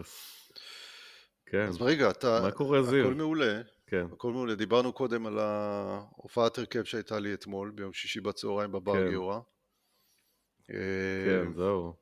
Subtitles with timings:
[0.00, 0.50] אקספרס.
[1.46, 1.66] כן.
[1.66, 2.40] אז רגע, אתה...
[2.42, 3.04] מה קורה, זיו?
[3.04, 3.60] הכל מעולה.
[3.86, 4.06] כן.
[4.12, 4.54] הכל מעולה.
[4.54, 9.08] דיברנו קודם על ההופעת הרכב שהייתה לי אתמול, ביום שישי בצהריים בבר כן.
[9.08, 9.38] גיורא.
[10.68, 10.74] כן,
[11.46, 11.94] אה, זהו.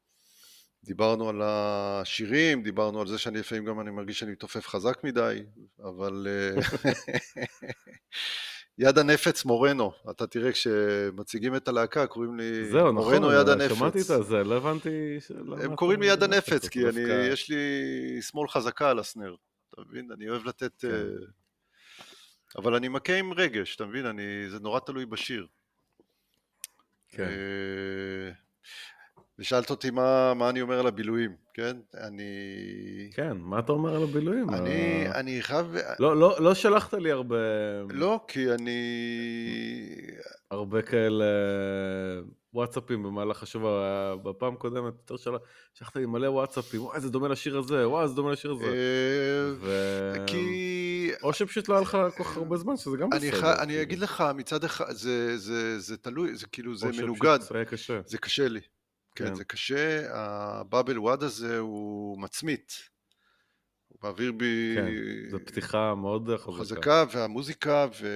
[0.85, 5.43] דיברנו על השירים, דיברנו על זה שאני לפעמים גם אני מרגיש שאני מתעופף חזק מדי,
[5.79, 6.61] אבל אה,
[8.79, 13.77] יד הנפץ מורנו, אתה תראה כשמציגים את הלהקה קוראים לי זהו, נכון, מורנו יד הנפץ.
[13.77, 15.19] שמעתי את זה, לא הבנתי...
[15.63, 17.01] הם קוראים לי יד הנפץ, כי אני,
[17.33, 17.57] יש לי
[18.23, 19.35] שמאל חזקה על הסנר,
[19.71, 20.09] אתה מבין?
[20.13, 20.73] אני אוהב לתת...
[20.81, 20.89] כן.
[20.89, 21.03] אה,
[22.57, 24.07] אבל אני מכה עם רגש, אתה מבין?
[24.07, 25.47] אני, זה נורא תלוי בשיר.
[27.09, 27.31] כן.
[29.39, 31.77] אה, ושאלת אותי מה, מה אני אומר על הבילויים, כן?
[31.95, 32.25] אני...
[33.15, 34.51] כן, מה אתה אומר על הבילויים?
[34.51, 35.75] אני, אה, אני חייב...
[35.99, 37.37] לא, לא, לא שלחת לי הרבה,
[37.91, 38.81] לא, כי אני...
[40.51, 41.25] הרבה כאלה
[42.55, 45.31] וואטסאפים במהלך השבוע, בפעם הקודמת יותר של...
[45.75, 48.65] שלחת לי מלא וואטסאפים, וואי זה דומה לשיר הזה, וואי זה דומה לשיר הזה.
[48.65, 50.27] אה, ו...
[50.27, 51.11] כי...
[51.23, 53.41] או שפשוט לא היה לך כל כך הרבה זמן, שזה גם אני, בסדר.
[53.41, 53.45] ח...
[53.45, 53.83] אני כאילו.
[53.83, 57.55] אגיד לך, מצד אחד, זה, זה, זה תלוי, זה כאילו, זה או שפשוט מנוגד, זה
[57.55, 58.01] היה קשה.
[58.07, 58.61] זה קשה לי.
[59.15, 59.35] כן, כן.
[59.35, 62.73] זה קשה, הבאבל וואד הזה הוא מצמית.
[63.89, 64.75] הוא מעביר בי...
[64.77, 64.87] כן,
[65.31, 66.59] זו פתיחה מאוד חזקה.
[66.59, 68.09] חזקה, והמוזיקה, ו...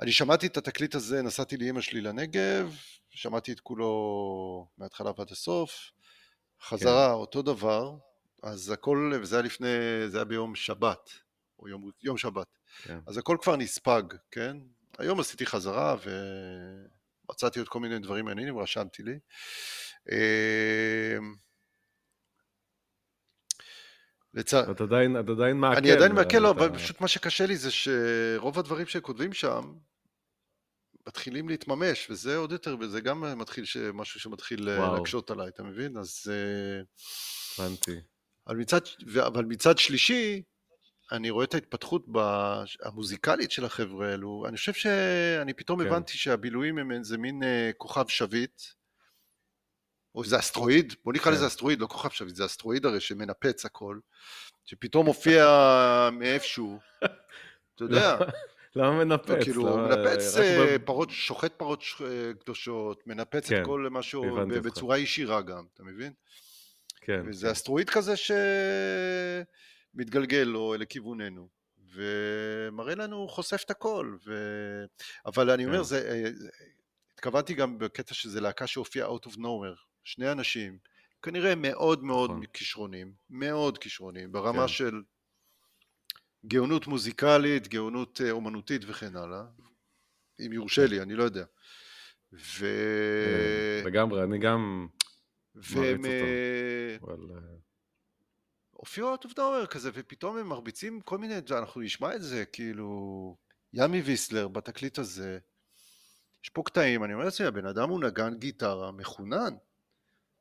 [0.00, 2.76] אני שמעתי את התקליט הזה, נסעתי לאימא שלי לנגב,
[3.10, 5.90] שמעתי את כולו מההתחלה ועד הסוף,
[6.62, 7.96] חזרה אותו דבר,
[8.42, 9.68] אז הכל, וזה היה לפני,
[10.06, 11.10] זה היה ביום שבת,
[11.58, 12.46] או יום, יום שבת,
[12.82, 12.98] כן.
[13.06, 14.56] אז הכל כבר נספג, כן?
[14.98, 15.96] היום עשיתי חזרה
[17.34, 19.18] ומצאתי עוד כל מיני דברים מעניינים, רשמתי לי.
[20.12, 21.34] אמ.
[24.40, 25.78] אתה עדיין, אתה עדיין מעכל.
[25.78, 29.74] אני עדיין מעכל, לא, אבל פשוט מה שקשה לי זה שרוב הדברים שכותבים שם
[31.06, 34.96] מתחילים להתממש, וזה עוד יותר, וזה גם מתחיל, משהו שמתחיל אה, וואו.
[34.96, 35.96] להקשות עליי, אתה מבין?
[35.96, 36.22] אז...
[36.30, 36.82] אה,
[37.58, 38.00] הבנתי.
[38.46, 40.42] אבל מצד, ו- אבל מצד שלישי,
[41.12, 45.86] אני רואה את ההתפתחות ב- המוזיקלית של החבר'ה האלו, אני חושב שאני פתאום כן.
[45.86, 48.62] הבנתי שהבילויים הם איזה מין אה, כוכב שביט,
[50.14, 51.32] או איזה אסטרואיד, בוא נקרא כן.
[51.32, 53.98] לזה אסטרואיד, לא כוכב שביט, זה אסטרואיד הרי שמנפץ הכל,
[54.64, 55.46] שפתאום מופיע
[56.12, 56.78] מאיפשהו,
[57.74, 58.16] אתה יודע,
[58.76, 59.28] למה מנפץ?
[59.30, 63.66] לא, כאילו, למה- מנפץ רק אה, פרות, שוחט פרות ש- אה, קדושות, מנפץ כן, את
[63.66, 64.40] כל מה שהוא.
[64.62, 66.12] בצורה ישירה גם, אתה מבין?
[67.00, 67.22] כן.
[67.26, 68.16] וזה אסטרואיד כזה
[69.94, 71.48] שמתגלגל לו לכיווננו,
[71.94, 74.32] ומראה לנו, חושף את הכל, ו...
[75.26, 75.82] אבל אני אומר, כן.
[75.82, 76.48] זה, אה, זה-
[77.14, 80.78] התכוונתי גם בקטע שזה להקה שהופיעה out of nowhere, שני אנשים,
[81.22, 82.46] כנראה מאוד מאוד נכון.
[82.46, 84.68] כישרונים, מאוד כישרונים, ברמה כן.
[84.68, 85.02] של
[86.46, 89.42] גאונות מוזיקלית, גאונות אה, אומנותית וכן הלאה,
[90.46, 91.44] אם יורשה לי, אני לא יודע.
[92.32, 92.66] ו...
[93.26, 94.88] כן, לגמרי, אני גם...
[95.54, 97.56] והם מעריץ אבל, אה,
[98.84, 103.36] הופיעו out of nowhere כזה, ופתאום הם מרביצים כל מיני, אנחנו נשמע את זה, כאילו,
[103.72, 105.38] ימי ויסלר בתקליט הזה,
[106.44, 109.54] יש פה קטעים, אני אומר לעצמי, הבן אדם הוא נגן גיטרה מחונן,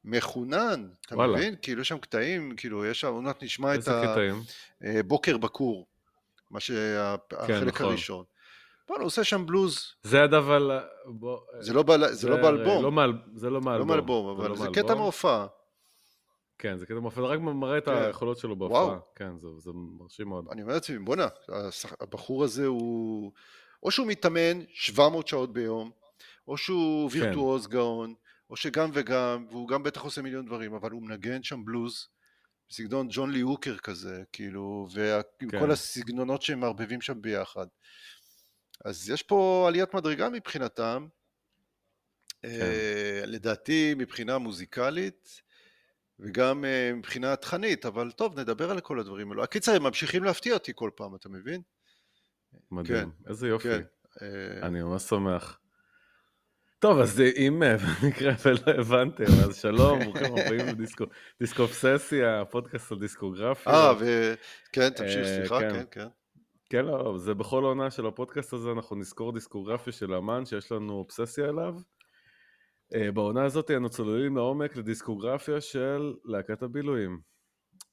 [0.04, 1.38] מחונן, אתה וואלה.
[1.38, 1.56] מבין?
[1.62, 3.80] כאילו יש שם קטעים, כאילו יש שם, עוד מעט נשמע את?
[4.82, 5.88] הבוקר בכור,
[6.52, 7.86] מה שהחלק נכון.
[7.86, 8.26] הראשון.
[8.88, 10.72] בוא, הוא עושה שם בלוז, זה עד אבל...
[11.06, 11.84] בוא, זה לא
[12.30, 12.92] לא באלבום, לא
[13.36, 14.38] זה לא לא מאלבום.
[14.38, 14.68] זה אבל לא זה.
[14.74, 15.48] קטע מהופעה.
[16.58, 17.92] כן, זה מופע, זה רק מראה את כן.
[17.92, 18.86] היכולות שלו בהופעה.
[18.86, 19.00] וואו.
[19.16, 20.46] כן, זה זה מרשים מאוד.
[20.52, 21.28] אני אומר לעצמי, בואנה,
[22.00, 23.32] הבחור הזה הוא...
[23.84, 25.92] או שהוא מתאמן 700 שעות ביום,
[26.48, 27.18] או שהוא כן.
[27.18, 28.14] וירטואוז גאון,
[28.50, 32.08] או שגם וגם, והוא גם בטח עושה מיליון דברים, אבל הוא מנגן שם בלוז,
[32.70, 35.72] בסגנון ג'ון לי הוקר כזה, כאילו, ועם כן.
[35.72, 37.68] הסגנונות שהם מערבבים שם ביחד.
[38.86, 41.08] אז יש פה עליית מדרגה מבחינתם,
[42.42, 42.48] כן.
[42.48, 45.42] אה, לדעתי מבחינה מוזיקלית,
[46.20, 49.44] וגם אה, מבחינה תכנית, אבל טוב, נדבר על כל הדברים האלו.
[49.44, 51.62] הקיצר, הם ממשיכים להפתיע אותי כל פעם, אתה מבין?
[52.72, 53.12] מדהים.
[53.28, 53.70] איזה יופי.
[53.70, 53.82] כן.
[54.22, 55.60] אה, אני ממש שמח.
[56.80, 61.04] טוב, אז אם אה, במקרה ולא הבנתם, אז שלום, ברוכים הבאים לדיסקו
[61.40, 63.74] דיסקו אובססיה, הפודקאסט על דיסקוגרפיה.
[63.74, 65.74] אה, וכן, תמשיך, סליחה, כן.
[65.74, 66.08] כן, כן.
[66.70, 70.94] כן, לא, זה בכל עונה של הפודקאסט הזה, אנחנו נזכור דיסקוגרפיה של אמן שיש לנו
[70.94, 71.76] אובססיה אליו.
[72.94, 77.20] אה, בעונה הזאת אנו צוללים לעומק לדיסקוגרפיה של להקת הבילויים.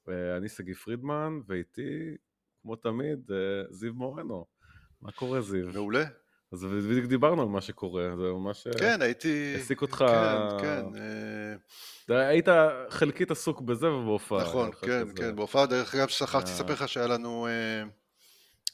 [0.09, 1.81] אה, אני שגיא פרידמן, ואיתי,
[2.61, 3.37] כמו תמיד, אה,
[3.69, 4.45] זיו מורנו.
[5.01, 5.67] מה קורה, זיו?
[5.73, 6.03] מעולה.
[6.53, 8.67] אז בדיוק דיברנו על מה שקורה, זה ממש...
[8.79, 9.53] כן, הייתי...
[9.57, 10.05] העסיק אותך-
[10.61, 10.83] כן,
[12.07, 12.13] כן.
[12.13, 12.45] היית
[12.89, 14.43] חלקית עסוק בזה ובהופעה.
[14.43, 15.35] נכון, כן, כזה- כן.
[15.35, 16.43] בהופעה, דרך אגב, שכחתי.
[16.51, 17.47] לספר לך שהיה לנו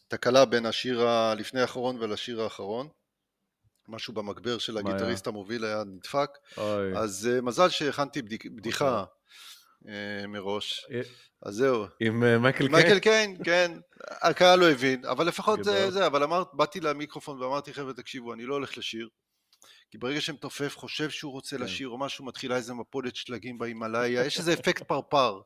[0.07, 2.87] תקלה בין השיר הלפני האחרון ולשיר האחרון.
[3.87, 4.89] משהו במגבר של מה היה?
[4.89, 6.29] הגיטריסט המוביל היה נדפק.
[6.57, 9.03] אוי, אז אה, מזל שהכנתי בדיק- בדיחה
[9.87, 10.85] אה, מראש.
[10.91, 11.01] אה,
[11.41, 11.85] אז זהו.
[11.99, 12.71] עם אה, מייקל קיין?
[12.71, 13.71] מייקל קיין, כן,
[14.09, 15.91] הקהל לא הבין, אבל לפחות זה.
[15.91, 19.09] זה, אבל אמרת, באתי למיקרופון ואמרתי, חבר'ה, תקשיבו, אני לא הולך לשיר,
[19.91, 21.63] כי ברגע שמתופף חושב שהוא רוצה כן.
[21.63, 25.41] לשיר או משהו, מתחילה איזה מפולת שלגים בהימאליה, יש איזה אפקט פרפר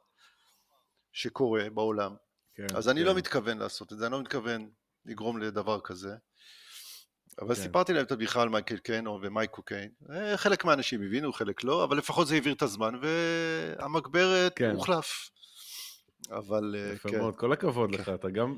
[1.12, 2.16] שקורה בעולם,
[2.56, 3.06] כן, אז אני כן.
[3.08, 4.70] לא מתכוון לעשות את זה, אני לא מתכוון
[5.06, 6.10] לגרום לדבר כזה.
[7.42, 7.62] אבל כן.
[7.62, 11.64] סיפרתי להם את הבדיחה על מייקל קיין או ומייקו קיין, אה, חלק מהאנשים הבינו, חלק
[11.64, 14.72] לא, אבל לפחות זה העביר את הזמן, והמגברת כן.
[14.72, 15.30] הוחלף.
[16.32, 17.18] אבל אה, יפה כן.
[17.18, 18.02] מאוד, כל הכבוד כן.
[18.02, 18.58] לך, אתה גם...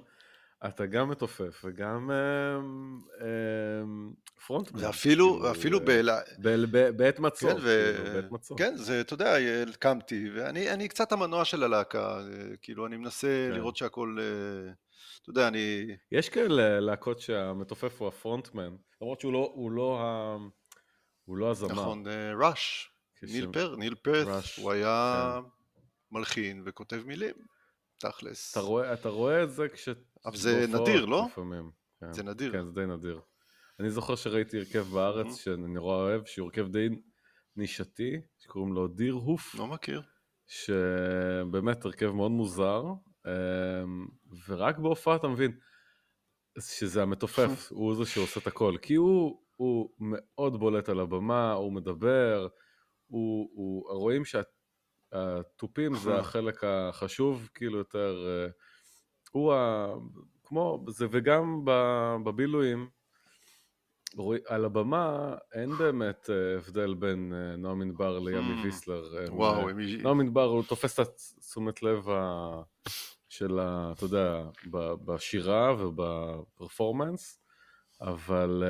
[0.67, 4.11] אתה גם מתופף וגם אמ, אמ,
[4.47, 4.85] פרונטמן.
[4.85, 6.19] ואפילו, כאילו, ואפילו אה, באלה...
[6.39, 7.93] ב- ב- בעת מצור, כן, ו...
[7.97, 8.57] כאילו, בעת מצור.
[8.57, 9.35] כן, זה, אתה יודע,
[9.79, 12.21] קמתי, ואני אני קצת המנוע של הלהקה,
[12.61, 13.55] כאילו, אני מנסה כן.
[13.55, 14.17] לראות שהכל,
[15.23, 15.87] אתה יודע, אני...
[16.11, 20.37] יש כאלה להקות שהמתופף הוא הפרונטמן, למרות שהוא לא, הוא לא, ה...
[21.25, 21.71] הוא לא הזמר.
[21.71, 22.89] נכון, אה, ראש,
[23.23, 25.39] ניל פר, ניל פרת, ראש, הוא היה
[26.11, 27.33] מלחין וכותב מילים,
[27.97, 28.51] תכלס.
[28.51, 29.89] אתה רואה, אתה רואה את זה כש...
[30.25, 31.25] אבל זה נדיר, לא?
[31.31, 31.71] לפעמים.
[31.99, 32.13] כן.
[32.13, 32.51] זה נדיר.
[32.51, 33.21] כן, זה די נדיר.
[33.79, 35.37] אני זוכר שראיתי הרכב בארץ, Mhm.
[35.41, 36.89] שאני נורא אוהב, שהוא הרכב די
[37.55, 39.55] נישתי, שקוראים לו דיר הוף.
[39.55, 40.01] לא מכיר.
[40.47, 42.83] שבאמת הרכב מאוד מוזר,
[44.47, 45.51] ורק בהופעה אתה מבין
[46.59, 51.73] שזה המתופף, הוא זה שעושה את הכל, כי הוא, הוא מאוד בולט על הבמה, הוא
[51.73, 52.47] מדבר,
[53.07, 58.47] הוא, הוא, רואים שהתופים זה החלק החשוב, כאילו יותר, אה,
[59.31, 59.87] הוא ה...
[60.43, 61.65] כמו, זה וגם
[62.25, 62.89] בבילויים,
[64.47, 68.65] על הבמה אין באמת אה, הבדל בין אה, נועם ענבר לימי Mm.
[68.65, 69.03] ויסלר.
[69.29, 69.79] וואו, אה, הם...
[70.01, 72.05] נועם ענבר הוא תופס את תשומת לב.
[73.29, 73.91] של ה...
[73.95, 77.39] אתה יודע, ב- בשירה ובפרפורמנס,
[78.01, 78.63] אבל,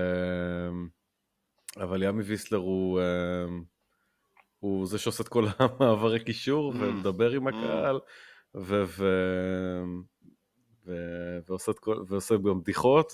[1.78, 3.00] אבל ימי ויסלר הוא,
[4.60, 6.76] הוא זה שעושה את כל המעברי קישור Mm.
[6.80, 7.52] ומדבר עם Mm.
[7.56, 8.00] הקהל,
[8.56, 8.84] ו...
[8.88, 9.06] ו...
[10.86, 10.92] ו...
[11.48, 12.04] ועושה, את כל...
[12.08, 13.12] ועושה גם בדיחות,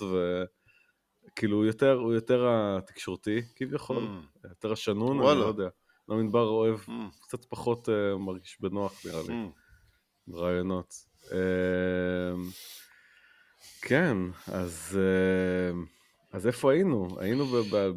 [1.32, 5.40] וכאילו הוא יותר, הוא יותר התקשורתי כביכול, Mm, יותר השנון, אני וואלה.
[5.40, 5.68] לא יודע.
[6.08, 6.90] נועם ענבר אוהב mm,
[7.22, 9.50] קצת פחות uh, מרגיש בנוח נראה לי, mm.
[10.26, 10.94] ברעיונות.
[11.24, 11.32] Uh,
[13.82, 14.16] כן,
[14.46, 15.76] אז, uh,
[16.32, 17.08] אז איפה היינו?
[17.20, 17.46] היינו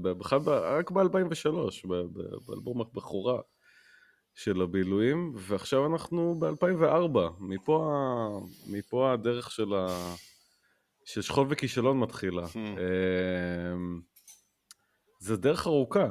[0.01, 1.87] בכלל רק ב-2003,
[2.47, 3.41] באלבום הבכורה
[4.35, 9.87] של הבילויים, ועכשיו אנחנו ב-2004, מפה, מפה הדרך של, ה...
[11.05, 12.43] של שכול וכישלון מתחילה.
[12.43, 12.57] Hmm.
[12.57, 14.01] אמ,
[15.19, 16.07] זה דרך ארוכה,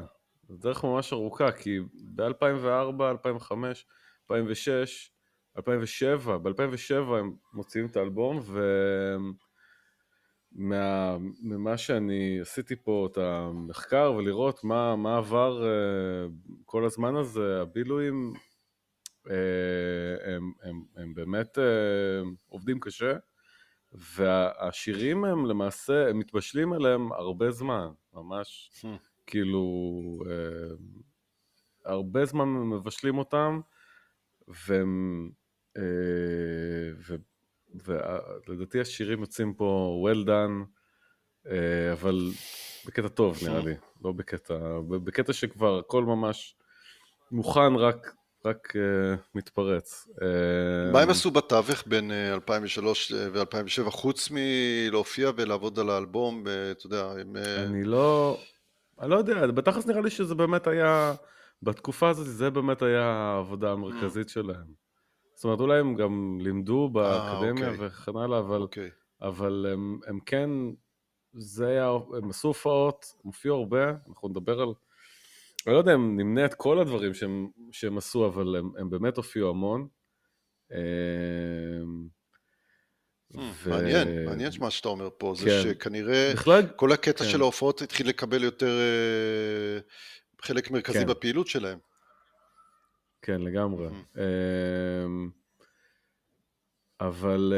[0.49, 1.79] זו דרך ממש ארוכה, כי
[2.15, 3.87] ב-2004, 2005,
[4.31, 5.11] 2006,
[5.57, 8.41] 2007, ב-2007 הם מוציאים את האלבום,
[10.53, 16.27] וממה שאני עשיתי פה את המחקר ולראות מה, מה עבר אה,
[16.65, 18.33] כל הזמן הזה, הבילויים
[19.31, 23.13] אה, הם, הם, הם באמת אה, עובדים קשה,
[23.93, 28.71] והשירים הם למעשה, הם מתבשלים עליהם הרבה זמן, ממש.
[29.27, 29.65] כאילו,
[30.31, 30.75] אה,
[31.85, 33.61] הרבה זמן מבשלים אותם,
[34.49, 35.31] והם,
[35.77, 35.83] אה,
[37.07, 37.17] ו-
[38.49, 40.67] ולדעתי השירים יוצאים פה well done,
[41.47, 42.19] אה, אבל
[42.87, 43.75] בקטע טוב נראה לי,
[44.05, 46.57] לא בקטע, בקטע שכבר הכל ממש
[47.31, 50.09] מוכן, רק, רק אה, מתפרץ.
[50.23, 56.71] אה, מה הם עשו בתווך בין אה, 2003 ו-2007, חוץ מלהופיע ולעבוד על האלבום, אה,
[56.71, 57.37] אתה יודע, הם...
[57.37, 58.39] אה, אני לא,
[59.01, 61.15] אני לא יודע, בתכלס נראה לי שזה באמת היה,
[61.63, 64.83] בתקופה הזאת זה באמת היה העבודה המרכזית שלהם.
[65.35, 67.87] זאת אומרת, אולי הם גם לימדו באקדמיה אוקיי.
[67.87, 68.91] וכן הלאה, אבל, אוקיי.
[69.23, 70.51] אבל הם, הם כן,
[71.33, 74.69] זה היה, הם עשו הופעות, הם הופיעו הרבה, אנחנו נדבר על,
[75.67, 79.17] אני לא יודע אם נמנה את כל הדברים שהם, שהם עשו, אבל הם, הם באמת
[79.17, 79.89] הופיעו המון.
[80.73, 82.09] אמ,
[83.35, 85.63] ו- מעניין, מעניין מה שאתה אומר פה, זה כן.
[85.63, 87.31] שכנראה בכלל, כל הקטע כן.
[87.31, 89.81] של ההופעות התחיל לקבל יותר אה,
[90.43, 91.07] חלק מרכזי כן.
[91.07, 91.79] בפעילות שלהם.
[93.23, 93.85] כן, לגמרי.
[93.85, 94.03] מהמם.
[94.17, 95.31] אמ,
[97.01, 97.55] אבל,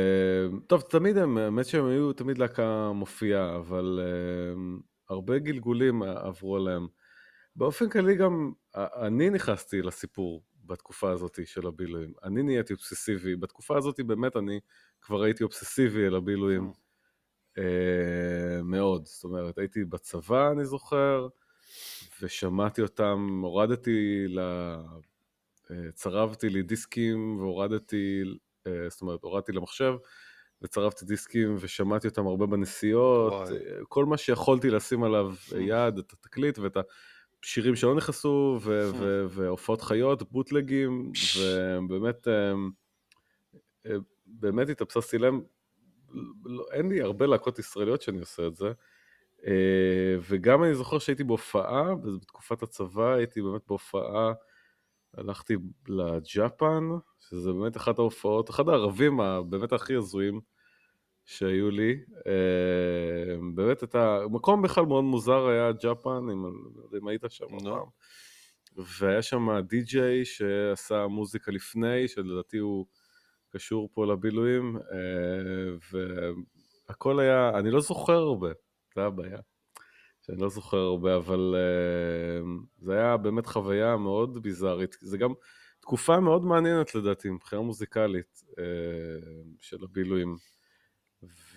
[0.52, 4.78] אמ, טוב, תמיד הם, האמת שהם היו תמיד להקה מופיעה, אבל אמ,
[5.11, 6.87] הרבה גלגולים עברו עליהם.
[7.56, 12.12] באופן כללי גם, אני נכנסתי לסיפור בתקופה הזאת של הבילויים.
[12.23, 13.37] אני נהייתי אובססיבי.
[13.37, 14.61] בתקופה הזאת באמת אני
[15.00, 16.73] כבר הייתי אובססיבי אל הבילויים
[17.58, 19.06] אה, מאוד.
[19.06, 21.28] זאת אומרת, הייתי בצבא, אני זוכר,
[22.23, 24.38] ושמעתי אותם, הורדתי ל...
[25.70, 28.23] אה, צרבתי לי דיסקים והורדתי,
[28.66, 29.94] אה, זאת אומרת, הורדתי למחשב
[30.62, 33.58] וצרבתי דיסקים ושמעתי אותם הרבה בנסיעות, וואי.
[33.88, 35.32] כל מה שיכולתי לשים עליו.
[35.58, 36.76] יד, את התקליט ואת
[37.44, 38.58] שירים שלא נכנסו,
[39.28, 41.12] והופעות חיות, בוטלגים,
[41.88, 42.28] ובאמת,
[44.26, 45.42] באמת התאבססתי להם.
[46.44, 48.72] לא, אין לי הרבה להקות ישראליות שאני עושה את זה.
[50.28, 54.32] וגם אני זוכר שהייתי בהופעה, בתקופת הצבא הייתי באמת בהופעה,
[55.14, 55.56] הלכתי
[55.88, 56.84] לג'אפן,
[57.20, 60.40] שזה באמת אחת ההופעות, אחד הערבים הבאמת הכי הזויים
[61.25, 61.97] שהיו לי.
[62.26, 66.45] אה, באמת את המקום בכלל מאוד מוזר היה ג'אפן, אם,
[66.93, 67.64] לא אם היית שם no.
[67.64, 67.87] פעם.
[68.99, 72.87] והיה שם די-ג'יי שעשה מוזיקה לפני, שלדעתי הוא
[73.50, 75.99] קשור פה לבילויים, אה,
[76.88, 78.50] והכל היה, אני לא זוכר הרבה,
[78.95, 79.38] זה הבעיה.
[80.26, 82.47] שאני לא זוכר הרבה, אבל uh,
[82.78, 84.97] זה היה באמת חוויה מאוד ביזארית.
[85.00, 85.33] זה גם
[85.81, 88.54] תקופה מאוד מעניינת לדעתי, מבחינה מוזיקלית uh,
[89.61, 90.37] של הבילויים.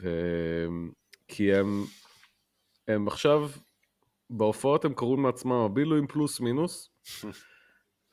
[0.02, 0.10] ו...
[1.28, 1.84] כי הם,
[2.88, 3.50] הם עכשיו,
[4.30, 6.90] בהופעות הם קוראים לעצמם הבילויים פלוס מינוס.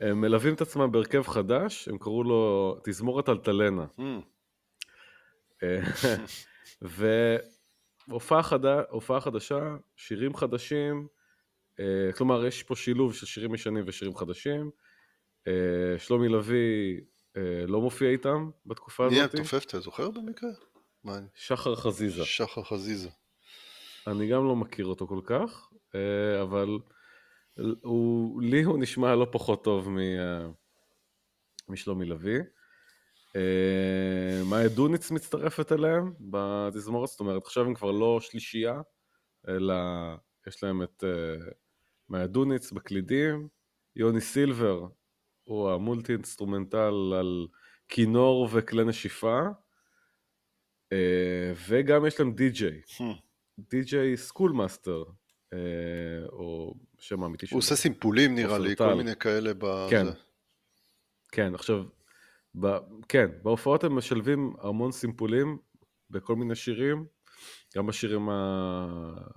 [0.01, 3.87] הם מלווים את עצמם בהרכב חדש, הם קראו לו תזמורת אלטלנה.
[5.63, 5.81] אה,
[8.09, 8.83] והופעה חדה,
[9.21, 11.07] חדשה, שירים חדשים,
[12.17, 14.71] כלומר יש פה שילוב של שירים ישנים ושירים חדשים.
[15.99, 17.01] שלומי לביא
[17.67, 19.19] לא מופיע איתם בתקופה הזאת.
[19.19, 20.51] מי התופף, אתה זוכר במקרה?
[21.35, 22.25] שחר חזיזה.
[22.25, 23.09] שחר חזיזה.
[24.07, 26.79] אני גם לא מכיר אותו כל כך, אה, אבל
[27.83, 30.47] הוא, לי הוא נשמע לא פחות טוב מ, אה,
[31.69, 32.41] משלומי לביא.
[33.37, 38.81] אה, מאיה דוניץ מצטרפת אליהם בתזמורת, זאת אומרת עכשיו הם כבר לא שלישייה,
[39.49, 39.75] אלא
[40.47, 41.05] יש להם את
[42.09, 43.49] מאיה דוניץ בקלידים,
[43.97, 44.87] יוני סילבר
[45.45, 47.47] הוא ה multi instrumental על
[47.89, 49.41] כינור וכלי נשיפה,
[51.69, 52.81] וגם יש להם די-ג'יי,
[53.59, 55.05] די-ג'יי סקול מאסטר,
[56.29, 57.55] או שם האמיתי שלו.
[57.55, 59.87] הוא עושה סימפולים נראה לי, כל מיני כאלה ב...
[59.91, 60.07] כן,
[61.33, 61.85] כן, עכשיו,
[62.61, 62.67] ב...
[63.09, 65.59] כן, בהופעות הם משלבים המון סימפולים
[66.11, 67.07] בכל מיני שירים,
[67.77, 68.29] גם בשירים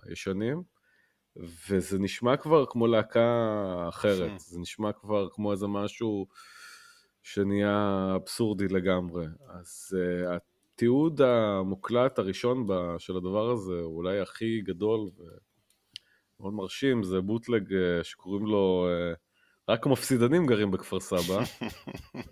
[0.06, 0.64] הישנים,
[1.70, 6.28] וזה נשמע כבר כמו להקה אחרת, זה נשמע כבר כמו איזה משהו
[7.24, 9.26] שנהיה אבסורדי לגמרי.
[9.50, 10.34] אז uh,
[10.78, 12.68] התיעוד המוקלט הראשון
[12.98, 15.10] של הדבר הזה, הוא אולי הכי גדול
[16.40, 19.14] ומאוד מרשים, זה בוטלג אה, שקוראים לו אה,
[19.74, 21.38] רק המפסידנים גרים בכפר סבא.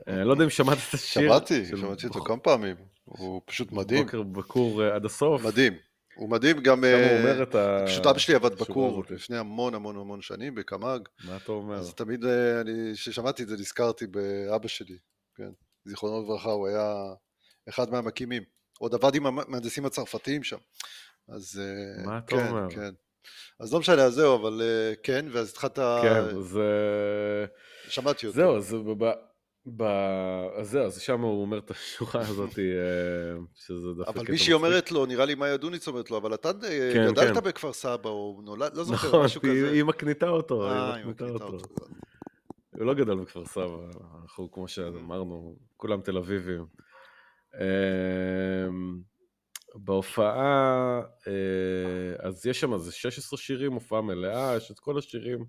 [0.07, 1.27] אני אה, לא יודע אם שמעת את השיר.
[1.27, 4.05] שמעתי, שמעתי אותו כמה פעמים, הוא פשוט מדהים.
[4.05, 5.45] בוקר בקור עד הסוף.
[5.45, 5.73] מדהים.
[6.15, 6.83] הוא מדהים גם.
[7.85, 10.99] פשוט אבא שלי עבד בקור לפני המון המון המון שנים בקמ"ג.
[11.23, 11.75] מה אתה אומר?
[11.75, 12.25] אז תמיד,
[12.93, 14.97] כששמעתי את זה נזכרתי באבא שלי,
[15.35, 15.49] כן,
[15.85, 16.93] זיכרונו לברכה, הוא היה
[17.69, 18.43] אחד מהמקימים.
[18.79, 20.57] עוד עבד עם המהנדסים הצרפתיים שם.
[21.29, 22.69] אז אה, מה אתה כן, אומר?
[22.69, 22.91] כן.
[23.60, 25.79] אז לא משנה, אז זהו, אבל אה, כן, ואז התחלת...
[26.01, 26.65] כן, זה...
[27.88, 28.36] שמעתי אותו.
[28.38, 29.12] זהו, זה ב...
[29.77, 29.84] ב...
[30.57, 32.63] אז זהו, אז שם הוא אומר את השורה הזאת, אה,
[33.55, 36.51] שזה דווקא אבל מישהי אומרת לו, נראה לי מאיה דוניץ אומרת לו, אבל אתה
[36.93, 37.43] כן, גדלת כן.
[37.43, 39.51] בכפר סבא, או נולד, לא זוכר, נכון, משהו כזה.
[39.53, 41.57] נכון, היא מקניטה אותו, היא מקניטה אותו.
[42.72, 43.77] הוא לא גדל בכפר סבא,
[44.22, 46.65] אנחנו, כמו שאמרנו, כולם תל אביבים.
[47.59, 49.01] אמ,
[49.75, 55.45] בהופעה, אה, אז יש שם איזה 16 שירים, הופעה מלאה, יש את כל השירים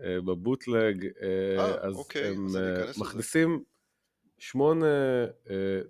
[0.00, 2.58] אה, בבוטלג, אה, אז אוקיי, הם אז
[2.98, 3.64] מכניסים
[4.38, 4.86] שמונה,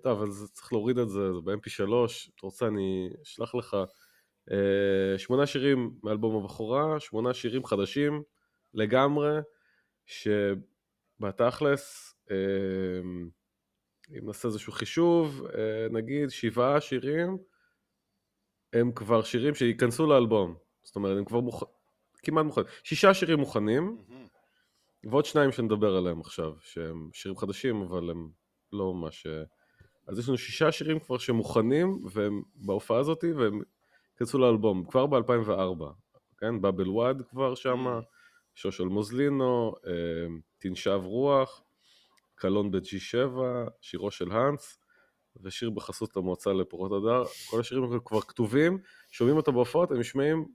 [0.03, 1.83] טוב, אבל צריך להוריד את זה, זה ב-mp3,
[2.35, 3.77] אתה רוצה אני אשלח לך,
[5.17, 8.23] שמונה שירים מאלבום הבכורה, שמונה שירים חדשים
[8.73, 9.39] לגמרי,
[11.19, 12.15] שבתכלס,
[14.11, 17.37] אם נעשה איזשהו חישוב, אה, נגיד שבעה שירים
[18.73, 20.55] הם כבר שירים שייכנסו לאלבום.
[20.83, 21.63] זאת אומרת, הם כבר מוכ...
[22.23, 22.67] כמעט מוכנים.
[22.83, 25.09] שישה שירים מוכנים, mm-hmm.
[25.09, 28.29] ועוד שניים שנדבר עליהם עכשיו, שהם שירים חדשים, אבל הם
[28.71, 29.27] לא ממש...
[30.07, 33.61] אז יש לנו שישה שירים כבר שמוכנים, והם בהופעה הזאת, והם
[34.13, 35.83] ייכנסו לאלבום, כבר ב-2004,
[36.37, 36.61] כן?
[36.61, 38.55] באבל וואד כבר שמה, mm-hmm.
[38.55, 41.61] שושל מוזלינו, אה, תנשב רוח,
[42.43, 43.37] קלון ב-G7,
[43.81, 44.77] שירו של האנס,
[45.43, 47.23] ושיר בחסות המועצה לפורות הדר.
[47.49, 48.77] כל השירים כבר כתובים,
[49.11, 50.45] שומעים אותם בהופעות, הם נשמעים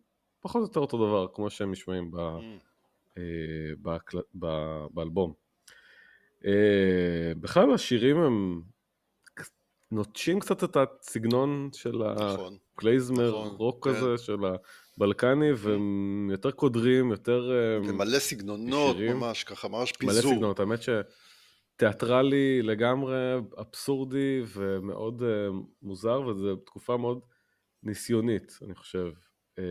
[0.40, 2.18] פחות או יותר אותו דבר, כמו שהם נשמעים ב, mm.
[3.18, 3.23] אה,
[3.78, 4.18] בהקל...
[4.38, 4.47] ב,
[4.90, 5.33] באלבום.
[6.45, 8.62] אה, בכלל השירים הם
[9.90, 13.95] נוטשים קצת את הסגנון של נכון, הקלייזמר נכון, רוק כן.
[13.95, 14.38] כזה, של
[14.97, 17.50] הבלקני, והם יותר קודרים, יותר...
[17.85, 19.16] ומלא אה, סגנונות שירים.
[19.16, 20.14] ממש, ככה ממש פיזור.
[20.14, 20.88] מלא סגנונות, האמת ש...
[21.78, 27.20] תיאטרלי לגמרי, אבסורדי ומאוד uh, מוזר, וזו תקופה מאוד
[27.82, 29.12] ניסיונית, אני חושב.
[29.58, 29.62] Uh,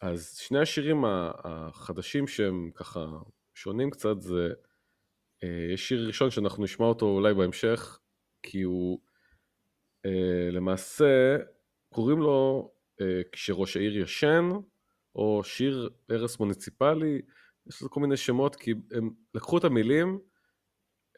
[0.00, 1.04] אז שני השירים
[1.44, 3.06] החדשים שהם ככה
[3.54, 4.48] שונים קצת זה,
[5.44, 7.98] אה, יש שיר ראשון שאנחנו נשמע אותו אולי בהמשך,
[8.42, 9.00] כי הוא
[10.06, 11.36] אה, למעשה,
[11.88, 12.70] קוראים לו
[13.00, 14.50] אה, כשראש העיר ישן,
[15.14, 17.22] או שיר הרס מוניציפלי,
[17.68, 20.18] יש לזה כל מיני שמות, כי הם לקחו את המילים,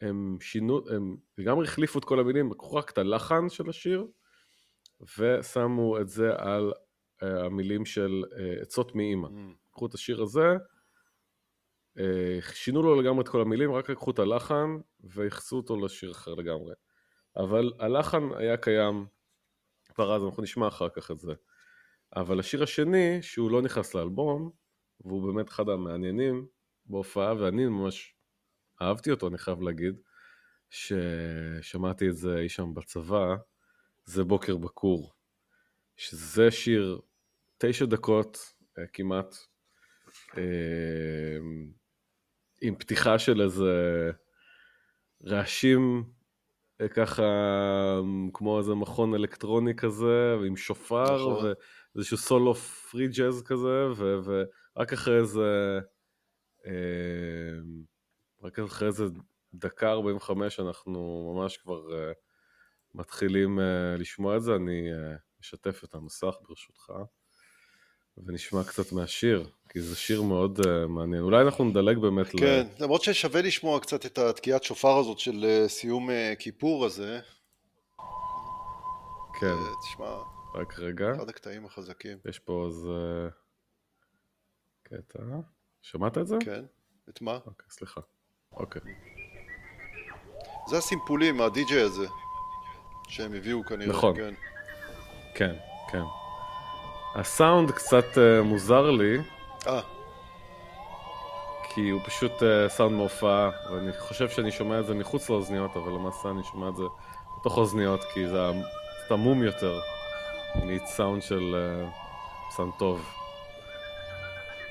[0.01, 4.07] הם שינו, הם לגמרי החליפו את כל המילים, לקחו רק את הלחן של השיר,
[5.19, 9.27] ושמו את זה על uh, המילים של uh, עצות מאימא.
[9.27, 9.31] Mm.
[9.69, 10.55] לקחו את השיר הזה,
[11.97, 16.33] uh, שינו לו לגמרי את כל המילים, רק לקחו את הלחן וייחסו אותו לשיר אחר
[16.33, 16.73] לגמרי.
[17.37, 19.05] אבל הלחן היה קיים
[19.93, 21.33] כבר אז, אנחנו נשמע אחר כך את זה.
[22.15, 24.51] אבל השיר השני, שהוא לא נכנס לאלבום,
[25.05, 26.47] והוא באמת אחד המעניינים
[26.85, 28.15] בהופעה, ואני ממש
[28.81, 29.95] אהבתי אותו, אני חייב להגיד,
[30.69, 33.35] ששמעתי את זה אי שם בצבא,
[34.05, 35.13] זה בוקר בקור.
[35.97, 37.01] שזה שיר
[37.57, 39.35] תשע דקות אה, כמעט,
[40.37, 41.37] אה,
[42.61, 43.71] עם פתיחה של איזה
[45.23, 46.03] רעשים
[46.87, 47.23] ככה
[48.33, 51.51] כמו איזה מכון אלקטרוני כזה, ועם שופר, נכון.
[51.95, 55.79] ואיזשהו סולו פרי ג'אז כזה, ו- ורק אחרי איזה...
[58.43, 59.05] רק אחרי איזה
[59.53, 62.15] דקה 45 אנחנו ממש כבר uh,
[62.93, 63.61] מתחילים uh,
[63.99, 66.91] לשמוע את זה, אני uh, אשתף את המסך ברשותך,
[68.17, 71.23] ונשמע קצת מהשיר, כי זה שיר מאוד uh, מעניין.
[71.23, 72.39] אולי אנחנו נדלג באמת כן, ל...
[72.39, 77.19] כן, למרות ששווה לשמוע קצת את התקיעת שופר הזאת של uh, סיום uh, כיפור הזה.
[79.39, 79.53] כן.
[79.53, 80.15] Uh, תשמע,
[80.55, 81.15] רק רגע.
[81.15, 82.17] אחד הקטעים החזקים.
[82.29, 83.29] יש פה איזה
[84.83, 85.19] קטע.
[85.81, 86.37] שמעת את זה?
[86.45, 86.65] כן.
[87.09, 87.39] את מה?
[87.45, 88.01] אוקיי, סליחה.
[88.51, 88.81] אוקיי.
[90.67, 92.07] זה הסימפולים, הדי-ג'יי הזה,
[93.07, 93.89] שהם הביאו כנראה.
[93.89, 94.15] נכון.
[94.15, 94.33] כן,
[95.35, 95.55] כן.
[95.91, 96.18] כן.
[97.15, 99.17] הסאונד קצת uh, מוזר לי.
[99.67, 99.81] אה.
[101.73, 105.91] כי הוא פשוט uh, סאונד מהופעה, ואני חושב שאני שומע את זה מחוץ לאוזניות, אבל
[105.91, 106.83] למעשה אני שומע את זה
[107.39, 108.37] בתוך אוזניות, כי זה
[109.05, 109.79] קצת עמום יותר
[110.65, 113.05] מסאונד של uh, סאונד טוב.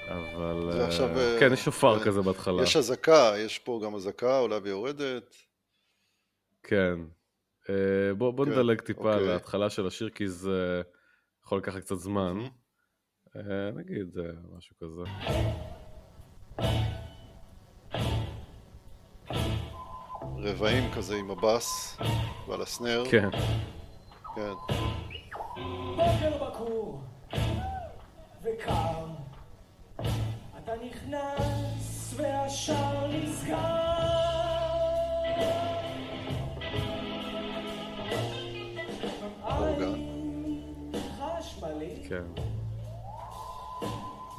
[0.09, 1.09] אבל זה עכשיו,
[1.40, 2.62] כן, יש שופר כזה בהתחלה.
[2.62, 5.37] יש אזעקה, יש פה גם אזעקה, עולה ויורדת.
[6.62, 6.94] כן.
[7.70, 9.29] אה, בוא, בוא כן, נדלג טיפה אוקיי.
[9.29, 10.83] להתחלה של השיר, כי זה
[11.48, 12.38] יכול לקחת קצת זמן.
[12.44, 13.38] Mm-hmm.
[13.76, 14.16] נגיד
[14.56, 15.02] משהו כזה.
[20.37, 21.98] רבעים כזה עם הבאס
[22.48, 23.04] ועל הסנר.
[23.11, 23.30] כן.
[24.34, 24.52] כן.
[25.96, 27.02] בוקר בקור
[28.42, 29.06] וקר,
[30.58, 33.88] אתה נכנס והשער נסגר
[42.09, 42.25] כן.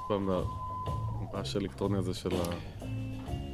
[0.07, 2.43] פעם הרעש האלקטרוני הזה של ה...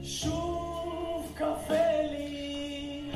[0.04, 3.12] שוב קפה לי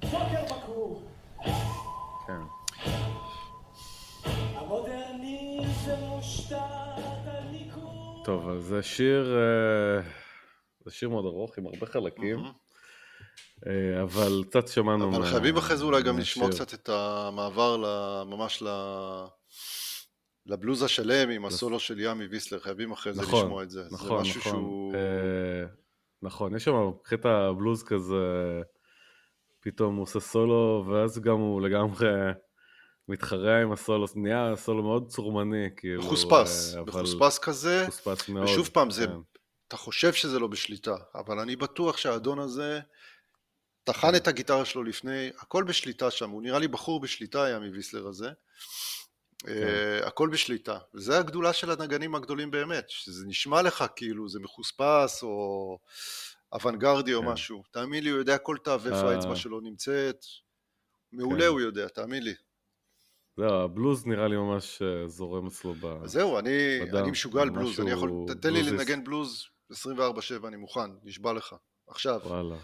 [0.00, 1.02] בוקר בקור
[2.26, 2.42] כן.
[7.50, 9.36] ניקוד טוב, אז זה שיר...
[9.36, 10.02] אה,
[10.84, 12.38] זה שיר מאוד ארוך עם הרבה חלקים.
[12.38, 12.61] Mm-hmm.
[13.66, 15.16] אה, אבל קצת שמענו...
[15.16, 17.76] אבל חייבים אחרי זה אולי גם לשמוע קצת את המעבר
[18.26, 18.62] ממש
[20.46, 23.84] לבלוז השלם עם הסולו של ימי ויסלר, חייבים אחרי זה נכון, לשמוע את זה.
[23.90, 24.52] נכון, זה משהו נכון.
[24.52, 24.94] שהוא...
[24.94, 25.64] אה,
[26.22, 28.60] נכון, יש שם קטע בלוז כזה,
[29.60, 32.08] פתאום הוא עושה סולו, ואז גם הוא לגמרי
[33.08, 36.02] מתחרע עם הסולו, נהיה סולו מאוד צורמני, כאילו...
[36.02, 38.44] מחוספס, אה, מחוספס כזה, מחוספס מאוד.
[38.44, 39.12] ושוב פעם, זה, כן.
[39.68, 42.80] אתה חושב שזה לא בשליטה, אבל אני בטוח שהאדון הזה...
[43.84, 48.06] טחן את הגיטרה שלו לפני, הכל בשליטה שם, הוא נראה לי בחור בשליטה היה מוויסלר
[48.06, 48.30] הזה.
[49.38, 49.50] כן.
[49.50, 55.22] Uh, הכל בשליטה, וזה הגדולה של הנגנים הגדולים באמת, שזה נשמע לך כאילו זה מחוספס
[55.22, 55.78] או
[56.52, 57.26] אוונגרדי או כן.
[57.26, 59.10] משהו, תאמין לי הוא יודע כל תו איפה אה.
[59.10, 60.24] האצבע שלו נמצאת,
[61.12, 61.46] מעולה כן.
[61.46, 62.34] הוא יודע, תאמין לי.
[63.36, 66.06] זהו, הבלוז נראה לי ממש אה, זורם אצלו ב...
[66.06, 68.10] זהו, אני, אני משוגע על בלוז, אני יכול,
[68.42, 69.76] תן לי לנגן בלוז 24/7,
[70.48, 71.54] אני מוכן, נשבע לך,
[71.86, 72.20] עכשיו.
[72.24, 72.56] וואלה.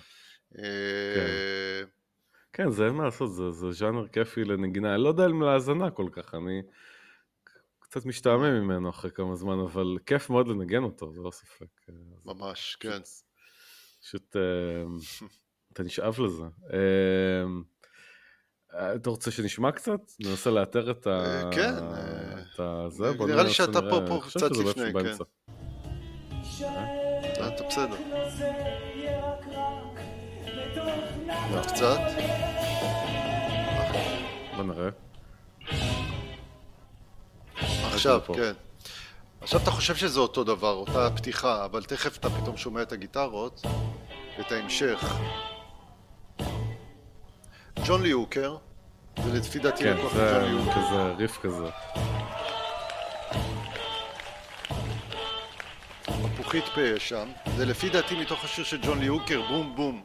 [0.54, 0.60] כן.
[0.60, 1.82] אה,
[2.52, 5.90] כן, זה אין מה לעשות, זה, זה ז'אנר כיפי לנגינה, אני לא יודע אם להאזנה
[5.90, 6.62] כל כך, אני
[7.78, 11.66] קצת משתעמם ממנו אחרי כמה זמן, אבל כיף מאוד לנגן אותו, זה לא ספק.
[11.88, 13.00] אה, ממש, כן.
[14.02, 14.40] פשוט, אה,
[15.72, 16.44] אתה נשאב לזה.
[18.96, 20.00] אתה רוצה שנשמע קצת?
[20.20, 21.50] ננסה לאתר את ה...
[21.54, 21.74] כן.
[22.56, 23.10] את זה?
[23.26, 25.14] נראה לי שאתה פה, פה קצת לפני, כן.
[27.54, 28.17] אתה בסדר.
[31.54, 31.98] עוד קצת.
[34.56, 34.88] בוא נראה.
[37.92, 38.20] עכשיו.
[38.34, 38.52] כן.
[39.40, 43.62] עכשיו אתה חושב שזה אותו דבר, אותה פתיחה, אבל תכף אתה פתאום שומע את הגיטרות
[44.38, 45.14] ואת ההמשך.
[47.86, 48.56] ג'ון לי הוקר,
[49.24, 50.72] זה לפי דעתי כן, לקוח זה מג'ון לי הוקר.
[50.72, 51.68] כזה ריף כזה.
[56.24, 57.28] מפוחית פה שם.
[57.56, 60.04] זה לפי דעתי מתוך השיר של ג'ון לי הוקר, בום בום.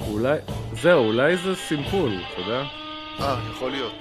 [0.00, 0.38] אולי,
[0.72, 2.62] זהו, אולי זה סימפול, אתה יודע?
[3.20, 3.94] אה, יכול להיות.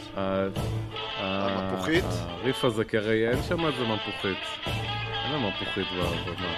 [1.18, 2.06] המפוחית?
[2.10, 4.38] הריף הזה, כי הרי אין שם איזה מפוחית.
[4.66, 6.54] אין לה מפוחית בבמה.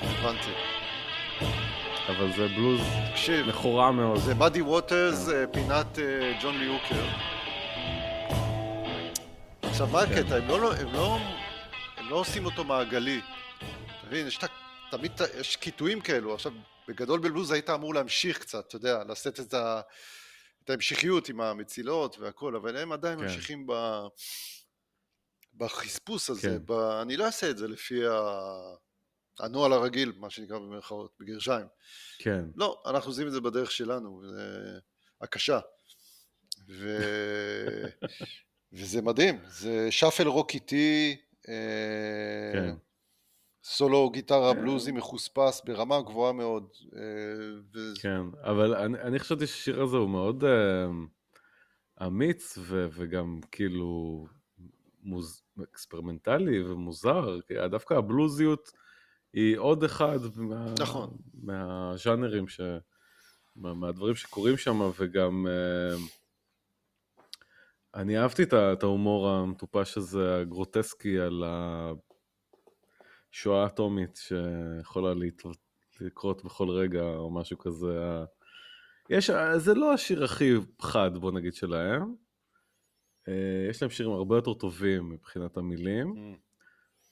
[0.00, 0.50] הבנתי.
[2.08, 4.18] אבל זה בלוז תקשיב, מכורה מאוד.
[4.18, 7.04] זה ווטרס, אה, פינת אה, ג'ון לי הוקר.
[9.62, 10.12] עכשיו, מה כן.
[10.12, 10.36] הקטע?
[10.36, 11.18] הם לא, הם לא,
[11.96, 13.20] הם לא עושים אותו מעגלי.
[13.58, 14.26] אתה מבין?
[14.26, 14.38] יש
[14.90, 16.34] תמיד, יש קיטויים כאלו.
[16.34, 16.52] עכשיו,
[16.88, 19.80] בגדול בלבוז היית אמור להמשיך קצת, אתה יודע, לשאת את, ה,
[20.64, 23.24] את ההמשכיות עם המצילות והכל, אבל הם עדיין כן.
[23.24, 23.72] ממשיכים ב...
[25.54, 26.48] בחספוס הזה.
[26.48, 26.66] כן.
[26.66, 26.72] ב...
[26.72, 28.12] אני לא אעשה את זה לפי ה...
[29.40, 31.66] הנוהל הרגיל, מה שנקרא במרכאות, בגרשיים.
[32.18, 34.78] כן, לא, אנחנו עושים את זה בדרך שלנו, זה
[35.20, 35.60] הקשה.
[36.68, 36.98] ו...
[38.72, 41.16] וזה מדהים, זה שאפל רוק איטי,
[41.48, 42.74] אה, כן.
[43.70, 46.68] סולו גיטרה בלוזי מחוספס ברמה גבוהה מאוד.
[46.96, 47.00] אה.
[48.02, 48.20] כן.
[48.42, 50.86] אבל אני, אני חשבתי שהשיר הזה הוא מאוד אה,
[52.06, 54.26] אמיץ, ו, וגם כאילו
[55.02, 57.38] מוז, אקספרימנטלי ומוזר.
[57.70, 58.72] דווקא הבלוזיות
[59.32, 61.16] היא עוד אחד מה, נכון.
[61.34, 62.60] מהז'אנרים, ש,
[63.56, 65.46] מה, מהדברים שקורים שם, וגם...
[65.46, 65.96] אה,
[67.94, 71.44] אני אהבתי את ה- ההומור המטופש הזה, הגרוטסקי, על
[73.34, 75.12] השואה האטומית שיכולה
[76.00, 78.00] לקרות בכל רגע, או משהו כזה.
[79.10, 82.14] יש, זה לא השיר הכי חד, בוא נגיד, שלהם.
[83.28, 86.38] אה, יש להם שירים הרבה יותר טובים מבחינת המילים, Mm.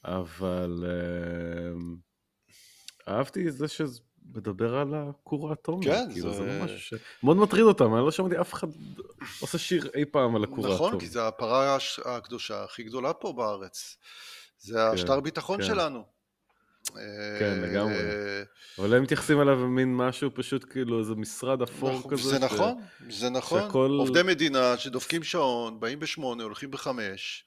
[0.09, 1.71] אבל אה,
[3.13, 4.01] אהבתי את זה שזה
[4.35, 5.85] מדבר על הכור האטומי.
[5.85, 6.93] כן, כאילו, זה- זה משהו ש...
[7.23, 8.67] מאוד מטריד אותם, אני לא שמעתי אף אחד
[9.41, 10.75] עושה שיר אי פעם על הכור האטומי.
[10.75, 13.97] נכון, כי זו הפרה הקדושה הכי גדולה פה בארץ.
[14.59, 15.67] זה כן, השטר ביטחון כן.
[15.67, 16.03] שלנו.
[17.39, 17.93] כן, אה, לגמרי.
[18.79, 22.29] אבל הם מתייחסים אליו במין משהו פשוט כאילו איזה משרד אפור נכון, כזה.
[22.29, 22.75] זה נכון,
[23.09, 23.91] זה נכון.
[23.99, 27.45] עובדי מדינה שדופקים שעון, באים בשמונה, הולכים בחמש,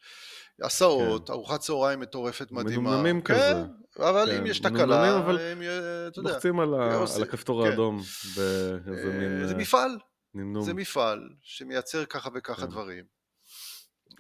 [0.62, 2.82] הסעות, ארוחת צהריים מטורפת מדהימה.
[2.90, 3.62] מנומנמים כן, כזה.
[3.98, 7.64] אבל כן, אם יש תקלה, אבל הם, אה, אתה יודע, לוחצים על ה- על הכפתור
[7.64, 7.70] כן.
[7.70, 8.00] האדום
[8.36, 9.98] באיזה אה, מין זה אה, מפעל,
[10.34, 10.64] נמנום.
[10.64, 12.66] זה מפעל שמייצר ככה וככה כן.
[12.70, 13.04] דברים.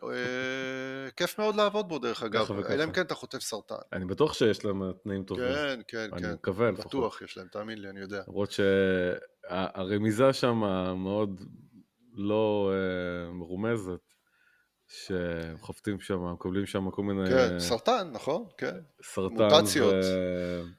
[0.02, 2.50] אה, כיף מאוד לעבוד בו דרך אגב.
[2.70, 3.74] אלא אם כן אתה חוטף סרטן.
[3.92, 5.44] אני בטוח שיש להם תנאים טובים.
[5.54, 6.32] כן, כן, אני כן.
[6.32, 6.86] מקווה לפחות.
[6.86, 8.22] בטוח יש להם, תאמין לי, אני יודע.
[8.28, 10.62] למרות שהרמיזה שם
[10.96, 11.40] מאוד
[12.14, 14.00] לא אה, מרומזת,
[14.88, 18.44] שהם חופטים שם, מקבלים שם כל מיני כן, סרטן, נכון?
[18.58, 19.94] כן, סרטן מוטציות.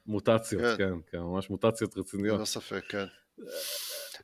[0.05, 0.77] מוטציות, כן.
[0.77, 2.37] כן, כן, ממש מוטציות רציניות.
[2.37, 3.05] ללא ספק, כן.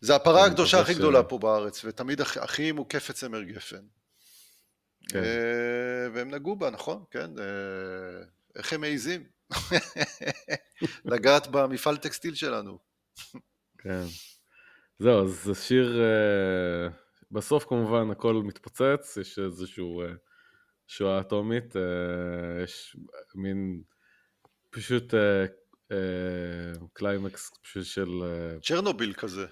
[0.02, 3.86] זה הפרה אני הקדושה הכי גדולה פה בארץ, ותמיד הכי מוקפת צמר גפן.
[5.10, 5.24] כן.
[5.24, 7.04] אה, והם נגעו בה, נכון?
[7.12, 7.32] כן.
[7.40, 8.24] אה,
[8.56, 9.24] איך הם מעיזים?
[11.06, 12.80] לגעת במפעל טקסטיל שלנו.
[13.78, 14.04] כן.
[15.00, 16.90] זהו, אז זה שיר, אה,
[17.32, 20.08] בסוף כמובן הכל מתפוצץ, יש איזשהו אה,
[20.88, 21.76] שואה אטומית,
[22.64, 22.98] יש
[23.36, 23.82] מין
[24.70, 25.14] פשוט
[26.94, 28.10] קליימקס פשוט של,
[28.64, 29.46] צ'רנוביל כזה.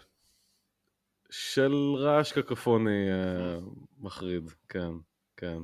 [1.30, 3.10] של רעש קקופוני
[3.98, 4.92] מחריד, כן,
[5.38, 5.58] כן.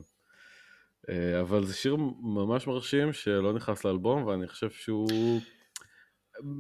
[1.10, 5.42] אה, אבל זה שיר ממש מרשים שלא נכנס לאלבום, ואני חושב שהוא...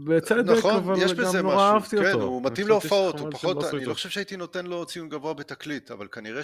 [0.06, 1.66] בצדק, נכון, אבל יש גם בזה נורא משהו.
[1.74, 2.24] אהבתי כן, אותו.
[2.26, 3.90] הוא אני מתאים להופעות, הוא פחות, לא אני איתו.
[3.90, 6.44] לא חושב שהייתי נותן לו ציון גבוה בתקליט, אבל כנראה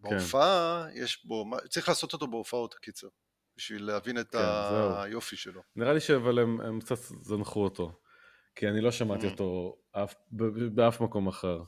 [0.00, 3.06] שבהופעה יש בו, צריך לעשות אותו בהופעות, הקיצר,
[3.56, 4.38] בשביל להבין את כן,
[4.70, 4.94] זהו.
[5.02, 5.62] היופי שלו.
[5.76, 7.92] נראה לי שאבל הם, הם קצת זנחו אותו,
[8.54, 9.30] כי אני לא שמעתי Mm.
[9.30, 10.14] אותו אף,
[10.74, 11.62] באף מקום אחר.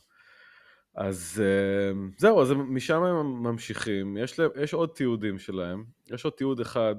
[0.94, 6.32] אז אה, זהו, אז משם הם ממשיכים, יש, להם, יש עוד תיעודים שלהם, יש עוד
[6.32, 6.94] תיעוד אחד,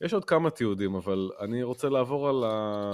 [0.00, 2.92] יש עוד כמה תיעודים, אבל אני רוצה לעבור על, ה...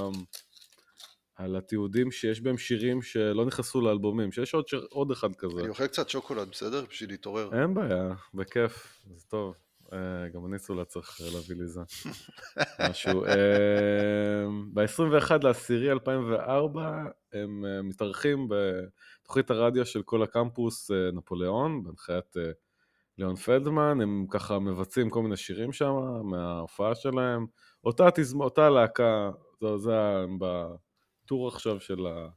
[1.36, 5.60] על התיעודים שיש בהם שירים שלא נכנסו לאלבומים, שיש עוד, שיר, עוד אחד כזה.
[5.60, 6.84] אני אוכל קצת שוקולד, בסדר?
[6.90, 7.60] בשביל להתעורר.
[7.62, 9.54] אין בעיה, בכיף, זה טוב.
[9.92, 11.80] אה, גם אני אולי צריך להביא לי זה.
[12.90, 13.24] משהו.
[14.74, 18.48] ב-21 לעשירי 2004 הם אה, מתארחים
[19.28, 22.50] בתוכנית הרדיו של כל הקמפוס אה, נפוליאון, בהנחיית אה,
[23.18, 25.92] ליאון פלדמן, הם ככה מבצעים כל מיני שירים שם
[26.24, 27.46] מההופעה שלהם.
[27.84, 28.40] אותה, תזמ...
[28.40, 32.28] אותה להקה, זה, זה בטור עכשיו של, ה...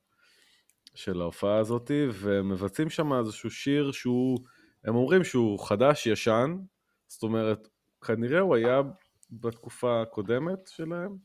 [0.95, 4.37] של ההופעה הזאת, ומבצעים שם איזשהו שיר שהוא,
[4.85, 6.55] הם אומרים שהוא חדש, ישן,
[7.07, 7.67] זאת אומרת,
[8.01, 8.81] כנראה הוא היה
[9.31, 11.17] בתקופה הקודמת שלהם,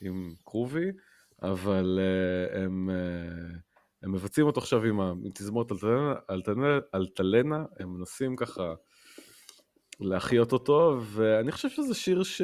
[0.00, 0.88] עם קרובי,
[1.42, 3.73] אבל uh, הם, uh,
[4.04, 8.74] הם מבצעים אותו עכשיו עם, עם תזמורת אלטלנה, אלטלנה, אלטלנה, הם מנסים ככה
[10.00, 12.42] להחיות אותו, ואני חושב שזה שיר ש...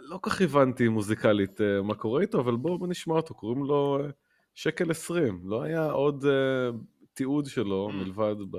[0.00, 3.64] לא כל כך הבנתי מוזיקלית uh, מה קורה איתו, אבל בואו בוא נשמע אותו, קוראים
[3.64, 4.12] לו uh,
[4.54, 6.76] שקל עשרים, לא היה עוד uh,
[7.14, 7.94] תיעוד שלו Mm.
[7.94, 8.56] מלבד, ב,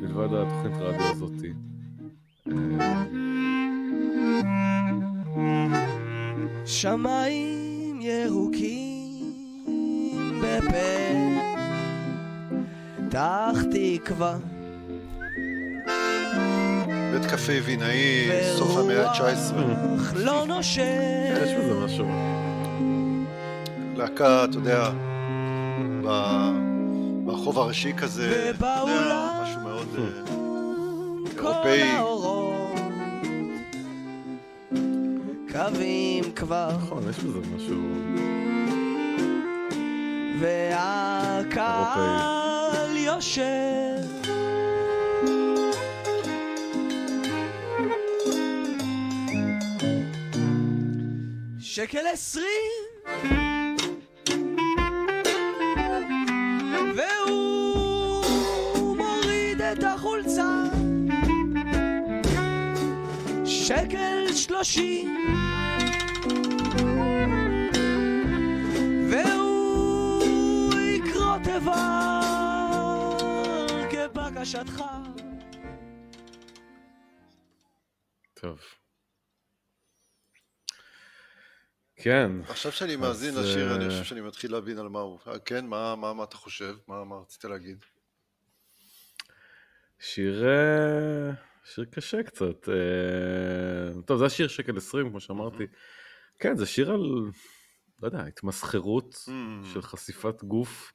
[0.00, 1.52] מלבד התוכנית רדיו הזאתי.
[6.66, 8.93] שמיים ירוקים
[13.08, 14.36] בפתח תקווה
[17.12, 18.28] בית קפה וינאי,
[18.58, 19.54] סוף המאה ה-19.
[19.56, 20.82] ורוח לא נושם
[21.42, 22.06] יש בזה משהו.
[23.96, 24.90] להקה, אתה יודע,
[27.24, 29.88] ברחוב הראשי כזה, אתה יודע, משהו מאוד...
[29.98, 30.34] אה,
[31.64, 32.14] אירופאי.
[35.52, 38.53] קווים כבר נכון, יש בזה משהו...
[41.50, 41.76] והקהל
[42.96, 44.04] יושב.
[51.60, 52.44] שקל עשרים.
[56.96, 58.24] והוא
[58.96, 60.64] מוריד את החולצה.
[63.44, 65.16] שקל שלושים
[82.04, 85.18] כן, עכשיו שאני מאזין אז, לשיר, אני אה, חושב שאני מתחיל להבין על מה הוא.
[85.26, 86.76] אה, כן, מה- מה מה אתה חושב?
[86.88, 87.84] מה מה רצית להגיד?
[89.98, 90.46] שיר...
[90.48, 91.30] אה,
[91.64, 92.68] שיר קשה קצת.
[94.06, 95.64] טוב, זה השיר שקל 20, כמו שאמרתי.
[96.38, 97.00] כן, זה שיר על,
[98.02, 99.28] לא יודע, התמסחרות.
[99.72, 100.92] של חשיפת גוף,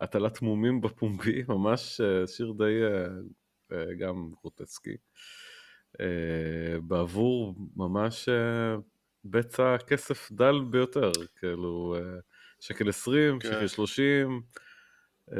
[0.00, 2.80] הטלת מומים בפומבי, ממש שיר די
[3.98, 4.96] גם גרוטסקי.
[6.82, 8.28] בעבור ממש
[9.30, 12.18] בצע כסף דל ביותר, כאילו אה,
[12.60, 13.48] שקל 20, כן.
[13.48, 14.40] שקל 30.
[15.32, 15.38] אה,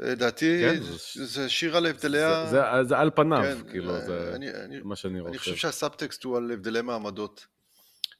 [0.00, 2.46] לדעתי, כן, זה- זה שיר על הבדלי ה...
[2.46, 5.38] זה, זה, זה על פניו, כן, כאילו, אה, זה אני- אני- מה שאני אני חושב.
[5.50, 7.46] חושב שהסאבטקסט הוא על הבדלי מעמדות.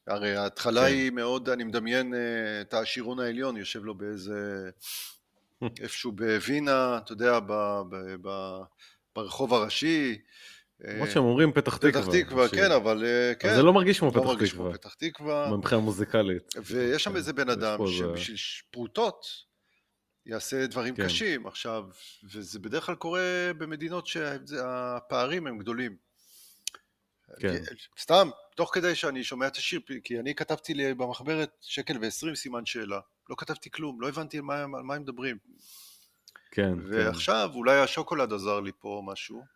[0.07, 0.87] הרי ההתחלה כן.
[0.87, 2.21] היא מאוד, אני מדמיין אה,
[2.61, 4.71] את העשירון העליון, יושב לו באיזה...
[5.83, 8.63] איפשהו בווינה, אתה יודע, ב- ב- ב-
[9.17, 10.19] ברחוב הראשי.
[10.85, 12.03] אה, שהם אומרים פתח תקווה.
[12.03, 12.49] פתח תקווה.
[12.49, 13.49] כן, אבל אה, כן.
[13.49, 15.57] אז זה לא מרגיש כמו לא פתח מרגיש תקווה, כמו פתח תקווה.
[15.57, 16.55] מבחינה מוזיקלית.
[16.67, 18.37] ויש שם כן, איזה בן אדם שבשביל
[18.71, 19.27] פרוטות
[20.27, 21.05] יעשה דברים כן.
[21.05, 21.47] קשים.
[21.47, 21.85] עכשיו,
[22.33, 25.97] וזה בדרך כלל קורה במדינות שהפערים הם גדולים.
[27.41, 27.63] כן.
[27.99, 32.67] סתם, תוך כדי שאני שומע את השיר, כי אני כתבתי לי במחברת שקל ועשרים סימן
[32.67, 33.01] שאלה.
[33.31, 35.39] לא כתבתי כלום, לא הבנתי על מה, על מה הם מדברים.
[36.51, 36.91] כן, כן.
[36.91, 39.54] ועכשיו אולי השוקולד עזר לי פה או משהו.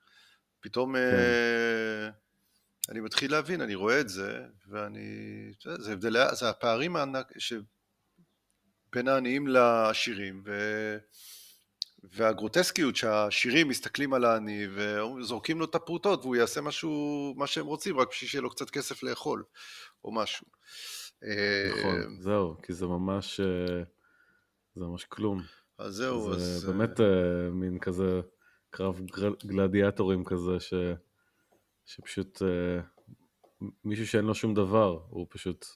[0.68, 1.00] פתאום כן.
[1.00, 2.10] אה,
[2.88, 5.00] אני מתחיל להבין, אני רואה את זה, ואני...
[5.64, 6.18] יודע, זה הבדלי...
[6.32, 7.32] זה הפערים הענק...
[7.38, 7.52] ש...
[8.92, 10.52] בין העניים לעשירים, ו...
[12.12, 17.98] והגרוטסקיות שהעשירים מסתכלים על העני וזורקים לו את הפרוטות והוא יעשה משהו, מה שהם רוצים,
[17.98, 19.44] רק בשביל שיהיה לו קצת כסף לאכול,
[20.04, 20.46] או משהו.
[21.24, 23.40] אה, נכון, זהו, כי זה ממש...
[23.40, 23.82] אה,
[24.74, 25.42] זה ממש כלום.
[25.78, 26.42] אז זהו, אז...
[26.42, 27.00] זה באמת
[27.52, 28.20] מין כזה
[28.70, 30.74] קרב גל- גלדיאטורים כזה, ש...
[31.86, 32.80] שפשוט אה,
[33.84, 35.66] מישהו שאין לו שום דבר, הוא פשוט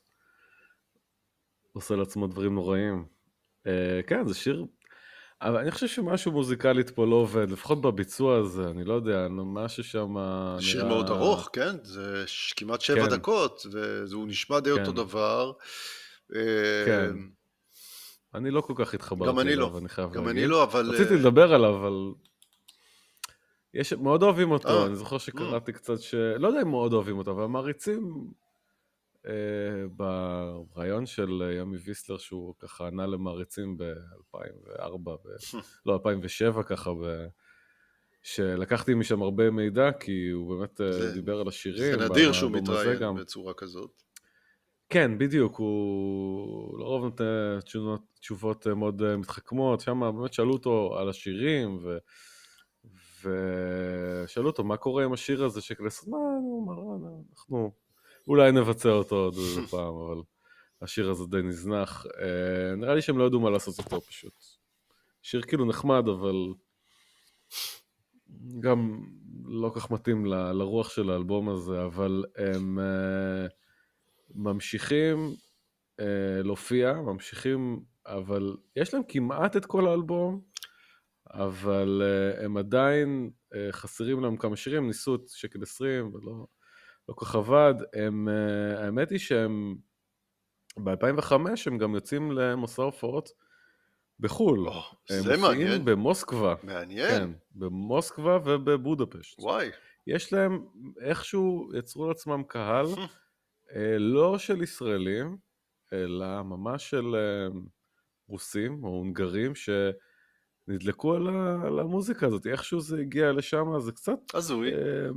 [1.72, 3.04] עושה לעצמו דברים נוראים.
[3.66, 4.66] אה, כן, זה שיר...
[5.42, 9.84] אבל אני חושב שמשהו מוזיקלית פה לא עובד, לפחות בביצוע הזה, אני לא יודע, משהו
[9.84, 10.56] שם נראה...
[10.60, 11.76] שיר מאוד ארוך, כן?
[11.82, 12.24] זה
[12.56, 13.16] כמעט שבע כן.
[13.16, 13.66] דקות,
[14.10, 14.94] והוא נשמע די אותו כן.
[14.94, 15.52] דבר.
[16.28, 16.36] כן.
[16.90, 17.10] אה,
[18.34, 19.52] אני לא כל כך התחברתי גם לא.
[19.52, 20.42] אליו, אני חייב גם להגיד.
[20.42, 20.90] אני לא, אבל...
[20.90, 22.12] רציתי אה, לדבר עליו, אבל...
[23.74, 24.86] יש, מאוד אוהבים אותו, אה.
[24.86, 26.14] אני זוכר שקראתי קצת ש...
[26.14, 28.30] לא יודע אם מאוד אוהבים אותו, אבל מעריצים
[29.26, 29.32] אה,
[29.96, 35.18] ברעיון של אה, ימי ויסלר, שהוא ככה ענה למעריצים ב-2004, ב...
[35.86, 37.26] לא, 2007 ככה, ב...
[38.22, 41.98] שלקחתי משם הרבה מידע, כי הוא באמת אה, זה- דיבר על השירים.
[41.98, 43.14] זה נדיר שהוא מתראיין.
[43.14, 44.02] בצורה כזאת.
[44.88, 47.58] כן, בדיוק, הוא לרוב נותן
[48.20, 51.98] תשובות, מאוד אה, מתחכמות, שם באמת שאלו אותו על השירים, ו...
[53.26, 57.72] ושאלו אותו מה קורה עם השיר הזה של קלסון, מה, הוא אמר, "אה, אנחנו
[58.28, 60.22] אולי נבצע אותו עוד איזה פעם, אבל
[60.82, 62.06] השיר הזה די נזנח.
[62.06, 64.34] אה, נראה לי שהם לא ידעו מה לעשות איתו פשוט.
[65.22, 66.34] שיר כאילו נחמד, אבל
[68.60, 69.00] גם
[69.44, 73.46] לא כך מתאים ל- לרוח של האלבום הזה, אבל הם אה,
[74.34, 75.34] ממשיכים
[76.00, 80.40] אה, להופיע, ממשיכים, אבל יש להם כמעט את כל האלבום,
[81.32, 86.46] אבל אה, הם עדיין אה, חסרים להם כמה שירים, ניסו את שקל 20 ולא
[87.08, 87.74] לא כל כך עבד.
[87.94, 89.76] הם, אה, האמת היא שהם
[90.76, 91.32] ב-2005
[91.66, 93.30] הם גם יוצאים למסע הופעות
[94.20, 94.68] בחו"ל.
[94.68, 95.84] הם זה מופיעים מעניין.
[95.84, 96.54] במוסקבה.
[96.62, 97.10] מעניין.
[97.10, 99.40] כן, במוסקבה ובבודפשט.
[99.40, 99.70] וואי.
[100.06, 100.64] יש להם,
[101.00, 102.86] איכשהו יצרו לעצמם קהל,
[103.74, 105.36] אה, לא של ישראלים,
[105.92, 107.58] אלא ממש של אה,
[108.28, 109.54] רוסים או הונגרים
[110.66, 114.18] שנדלקו על, ה, על המוזיקה הזאת, איכשהו זה הגיע לשם, זה קצת...
[114.34, 114.72] הזוי.
[114.74, 115.08] אה,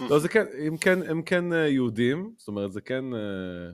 [0.10, 3.70] לא, זה כן, הם כן, הם כן אה, יהודים, זאת אומרת, זה כן אה,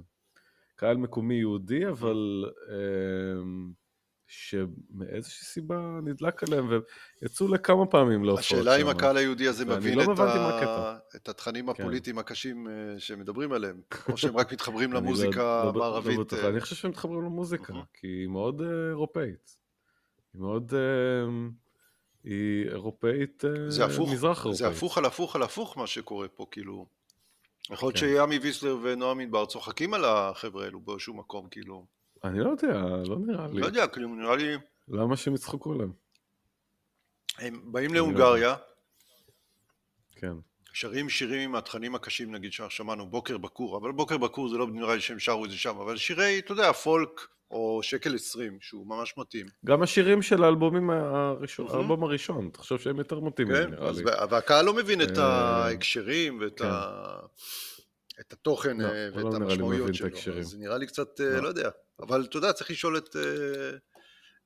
[0.77, 3.43] קהל מקומי יהודי, אבל אה,
[4.27, 6.69] שמאיזושהי סיבה נדלק עליהם,
[7.23, 8.57] ויצאו לכמה פעמים להופעות שם.
[8.57, 10.99] השאלה אם הקהל היהודי הזה מבין לא את, ה...
[11.17, 11.83] את התכנים כן.
[11.83, 16.19] הפוליטיים הקשים אה, שמדברים עליהם, או שהם רק מתחברים לא- למוזיקה לא לא המערבית.
[16.19, 16.39] בטוח.
[16.39, 17.73] אה, אני חושב שהם מתחברים למוזיקה.
[17.95, 19.57] כי היא מאוד אירופאית.
[20.35, 20.75] היא מאוד...
[20.75, 21.31] אה,
[22.25, 24.57] היא אירופאית, אה, זה הפוך, מזרח אירופאית.
[24.57, 26.87] זה הפוך על הפוך על הפוך מה שקורה פה, כאילו.
[27.71, 28.01] יכול להיות כן.
[28.01, 31.87] שימי ויסלר ונועם מדבר צוחקים על החבר'ה האלו באיזשהו מקום, כאילו.
[32.25, 33.61] אני לא יודע, לא נראה לי.
[33.61, 34.57] לא יודע, כאילו, נראה לי...
[34.89, 35.93] למה שהם יצחקו עליהם?
[37.39, 38.57] הם באים לא להונגריה,
[40.17, 40.33] כן.
[40.73, 44.67] שרים שירים עם התכנים הקשים, נגיד שאנחנו שמענו, בוקר בקור, אבל בוקר בקור זה לא
[44.67, 48.59] נראה לי שהם שרו את זה שם, אבל שירי, אתה יודע, פולק, או שקל עשרים,
[48.61, 49.47] שהוא ממש מתאים.
[49.65, 51.77] גם השירים של האלבומים הראשון, אהה.
[51.77, 54.05] האלבום הראשון, תחשוב שהם יותר מתאימים, כן, נראה לי.
[54.05, 56.65] וה- והקהל לא מבין את אה, ההקשרים ואת כן.
[56.67, 56.87] ה...
[58.21, 61.43] את התוכן לא, אה, ואת לא המשמעויות את שלו, זה נראה לי קצת, אה, לא.
[61.43, 63.17] לא יודע, אבל אתה יודע, צריך לשאול את,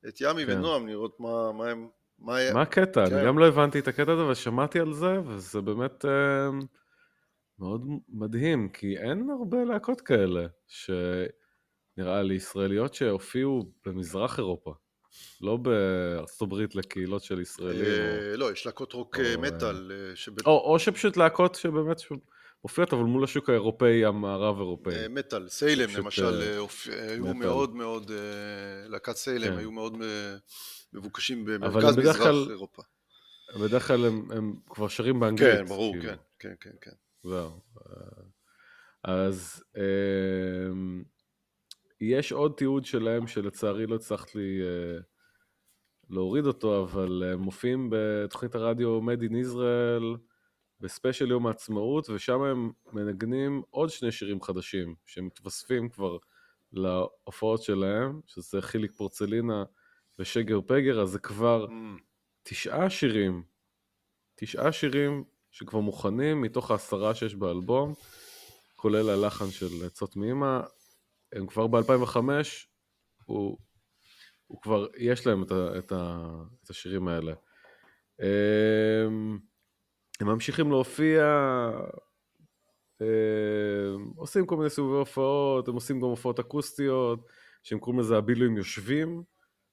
[0.09, 0.53] את ימי כן.
[0.53, 1.89] ונועם, לראות מה, מה הם,
[2.19, 3.07] מה מה הקטע?
[3.07, 3.15] כן.
[3.15, 6.05] אני גם לא הבנתי את הקטע הזה, ושמעתי על זה, וזה באמת
[7.59, 10.47] מאוד מדהים, כי אין הרבה להקות כאלה,
[11.97, 14.75] שנראה לי ישראליות שהופיעו במזרח אירופה,
[15.41, 19.93] לא בארצות הברית לקהילות של ישראלים, אה, לא, יש להקות רוק אה, אה, מטאל,
[20.47, 21.97] או, שפשוט להקות שבאמת
[22.65, 25.09] מופיעות, אבל מול השוק האירופאי, המערב אירופאי.
[25.09, 26.41] מטאל, סיילם למשל,
[26.87, 27.35] היו.
[27.35, 28.11] מאוד מאוד,
[28.89, 29.59] להקת סיילם.
[29.59, 29.97] היו מאוד
[30.93, 32.83] מבוקשים במרכז מזרח אירופה.
[33.61, 35.59] בדרך כלל הם, הם כבר שרים באנגלית.
[35.59, 36.13] כן, ברור, כאילו.
[36.39, 36.91] כן, כן, כן, כן.
[37.29, 37.61] זהו.
[39.05, 39.63] אז
[42.01, 44.99] יש עוד תיעוד שלהם שלצערי לא הצלחתי אה,
[46.11, 50.19] להוריד אותו, אבל הם מופיעים בתוכנית הרדיו Made in Israel
[50.81, 56.17] בספיישל יום העצמאות, ושם הם מנגנים עוד שני שירים חדשים שמתווספים כבר
[56.73, 59.65] להופעות שלהם, שזה חיליק פורצלינה
[60.19, 62.01] ושגר פגר, אז זה כבר Mm,
[62.43, 63.43] תשעה שירים,
[64.35, 67.95] תשעה שירים שכבר מוכנים מתוך העשרה שיש באלבום,
[68.77, 70.61] כולל הלחן של עצות מאמא,
[71.35, 72.19] הם כבר ב-2005,
[73.25, 73.59] הוא,
[74.47, 76.29] הוא כבר, יש להם את, ה, את, ה,
[76.65, 77.35] את השירים האלה.
[78.19, 79.39] הם,
[80.21, 81.25] הם ממשיכים להופיע,
[83.01, 87.27] הם עושים כל מיני סיבובי הופעות, הם עושים גם הופעות אקוסטיות,
[87.63, 89.23] שהם קוראים לזה הבילויים יושבים,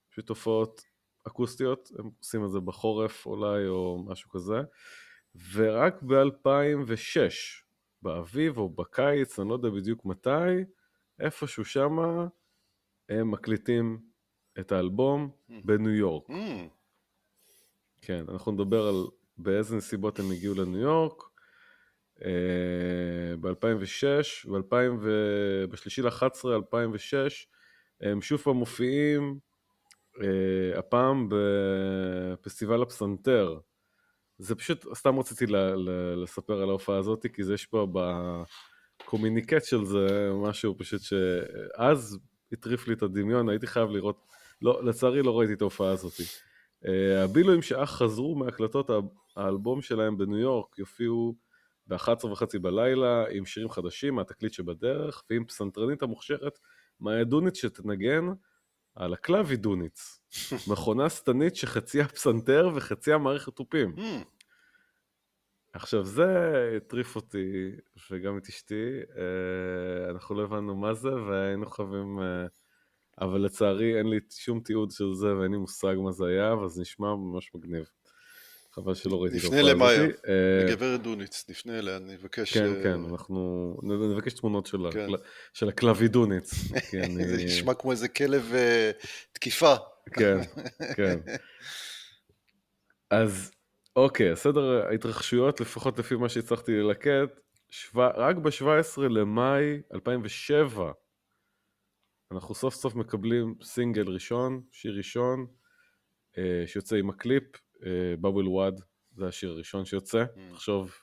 [0.10, 0.82] פשוט הופעות
[1.28, 4.62] אקוסטיות, הם עושים את זה בחורף אולי או משהו כזה,
[5.54, 7.32] ורק ב-2006,
[8.02, 10.64] באביב או בקיץ, אני לא יודע בדיוק מתי,
[11.22, 12.28] איפשהו שמה,
[13.10, 14.00] הם מקליטים
[14.60, 15.32] את האלבום
[15.66, 16.30] בניו יורק.
[16.30, 16.34] mm,
[18.02, 18.96] כן, אנחנו נדבר על
[19.38, 21.24] באיזה נסיבות הם הגיעו לניו יורק.
[23.42, 24.50] ב-2006,
[25.70, 27.48] בשלישי ל-11, 2006,
[28.02, 29.40] הם שוב פעם מופיעים,
[30.24, 33.60] אה, הפעם בפסטיבל הפסנתר.
[34.38, 35.46] זה פשוט, סתם רציתי
[36.24, 37.88] לספר על ההופעה הזאת, כי זה יש פה
[39.04, 42.20] בקומיניקט של זה משהו פשוט שאז
[42.52, 44.26] הטריף לי את הדמיון, הייתי חייב לראות,
[44.62, 46.14] לא, לצערי לא ראיתי את ההופעה הזאת.
[46.86, 46.88] Uh,
[47.24, 48.90] הבילויים שאך חזרו מהקלטות
[49.36, 51.36] האלבום שלהם בניו יורק יופיעו
[51.88, 56.60] ב-11 וחצי בלילה עם שירים חדשים מהתקליט שבדרך ועם פסנתרנית המוכשרת
[57.00, 58.28] מאיה דוניץ שתנגן
[58.96, 60.20] על הקלאבי דוניץ,
[60.72, 63.96] מכונה שטנית שחציה פסנתר וחציה מערכת תופים.
[65.74, 66.26] עכשיו זה
[66.78, 67.72] הטריף אותי
[68.12, 68.84] וגם את אשתי,
[69.18, 72.46] אה, אנחנו לא הבנו מה זה והיינו חייבים, אה,
[73.22, 76.70] אבל לצערי אין לי שום תיעוד של זה ואין לי מושג מה זה היה, אבל
[76.70, 77.86] זה נשמע ממש מגניב.
[78.74, 80.02] חבל שלא ראיתי את נפנה ההופעה למאיה.
[80.02, 82.58] אה, לגברת דוניץ, נפנה אליה, אני אבקש...
[82.58, 85.08] כן, כן, אנחנו נבקש תמונות של כן.
[85.54, 86.52] של הקלווידוניץ.
[86.90, 88.54] כי אני- זה נשמע כמו איזה כלב
[89.34, 89.76] תקיפה.
[90.14, 90.38] כן,
[90.96, 91.20] כן.
[93.10, 93.52] אז
[93.96, 97.40] אוקיי, סדר ההתרחשויות, לפחות לפי מה שהצלחתי ללקט,
[97.70, 98.00] שו...
[98.00, 100.92] רק ב-17 למאי 2007,
[102.32, 105.48] אנחנו סוף סוף מקבלים סינגל ראשון, שיר ראשון,
[106.38, 107.44] אה, שיוצא עם הקליפ,
[108.22, 108.82] בבל וואד,
[109.12, 110.54] זה השיר הראשון שיוצא, Mm.
[110.54, 110.94] תחשוב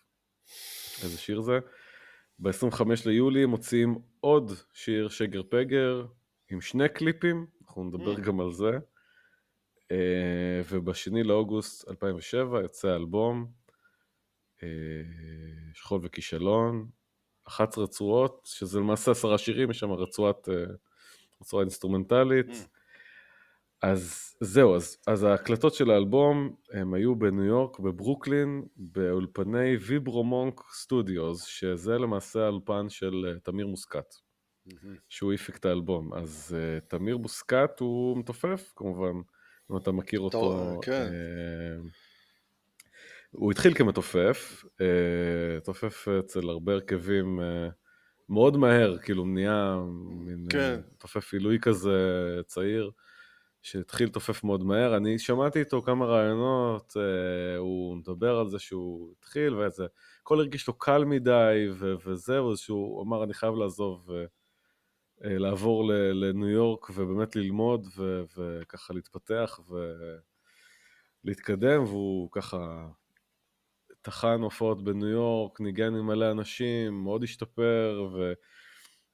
[1.02, 1.58] איזה שיר זה.
[2.38, 6.06] ב-25 ליולי מוציאים עוד שיר שגר פגר
[6.50, 8.20] עם שני קליפים, אנחנו נדבר Mm.
[8.20, 8.70] גם על זה.
[9.92, 13.46] אה, ובשני לאוגוסט 2007 יוצא האלבום
[14.62, 14.68] אה,
[15.74, 16.88] שכול וכישלון,
[17.44, 20.54] 11 רצועות, שזה למעשה עשרה שירים, יש שם רצועת, אה,
[21.40, 22.50] רצועה אינסטרומנטלית.
[22.50, 22.78] Mm.
[23.82, 31.44] אז זהו, אז, אז ההקלטות של האלבום הם היו בניו יורק, בברוקלין, באולפני Vibromonk Studios,
[31.44, 34.14] שזה למעשה האולפן של תמיר מוסקט,
[35.08, 36.14] שהוא הפיק את האלבום.
[36.14, 39.20] אז uh, תמיר מוסקת הוא מתופף, כמובן,
[39.70, 40.80] אם אתה מכיר אותו.
[40.82, 41.08] כן.
[41.12, 41.88] אה,
[43.30, 47.68] הוא התחיל כמתופף, אה, תופף אצל הרבה הרכבים אה,
[48.28, 49.76] מאוד מהר, כאילו נהיה
[50.10, 50.80] מין כן.
[50.98, 51.98] תופף עילוי כזה
[52.46, 52.90] צעיר,
[53.62, 54.96] שהתחיל לתופף מאוד מהר.
[54.96, 56.96] אני שמעתי איתו כמה רעיונות,
[57.58, 59.86] הוא מדבר על זה שהוא התחיל, וזה,
[60.22, 64.10] הכל הרגיש לו קל מדי, ו- וזהו, שהוא אמר, אני חייב לעזוב,
[65.20, 69.60] לעבור ל- לניו יורק ובאמת ללמוד, ו- וככה להתפתח
[71.24, 72.88] ולהתקדם, והוא ככה
[74.02, 78.32] טחן הופעות בניו יורק, ניגן עם מלא אנשים, מאוד השתפר, ו...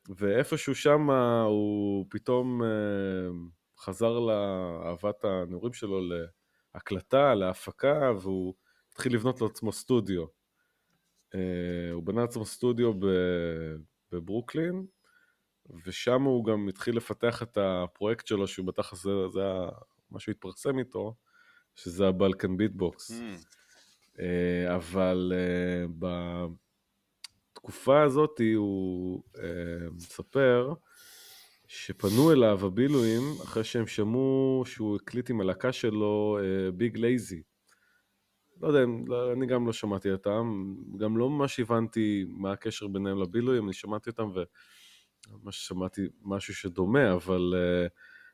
[0.09, 1.11] ואיפשהו שם
[1.47, 2.69] הוא פתאום אה,
[3.79, 6.01] חזר לאהבת הנעורים שלו
[6.75, 8.55] להקלטה, להפקה, והוא
[8.93, 10.25] התחיל לבנות לעצמו סטודיו.
[11.35, 12.93] אה, הוא בנה לעצמו סטודיו
[14.13, 14.87] בברוקלין,
[15.87, 19.69] ושם הוא גם התחיל לפתח את הפרויקט שלו, שהוא בטח זה, זה היה
[20.11, 21.15] מה שהוא התפרסם איתו,
[21.75, 23.11] שזה ה Balkan Beat Box.
[23.11, 24.23] Mm.
[24.75, 25.85] אבל אה,
[27.53, 30.73] בתקופה הזאת הוא אה, מספר
[31.67, 36.39] שפנו אליו הבילויים אחרי שהם שמעו שהוא הקליט עם הלהקה שלו
[36.75, 37.43] ביג לייזי.
[38.61, 38.83] לא יודע,
[39.33, 44.11] אני גם לא שמעתי אותם, גם לא ממש הבנתי מה הקשר ביניהם לבילויים, אני שמעתי
[44.11, 44.31] אותם
[45.29, 47.91] וממש שמעתי משהו שדומה, אבל uh,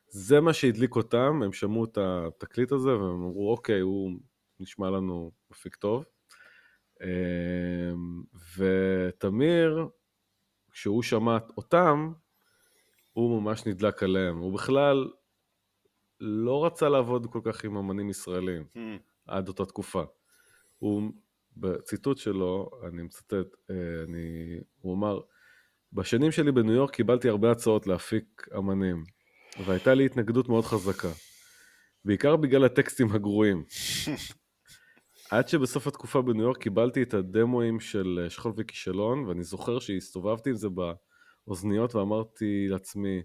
[0.07, 4.11] זה מה שהדליק אותם, הם שמעו את התקליט הזה והם אמרו, אוקיי, הוא
[4.59, 6.05] נשמע לנו מפיק טוב.
[7.03, 8.23] אמ,
[8.57, 9.87] ותמיר,
[10.71, 12.13] כשהוא שמע אותם,
[13.13, 14.37] הוא ממש נדלק עליהם.
[14.37, 15.09] הוא בכלל
[16.19, 18.77] לא רצה לעבוד כל כך עם אמנים ישראלים Mm.
[19.27, 20.03] עד אותה תקופה.
[20.79, 21.11] הוא,
[21.57, 25.19] בציטוט שלו, אני מצטט, אה, אני, הוא אמר,
[25.93, 29.03] בשנים שלי בניו יורק קיבלתי הרבה הצעות להפיק אמנים,
[29.65, 31.11] והייתה לי התנגדות מאוד חזקה.
[32.05, 33.63] בעיקר בגלל הטקסטים הגרועים.
[35.31, 40.49] עד שבסוף התקופה בניו יורק קיבלתי את הדמואים של אה, שכול וכישלון, ואני זוכר שהסתובבתי
[40.49, 43.21] עם זה באוזניות ואמרתי לעצמי,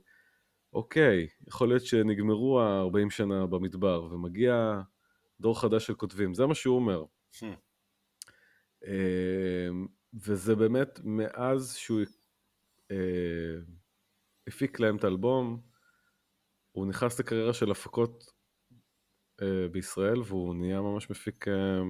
[0.72, 4.80] אוקיי, יכול להיות שנגמרו ה-40 שנה במדבר, ומגיע
[5.40, 6.34] דור חדש של כותבים.
[6.34, 7.04] זה מה שהוא אומר.
[7.34, 7.44] Hmm.
[8.86, 9.68] אה,
[10.26, 12.00] וזה באמת מאז שהוא
[14.46, 15.60] הפיק להם את האלבום,
[16.72, 18.32] הוא נכנס לקריירה של הפקות
[19.42, 21.80] אה, בישראל, והוא נהיה ממש מפיק, אה,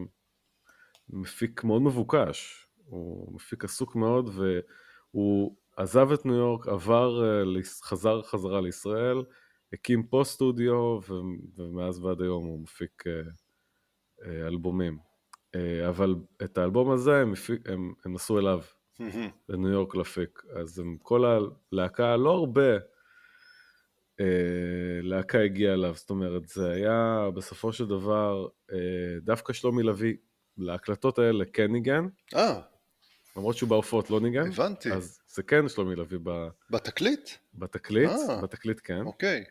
[1.08, 2.66] מפיק מאוד מבוקש.
[2.84, 9.24] הוא מפיק עסוק מאוד, והוא עזב את ניו יורק, עבר, אה, חזר חזרה לישראל,
[9.72, 11.00] הקים פה סטודיו,
[11.56, 13.12] ומאז ועד היום הוא מפיק אה,
[14.24, 14.98] אה, אלבומים.
[15.54, 17.32] אה, אבל את האלבום הזה הם,
[17.64, 18.60] הם, הם נסעו אליו,
[19.48, 20.42] לניו יורק להפיק.
[20.56, 21.24] אז הם, כל
[21.72, 22.76] הלהקה, לא הרבה
[24.20, 24.26] אה,
[25.02, 28.78] להקה הגיעה אליו, זאת אומרת, זה היה בסופו של דבר, אה,
[29.22, 30.14] דווקא שלומי לביא,
[30.58, 32.60] להקלטות האלה כן ניגן, אה,
[33.36, 34.92] למרות שהוא בהופעות לא ניגן, הבנתי.
[34.92, 37.30] אז זה כן שלומי לביא ב- בתקליט?
[37.54, 38.42] בתקליט, אה.
[38.42, 39.00] בתקליט כן.
[39.00, 39.44] אוקיי.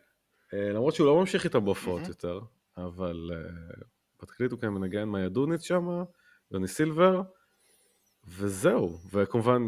[0.53, 2.09] אה, למרות שהוא לא ממשיך איתם בהופעות מהמם.
[2.09, 2.39] יותר,
[2.77, 3.49] אבל אה,
[4.21, 6.03] בתקליט הוא כן מנגן מאיה דוניץ שם,
[6.51, 7.21] יוני סילבר,
[8.27, 9.61] וזהו, וכמובן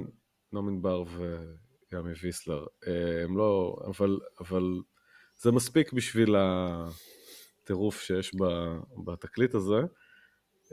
[0.53, 2.65] נעם ענבר וימי ויסלר.
[2.87, 4.63] אה, הם לא, אבל, אבל
[5.37, 8.31] זה מספיק בשביל הטירוף שיש
[9.05, 9.79] בתקליט הזה.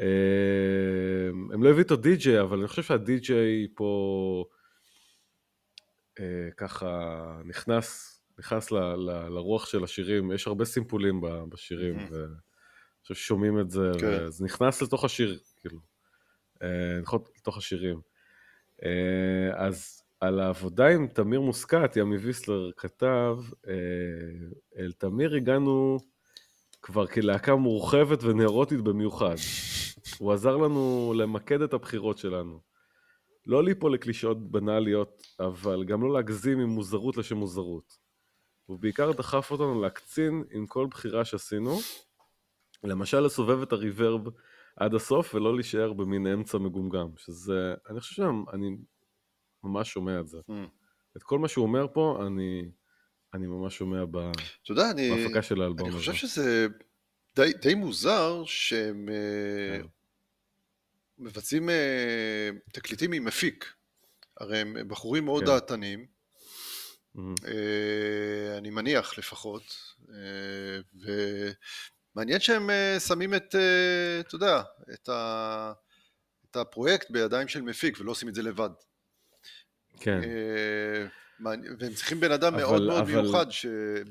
[0.01, 4.45] אה, הם לא הביאו איתו די-ג'יי, אבל אני חושב שהדי-ג'יי פה
[6.21, 12.09] אה, ככה נכנס, נכנס ל, ל, לרוח של השירים, יש הרבה סימפולים בשירים, מהמם.
[12.11, 12.25] ו,
[13.05, 14.27] חושב ששומעים את זה, כן.
[14.27, 15.79] וזה נכנס לתוך השיר, כאילו,
[16.63, 18.01] אה, נכנס לתוך השירים.
[18.85, 23.37] אה, אז על העבודה עם תמיר מוסקת, ימי ויסלר כתב,
[23.69, 23.75] אה,
[24.79, 25.99] אל תמיר הגענו
[26.83, 29.35] כבר כלהקה מורחבת ונאורוטית במיוחד.
[30.19, 32.61] הוא עזר לנו למקד את הבחירות שלנו.
[33.47, 37.99] לא ליפול לקלישאות בנאליות, אבל גם לא להגזים עם מוזרות לשם מוזרות.
[38.69, 41.79] ובעיקר דחף אותנו להקצין עם כל בחירה שעשינו,
[42.85, 44.21] למשל לסובב את הריברב
[44.77, 48.77] עד הסוף ולא להישאר במין אמצע מגומגם, שזה, אני חושב שאני
[49.65, 50.39] ממש שומע את זה.
[50.39, 50.53] Mm.
[51.17, 52.71] את כל מה שהוא אומר פה, אני,
[53.35, 54.31] אני ממש שומע ב-
[54.71, 55.99] יודע, אני, בהפקה של האלבום אני הזה.
[55.99, 56.67] חושב שזה
[57.37, 59.87] די, די מוזר שהם אה, כן.
[61.19, 63.73] מבצעים אה, תקליטים עם מפיק.
[64.41, 65.47] הרי הם בחורים מאוד כן.
[65.47, 66.07] דעתנים,
[67.15, 67.35] מהמם.
[67.47, 69.63] אה, אני מניח לפחות,
[70.11, 71.51] אה,
[72.17, 74.63] ומעניין שהם אה, שמים את, אה, אתה יודע,
[74.95, 75.73] את, ה,
[76.51, 78.71] את הפרויקט בידיים של מפיק ולא עושים את זה לבד.
[80.01, 81.07] כן, אה,
[81.39, 83.67] מעניין- והם צריכים בן אדם אבל- מאוד מאוד אבל- מיוחד, ש...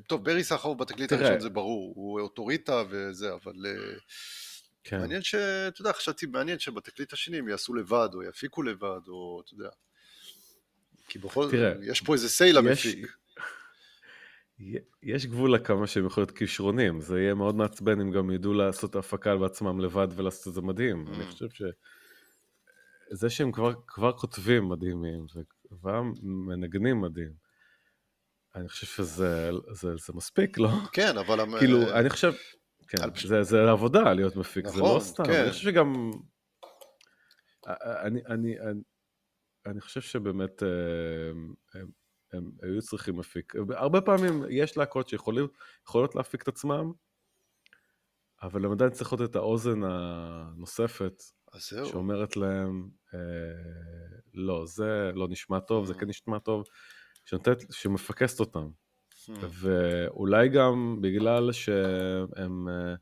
[0.07, 1.21] טוב, ברי סחרוף בתקליט תראה.
[1.21, 3.53] הראשון זה ברור, הוא אוטוריטה וזה, אבל
[4.83, 4.97] כן.
[4.99, 5.35] מעניין ש...
[5.35, 9.69] אתה יודע, חשבתי מעניין שבתקליט השני הם יעשו לבד, או יפיקו לבד, או אתה יודע.
[11.07, 13.15] כי בכל זאת, יש פה איזה say למפיק.
[15.03, 18.89] יש גבול לכמה שהם יכולים להיות כישרונים, זה יהיה מאוד מעצבן אם גם ידעו לעשות
[18.89, 21.05] את ההפקה בעצמם לבד ולעשות את זה מדהים.
[21.07, 21.15] Mm.
[21.15, 21.61] אני חושב ש...
[23.11, 25.25] זה שהם כבר, כבר כותבים מדהימים,
[25.71, 27.31] וכבר מנגנים מדהים,
[28.55, 30.69] אני חושב שזה זה, זה מספיק, לא?
[30.91, 31.59] כן, אבל...
[31.59, 32.33] כאילו, אה, אני חושב,
[32.87, 35.23] כן, על זה, זה עבודה להיות מפיק, זה נכון, לא סתם.
[35.23, 35.41] כן.
[35.41, 36.11] אני חושב שגם...
[37.67, 38.81] אני, אני, אני,
[39.65, 41.81] אני חושב שבאמת אה,
[42.33, 43.53] הם, היו צריכים מפיק.
[43.69, 46.91] הרבה פעמים יש להקות שיכולות להפיק את עצמם,
[48.41, 51.23] אבל הם עדיין צריכות את האוזן הנוספת.
[51.85, 53.19] שאומרת להם, אה,
[54.33, 55.93] לא, זה לא נשמע טוב, זה.
[55.93, 56.63] כן נשמע טוב,
[57.25, 58.69] שנותנת, שמפקסת אותם.
[59.25, 59.31] Hmm.
[59.49, 62.95] ואולי גם בגלל שהם אה,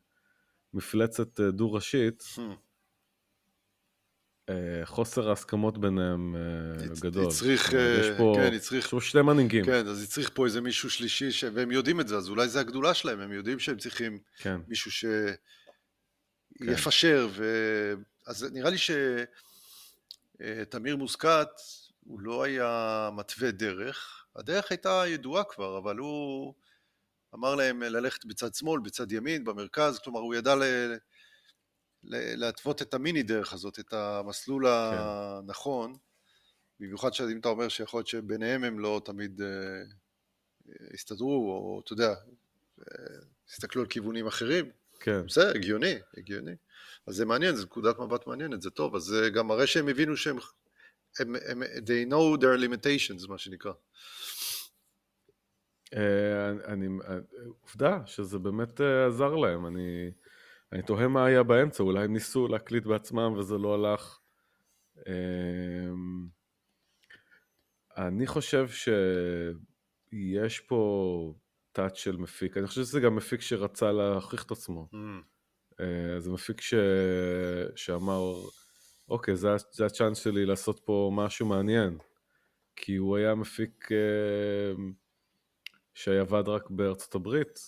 [0.74, 2.24] מפלצת אה, דו-ראשית.
[2.40, 2.54] אה,
[4.84, 7.28] חוסר ההסכמות ביניהם אה, גדול.
[7.28, 9.66] הצריך, אה, יש פה כן, הצריך- יש פה שני מנהיגים.
[9.66, 11.44] כן, אז צריך פה איזה מישהו שלישי, ש...
[11.54, 14.92] והם יודעים את זה, אז אולי זה הגדולה שלהם, הם יודעים שהם צריכים כן, מישהו
[14.92, 16.66] כן.
[16.66, 17.46] שיפשר, ו...
[18.28, 18.78] אז נראה לי
[20.68, 21.48] שתמיר מוסקת,
[22.04, 26.54] הוא לא היה מתווה דרך, הדרך הייתה ידועה כבר, אבל הוא
[27.36, 30.64] אמר להם ללכת בצד שמאל, בצד ימין, במרכז, כלומר הוא ידע ל...
[32.04, 34.98] להתוות את המיני דרך הזאת, את המסלול כן.
[35.00, 35.96] הנכון,
[36.80, 41.94] במיוחד שאם אתה אומר שיכול להיות שביניהם הם לא תמיד אה, אה, הסתדרו, או אתה
[41.94, 42.10] יודע,
[42.80, 43.16] אה,
[43.50, 46.56] הסתכלו על כיוונים אחרים, כן, בסדר, הגיוני, הגיוני.
[47.08, 50.18] אז זה מעניין, זו נקודת מבט מעניינת, זה טוב, אז זה גם מראה שהם הבינו
[50.18, 50.38] שהם,
[51.20, 53.72] הם, הם, they know their limitations, מה שנקרא.
[55.96, 57.18] אה, אני, אה,
[57.62, 60.12] עובדה שזה באמת אה, עזר להם, אני,
[60.74, 64.20] אני תוהה מה היה באמצע, אולי הם ניסו להקליט בעצמם וזה לא הלך.
[65.08, 65.14] אה,
[67.98, 68.68] אני חושב
[70.12, 71.34] שיש פה
[71.72, 74.88] טאץ' של מפיק, אני חושב שזה גם מפיק שרצה להוכיח את עצמו.
[75.80, 76.74] אה, זה מפיק ש...
[77.76, 78.34] שאמר,
[79.10, 81.98] אוקיי, זה, זה הצ'אנס שלי לעשות פה משהו מעניין.
[82.76, 84.84] כי הוא היה מפיק אה,
[85.94, 87.60] שעבד רק בארצות הברית,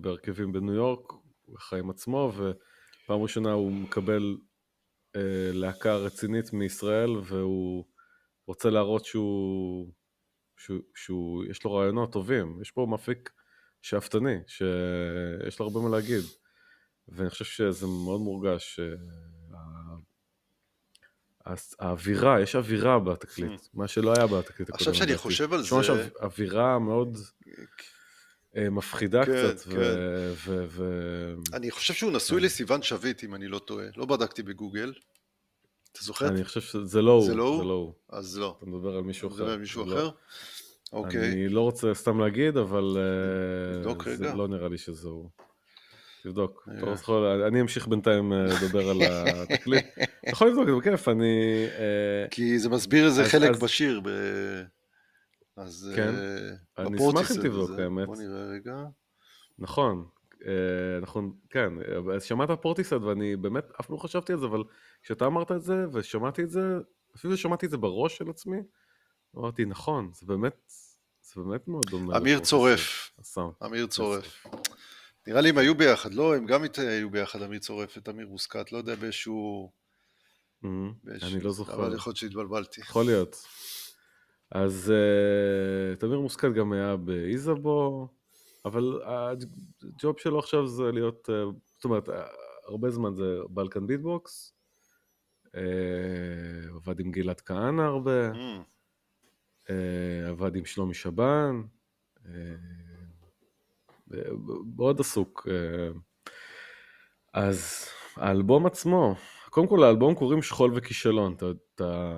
[0.00, 1.12] בהרכבים בניו יורק,
[1.44, 4.36] הוא חי עם עצמו, ופעם ראשונה הוא מקבל
[5.16, 5.20] אה,
[5.52, 7.84] להקה רצינית מישראל, והוא
[8.46, 9.92] רוצה להראות שהוא,
[10.56, 12.58] שהוא, שהוא, יש לו רעיונות טובים.
[12.62, 13.30] יש פה מפיק
[13.82, 16.22] שאפתני, שיש לו הרבה מה להגיד.
[17.08, 18.80] ואני חושב שזה מאוד מורגש.
[18.80, 18.94] אה,
[21.78, 24.74] האווירה, יש אווירה בתקליט, מה שלא היה בתקליט הקודם.
[24.74, 25.16] עכשיו שאני.
[25.16, 27.16] חושב על יש ממש זה- או- אווירה מאוד
[27.48, 27.52] אה,
[28.70, 29.76] מפחידה כן, קצת, כן.
[29.78, 32.44] ו- ו- ו- אני חושב שהוא נשוי כן.
[32.46, 34.92] לסיוון שביט, אם אני לא טועה, לא בדקתי בגוגל.
[35.92, 36.28] אתה זוכר?
[36.28, 37.58] אני חושב שזה לא הוא, זה לא הוא?
[37.58, 37.92] זה לא הוא.
[38.10, 38.56] אז לא.
[38.58, 39.42] אתה מדבר על מישהו אתה אחר.
[39.42, 39.92] מדבר על מישהו לא.
[39.94, 40.10] אחר?
[40.92, 41.32] אוקיי.
[41.32, 44.32] אני לא רוצה סתם להגיד, אבל אה, תבדוק זה.
[44.34, 45.28] לא נראה לי שזה הוא.
[46.22, 46.68] תבדוק.
[46.68, 46.78] אה.
[46.78, 49.84] אתה לא יכול, אני אמשיך בינתיים אה, לדבר על התקליט.
[49.98, 51.64] אתה יכול לבדוק, זה בכיף, אני...
[51.78, 54.00] אה, כי זה מסביר איזה חלק בשיר.
[55.56, 55.92] אז...
[55.96, 56.14] כן.
[56.14, 56.50] אה,
[56.86, 57.70] אני אשמח אם תבדוק.
[57.78, 58.06] האמת.
[58.06, 58.76] בוא נראה רגע.
[59.58, 60.08] נכון,
[60.46, 61.72] אה, נכון, כן,
[62.14, 64.62] אז שמעת פורטיסד ואני באמת אף לא חשבתי על זה, אבל
[65.02, 66.60] כשאתה אמרת את זה ושמעתי את זה,
[67.16, 68.56] אפילו שמעתי את זה בראש של עצמי,
[69.36, 70.72] אמרתי, נכון, זה באמת,
[71.22, 72.16] זה באמת מאוד דומה.
[72.16, 73.10] אמיר צורף.
[73.64, 74.46] אמיר צורף.
[75.26, 78.78] נראה לי הם היו ביחד, לא, הם גם היו ביחד, אמיר צורף ותמיר מוסקת, לא
[78.78, 79.72] יודע באיזשהו...
[80.64, 81.74] אמ, באיזשהו- אני לא זוכר.
[81.74, 82.80] אבל יכול להיות שהתבלבלתי.
[82.80, 83.36] יכול להיות.
[84.50, 88.08] אז אה, תמיר מוסקת גם היה באיזבו,
[88.64, 92.26] אבל הג'וב שלו עכשיו זה להיות, אה, זאת אומרת, אה,
[92.66, 94.54] הרבה זמן זה בלקן ביטבוקס,
[95.54, 95.60] אה,
[96.74, 98.32] עבד עם גלעד כהנא הרבה,
[99.70, 101.62] אה, עבד עם שלומי שבן,
[104.76, 105.48] מאוד עסוק.
[105.50, 105.90] אה.
[107.34, 109.14] אז האלבום עצמו,
[109.54, 112.16] קודם כל לאלבום קוראים שכול וכישלון, אתה, אתה,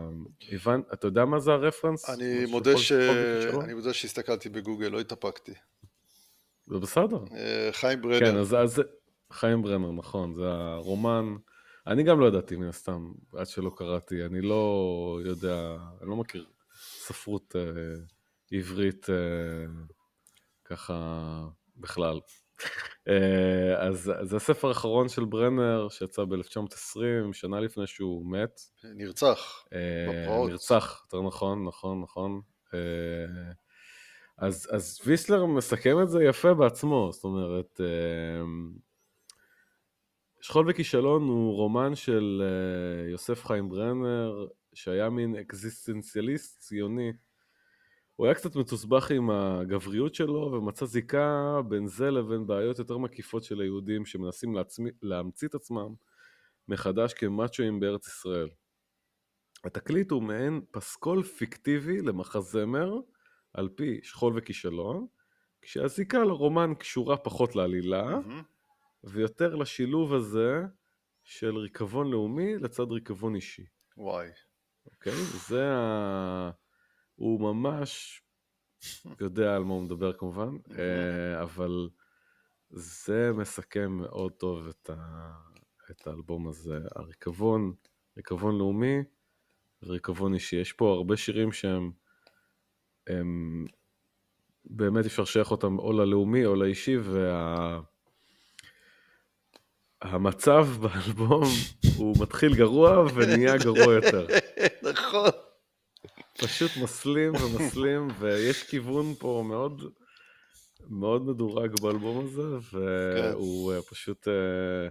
[0.53, 0.81] הבנ...
[0.93, 2.11] אתה יודע מה זה הרפרנס?
[2.11, 2.93] אני מודה ש...
[3.65, 5.53] אני מודה שהסתכלתי בגוגל, לא התאפקתי.
[6.67, 7.19] זה בסדר.
[7.33, 8.83] אה, חיים כן, ברנר, אז, אז זה-
[9.33, 11.25] חיים ברנר, נכון, זה הרומן.
[11.87, 16.47] אני גם לא ידעתי מן הסתם, עד שלא קראתי, אני לא יודע, אני לא מכיר
[17.07, 17.63] ספרות אה,
[18.53, 19.15] עברית אה,
[20.65, 20.95] ככה
[21.77, 22.21] בכלל.
[23.09, 28.61] אה, אז זה הספר האחרון של ברנר שיצא ב-1920, שנה לפני שהוא מת.
[28.85, 29.65] נרצח.
[29.73, 30.51] אה, בפרעות.
[30.51, 32.41] נרצח, יותר נכון, נכון, נכון.
[32.75, 33.53] אה,
[34.39, 37.81] אז, אז ויסלר מסכם את זה יפה בעצמו, זאת אומרת,
[40.41, 42.43] שכול וכישלון הוא רומן של
[43.11, 47.13] יוסף חיים ברנר, שהיה מין אקזיסטנציאליסט ציוני.
[48.17, 53.45] הוא היה קצת מתוסבך עם הגבריות שלו, ומצא זיקה בין זה לבין בעיות יותר מקיפות
[53.45, 55.95] של היהודים שמנסים לעצמי, להמציא את עצמם
[56.69, 58.49] מחדש כמאצ'ואים בארץ ישראל.
[59.65, 62.95] התקליט הוא מעין פסקול פיקטיבי למחזמר
[63.55, 65.07] על פי שכול וכישלון,
[65.63, 68.43] כשהזיקה לרומן קשורה פחות לעלילה, מהמם.
[69.05, 70.63] ויותר לשילוב הזה
[71.25, 73.65] של ריקבון לאומי לצד ריקבון אישי,
[73.97, 74.29] וואי.
[74.87, 75.13] אוקיי?
[75.49, 76.51] זה ה...
[77.17, 78.23] הוא ממש
[79.21, 81.89] יודע על מה הוא מדבר כמובן, אה, אבל
[82.71, 85.33] זה מסכם מאוד טוב את, ה...
[85.91, 86.79] את האלבום הזה.
[86.95, 87.73] הריקבון,
[88.17, 88.99] ריקבון לאומי
[89.83, 90.57] וריקבון אישי.
[90.57, 91.91] יש פה הרבה שירים שהם
[93.07, 93.67] הם...
[94.65, 97.81] באמת אפשר לשייך אותם או ללאומי או לאישי, וה...
[100.03, 101.45] המצב באלבום
[101.97, 104.27] הוא מתחיל גרוע ונהיה גרוע יותר.
[104.91, 105.31] נכון.
[106.39, 109.83] פשוט מסלים ומסלים, ויש כיוון פה מאוד
[110.89, 114.29] מאוד מדורג באלבום הזה, והוא אה, פשוט...
[114.29, 114.89] אה,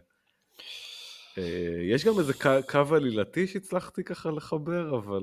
[1.38, 2.34] אה, יש גם איזה
[2.72, 5.22] קו- עלילתי שהצלחתי ככה לחבר, אבל...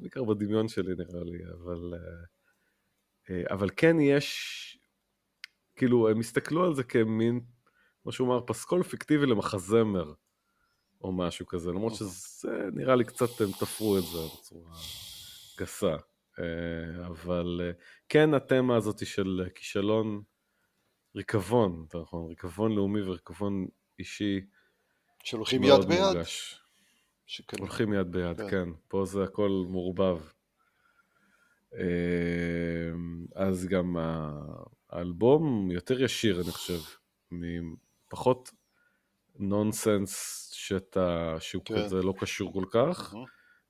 [0.00, 1.94] בעיקר בדמיון שלי נראה לי, אבל...
[3.50, 4.78] אבל כן יש...
[5.76, 7.40] כאילו, הם הסתכלו על זה כמין,
[8.02, 10.12] כמו שהוא אמר, פסקול פיקטיבי למחזמר,
[11.02, 14.72] או משהו כזה, למרות שזה נראה לי קצת, הם תפרו את זה בצורה
[15.60, 15.96] גסה.
[16.38, 17.70] אה, אבל אה,
[18.08, 20.22] כן התמה הזאת של כישלון,
[21.16, 23.66] ריקבון, יותר נכון, ריקבון לאומי וריקבון
[23.98, 24.40] אישי,
[25.24, 26.00] שהולכים יד ביד.
[26.00, 26.60] מורגש.
[27.26, 27.56] שכן.
[27.60, 28.50] הולכים יד ביד, כן.
[28.50, 28.68] כן.
[28.88, 30.20] פה זה הכל מעורבב.
[31.74, 32.90] אה,
[33.34, 33.96] אז גם
[34.90, 36.80] האלבום יותר ישיר, אני חושב,
[37.30, 38.50] מפחות
[39.38, 41.74] נונסנס שאתה, שהוא כן.
[41.84, 43.26] כזה לא קשור כל כך, מהמם.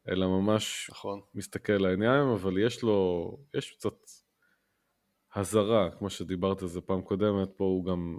[0.08, 1.20] אלא ממש נכון.
[1.34, 3.94] מסתכל לעיניים, אבל יש לו, יש קצת
[5.34, 8.18] הזרה, כמו שדיברת על זה פעם קודמת, פה הוא גם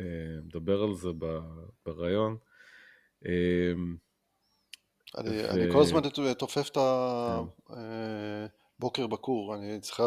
[0.00, 0.04] אה,
[0.44, 1.08] מדבר על זה
[1.86, 2.36] בריאיון.
[3.26, 3.72] אה,
[5.18, 6.00] אני, ו- אני כל הזמן
[6.38, 7.74] תופף את כן.
[8.78, 10.06] הבוקר בכור, אני צריך אה,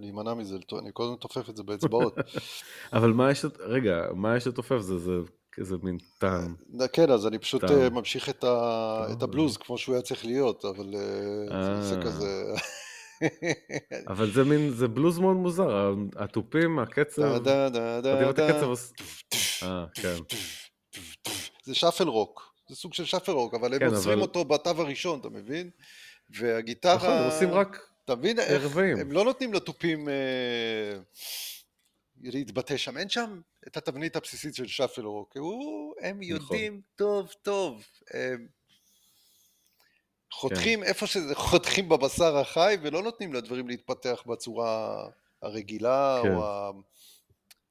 [0.00, 2.14] להימנע מזה, אני כל הזמן תופף את זה באצבעות.
[2.92, 4.78] אבל מה יש, רגע, מה יש לתופף?
[4.78, 5.12] זה, זה
[5.54, 6.54] כזה מין טעם.
[6.92, 7.80] כן, אז אני פשוט טעם.
[7.80, 9.06] אה, ממשיך את, ה...
[9.12, 12.02] את הבלוז כמו שהוא היה צריך להיות, אבל אה, זה- זה אה.
[12.02, 12.54] כזה...
[14.12, 17.42] אבל זה מין, זה בלוז מאוד מוזר, התופים, הקצב, חטיבת
[18.36, 18.48] דה.
[18.48, 18.72] הקצב,
[19.62, 20.16] אה, כן,
[21.64, 25.20] זה shuffle rock, זה סוג של shuffle rock, אבל הם כן, עוצרים אותו בתו הראשון,
[25.20, 25.70] אתה מבין?
[26.30, 26.96] והגיטרה...
[26.96, 28.76] נכון, הם עושים רק אתה מבין איך...
[28.76, 30.14] הם לא נותנים לתופים אה,
[32.32, 35.36] להתבטא שם, אין שם את התבנית הבסיסית של שאפל רוק.
[35.36, 36.22] הוא, הם נכון.
[36.22, 37.84] יודעים טוב טוב.
[38.10, 38.48] הם
[40.32, 40.86] חותכים כן.
[40.86, 45.04] איפה שזה, חותכים בבשר החי ולא נותנים לדברים להתפתח בצורה
[45.42, 46.34] הרגילה, כן.
[46.34, 46.70] או ה...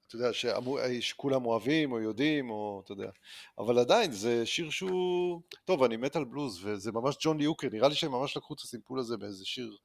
[0.08, 3.10] אתה יודע, שאמו- שכולם אוהבים או יודעים, או אתה יודע.
[3.58, 5.42] אבל עדיין, זה שיר שהוא...
[5.66, 8.60] טוב, אני מת על בלוז, וזה ממש ג'ון ליוקר, נראה לי שהם ממש לקחו את
[8.60, 9.78] הסימפול הזה באיזה שיר.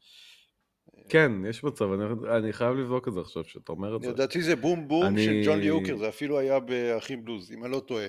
[1.09, 2.05] כן, יש מצב, אני,
[2.37, 4.11] אני חייב לבדוק את זה עכשיו, שאתה אומר את זה.
[4.11, 7.73] לדעתי זה בום בום אני- של ג'ון ליוקר, זה אפילו היה באחים בלוז, אם אני
[7.73, 8.07] לא טועה.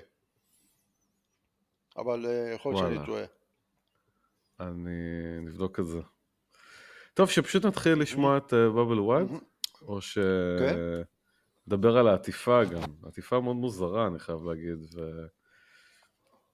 [1.98, 3.06] אבל אה, יכול להיות שאני.
[3.06, 3.24] טועה.
[4.60, 4.92] אני
[5.42, 6.00] נבדוק את זה.
[7.14, 9.40] טוב, שפשוט נתחיל לשמוע את בבל וואד, מהמם.
[9.82, 10.18] או ש...
[10.60, 10.76] כן.
[11.68, 12.82] לדבר על העטיפה גם.
[13.04, 14.78] העטיפה מאוד מוזרה, אני חייב להגיד,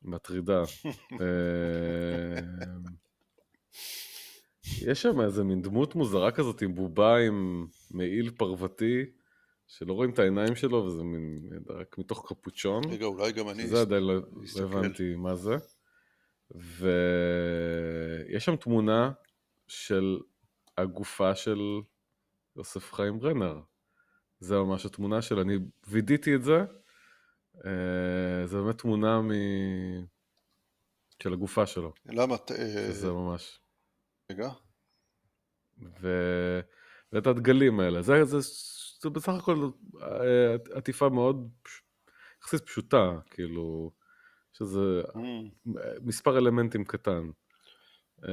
[0.03, 0.63] ומטרידה.
[4.65, 9.05] יש שם איזה מין דמות מוזרה כזאת עם בובה עם מעיל פרוותי,
[9.67, 12.83] שלא רואים את העיניים שלו, וזה מין, רק מתוך קפוצ'ון.
[12.89, 13.67] רגע, אולי גם אני...
[13.67, 14.13] זה עדיין לא,
[14.45, 14.63] אסתכל.
[14.63, 15.55] הבנתי מה זה.
[16.51, 19.11] ויש שם תמונה
[19.67, 20.19] של
[20.77, 21.59] הגופה של
[22.55, 23.59] יוסף חיים ברנר.
[24.39, 25.57] זה ממש התמונה של, אני
[25.87, 26.57] וידאתי את זה.
[27.65, 29.31] אה, זה באמת תמונה מ...
[31.23, 31.93] של הגופה שלו.
[32.05, 32.35] למה?
[32.51, 33.59] אה, זה ממש.
[34.31, 34.49] רגע.
[36.01, 36.07] ו...
[37.13, 38.01] ואת הדגלים האלה.
[38.01, 38.37] זה, זה,
[39.01, 39.69] זה בסך הכל
[40.01, 41.81] אה, עטיפה מאוד פש...
[42.43, 43.91] יחסית פשוטה, כאילו,
[44.53, 45.69] שזה Mm,
[46.01, 47.29] מספר אלמנטים קטן.
[48.27, 48.31] אה,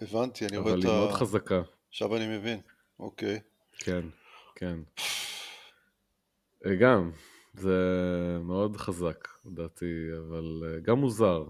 [0.00, 0.96] הבנתי, אני רואה אבל את היא ה...
[0.96, 2.60] מאוד חזקה, עכשיו אני מבין.
[2.98, 3.40] אוקיי.
[3.72, 4.00] כן,
[4.54, 4.78] כן.
[6.66, 7.10] אה, גם,
[7.54, 7.78] זה
[8.42, 11.44] מאוד חזק, לדעתי, אבל אה, גם מוזר.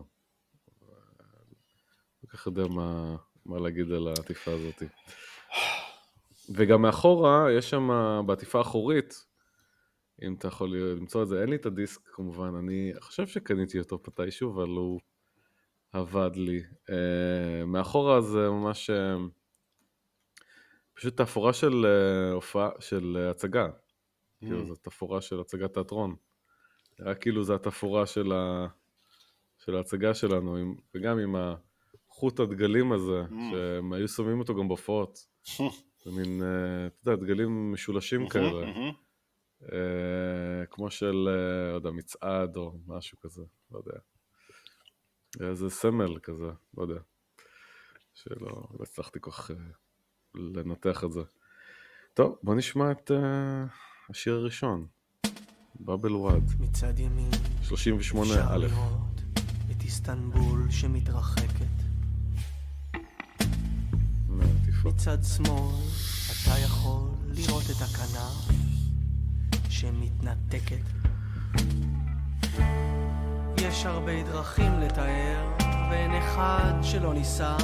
[2.31, 3.16] כל כך יודע מה,
[3.47, 4.83] מה להגיד על העטיפה הזאת.
[6.55, 7.91] וגם מאחורה, יש שם,
[8.26, 9.26] בעטיפה האחורית,
[10.22, 13.99] אם אתה יכול למצוא את זה, אין לי את הדיסק כמובן, אני חושב שקניתי אותו
[14.09, 15.01] מתישהו, אבל הוא
[15.93, 16.62] עבד לי.
[16.87, 16.93] Uh,
[17.66, 19.20] מאחורה זה ממש uh,
[20.95, 23.66] פשוט תפאורה של uh, הופעה, של הצגה.
[23.66, 23.70] Mm.
[24.41, 26.16] כאילו, זו תפאורה של הצגת תיאטרון.
[26.99, 28.66] נראה כאילו זו התפאורה של, ה...
[29.59, 30.74] של ההצגה שלנו, עם...
[30.95, 31.37] וגם עם
[32.21, 33.35] החוט הדגלים הזה, Mm.
[33.51, 35.27] שהם היו שמים אותו גם בהופעות.
[36.05, 38.93] זה מין, אה, אתה יודע, דגלים משולשים כאלה, מהמם.
[39.73, 43.43] אה, כמו של, אה, לא יודע, מצעד או משהו כזה,
[43.73, 43.99] לא יודע.
[45.51, 47.01] איזה סמל כזה, לא יודע.
[48.14, 49.51] שלא לא הצלחתי כל כך
[50.35, 51.23] לנתח את זה.
[52.14, 53.11] טוב, בוא נשמע את
[54.11, 54.87] השיר הראשון,
[55.75, 57.31] באבל וואד, מצד ימין
[57.62, 58.57] 38 אפשר.
[58.57, 59.21] לראות
[59.71, 61.80] את איסטנבול שמתרחקת.
[64.85, 65.74] מצד שמאל
[66.26, 68.49] אתה יכול לראות את הכנף
[69.68, 70.85] שמתנתקת.
[73.57, 75.49] יש הרבה דרכים לתאר,
[75.91, 77.57] ואין אחד שלא ניסה.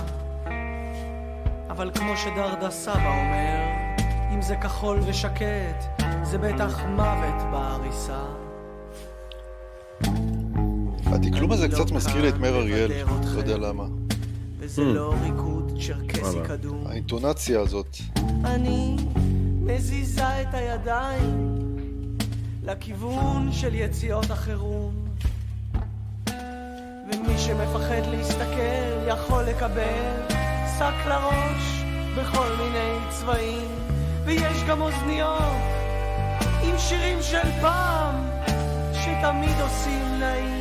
[1.70, 3.62] אבל כמו שדרדה סבא אומר,
[4.34, 8.24] אם זה כחול ושקט, זה בטח מוות בעריסה.
[11.06, 12.90] הדקלום הזה לא קצת מזכיר לי את מאיר אריאל,
[13.34, 13.56] לא יודע.
[13.56, 13.84] למה.
[14.58, 14.84] וזה Hmm.
[14.84, 16.38] לא ריקוד צ'רקסי.
[16.48, 16.86] קדום.
[16.86, 17.96] האינטונציה הזאת.
[18.44, 18.96] אני
[19.60, 21.56] מזיזה את הידיים
[22.62, 24.94] לכיוון של יציאות החירום.
[27.12, 30.36] ומי שמפחד להסתכל יכול לקבל
[30.78, 31.82] שק לראש
[32.18, 33.68] בכל מיני צבעים.
[34.24, 35.56] ויש גם אוזניות
[36.62, 38.14] עם שירים של פעם
[38.92, 40.55] שתמיד עושים נעים.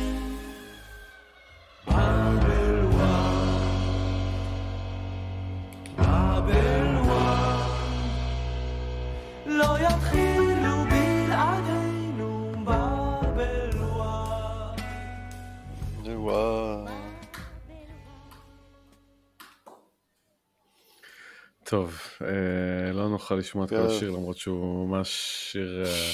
[21.66, 23.76] טוב, אה, לא נוכל לשמוע את כל.
[23.76, 25.08] השיר למרות שהוא ממש
[25.52, 26.12] שיר אה,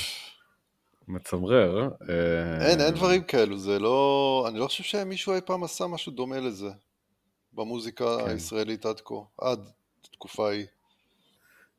[1.09, 1.89] מצמרר.
[2.09, 4.47] אה, אין, אין דברים כאלו, זה לא...
[4.49, 6.71] אני לא חושב שמישהו אי פעם עשה משהו דומה לזה.
[7.53, 8.31] במוזיקה כן.
[8.31, 9.71] הישראלית עד כה, עד
[10.09, 10.67] התקופה ההיא.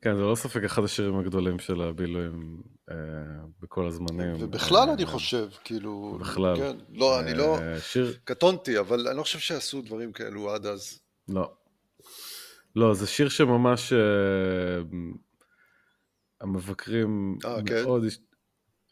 [0.02, 2.96] כן, זה לא ספק אחד השירים הגדולים של הבילויים אה,
[3.62, 4.36] בכל הזמנים.
[4.38, 6.18] ובכלל אה, אני חושב, כאילו...
[6.20, 6.56] בכלל.
[6.56, 7.58] כן, לא, אני לא...
[7.58, 10.98] אה, שיר, קטונתי, אבל אני לא חושב שעשו דברים כאלו עד אז.
[11.28, 11.50] לא.
[12.76, 14.82] לא, זה שיר שממש אה,
[16.40, 17.84] המבקרים אה, כן?
[17.84, 18.04] מאוד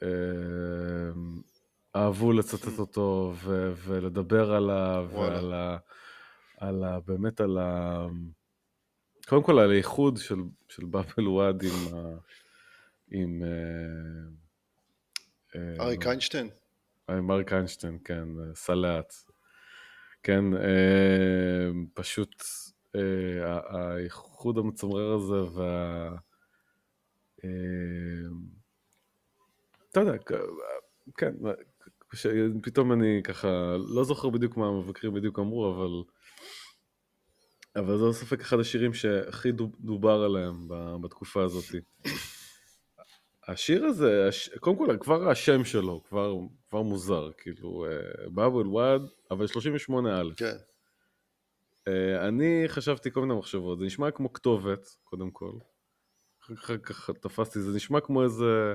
[0.02, 0.08] אה,
[1.96, 5.34] אהבו לצטט אותו ו- ולדבר עליו וואלה.
[5.34, 5.78] ועל ה...
[6.58, 7.00] על ה...
[7.00, 8.06] באמת על ה...
[9.28, 10.36] קודם כל על האיחוד של,
[10.68, 12.16] של באבל וואד עם, ה...
[13.10, 13.42] עם
[15.80, 16.48] אריק איינשטיין?
[17.08, 19.14] עם אריק איינשטיין, כן, סלט.
[20.22, 20.44] כן,
[21.94, 22.44] פשוט
[23.44, 26.08] האיחוד המצמרר הזה וה...
[27.44, 27.50] אה,
[29.90, 30.12] אתה יודע,
[31.16, 31.32] כן,
[32.14, 32.26] ש-
[32.62, 33.48] פתאום אני ככה,
[33.94, 36.10] לא זוכר בדיוק מה המבקרים בדיוק אמרו, אבל...
[37.76, 40.68] אבל זה לא ספק אחד השירים שהכי דוב- דובר עליהם
[41.02, 41.64] בתקופה הזאת.
[43.48, 44.48] השיר הזה, הש...
[44.58, 46.34] קודם כל, כבר השם שלו, כבר,
[46.70, 47.86] כבר מוזר, כאילו,
[48.34, 50.30] באבל וואד, אבל 38 א'.
[50.36, 50.56] כן.
[51.88, 55.52] אה, אני חשבתי כל מיני מחשבות, זה נשמע כמו כתובת, קודם כל.
[56.54, 58.74] אחר כך תפסתי, זה נשמע כמו איזה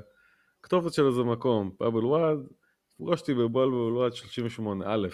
[0.64, 2.38] כתובת של איזה מקום, בבל וואד,
[3.00, 5.08] פגשתי בבבל וואד 38, א',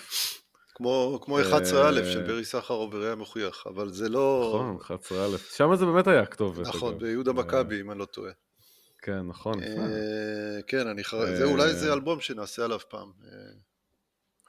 [0.75, 4.53] כמו, כמו 11א של ברי סחרוב וראם מחוייך, אבל זה לא...
[4.55, 6.67] נכון, 11 א', שם זה באמת היה הכתובת.
[6.67, 6.97] נכון.
[6.97, 8.31] ביהודה אה, מכבי, אם אני לא טועה.
[9.01, 9.63] כן, נכון.
[9.63, 11.35] אה, כן, אני חר...
[11.35, 13.11] זה אולי זה אלבום שנעשה עליו פעם.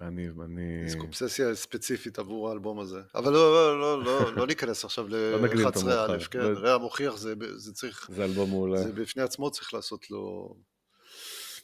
[0.01, 0.82] אני, אני...
[0.86, 3.01] יש קובססיה ספציפית עבור האלבום הזה.
[3.14, 6.18] אבל לא, לא, לא, לא, לא ניכנס עכשיו את ל-11א, המאוחר.
[6.18, 8.78] כן, לא- רע מוכיח זה, זה צריך, זה אלבום מעולה.
[8.82, 10.55] זה בפני עצמו צריך לעשות לו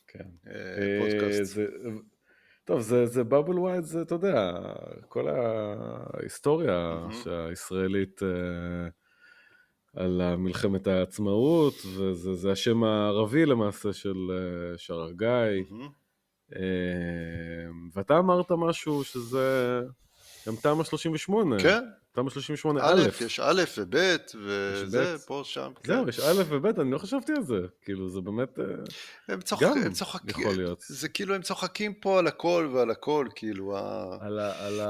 [0.09, 0.25] כן.
[0.47, 1.55] אה, אה, פודקאסט.
[1.55, 1.67] זה-
[2.65, 4.53] טוב, זה, זה בבל ווייד, זה, אתה יודע,
[5.09, 7.07] כל ההיסטוריה.
[7.49, 8.89] הישראלית אה,
[9.97, 14.15] על מלחמת העצמאות, וזה זה השם הערבי למעשה של.
[15.71, 15.83] מהמם.
[15.83, 16.00] אה,
[17.95, 19.81] ואתה אמרת משהו שזה
[20.47, 21.57] גם תמ"א 38.
[21.63, 23.01] כן, תמ"א 38 א'.
[23.25, 23.95] יש א' וב'
[24.35, 25.17] וזה.
[25.27, 25.73] פה, שם.
[25.83, 25.93] כן.
[25.95, 27.55] זהו, יש א' וב', אני לא חשבתי על זה.
[27.83, 28.59] כאילו, זה באמת...
[28.59, 28.65] אה,
[29.29, 29.69] הם צוחקים,
[30.29, 30.85] יכול להיות.
[30.89, 34.81] זה כאילו הם צוחקים פה על הכל ועל הכל, כאילו, ה- על ה- על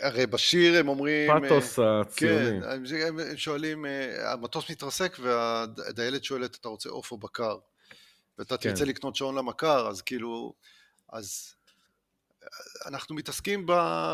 [0.00, 1.30] הרי בשיר הם אומרים...
[1.30, 2.60] הפתוס הציוני.
[2.60, 2.68] כן,
[3.06, 7.56] הם- שואלים, אה, המטוס מתרסק והדיילת שואלת, אתה רוצה עוף או בקר?
[8.40, 8.70] ואתה כן.
[8.70, 10.54] תרצה לקנות שעון למכר, אז כאילו,
[11.12, 11.54] אז
[12.86, 13.66] אנחנו מתעסקים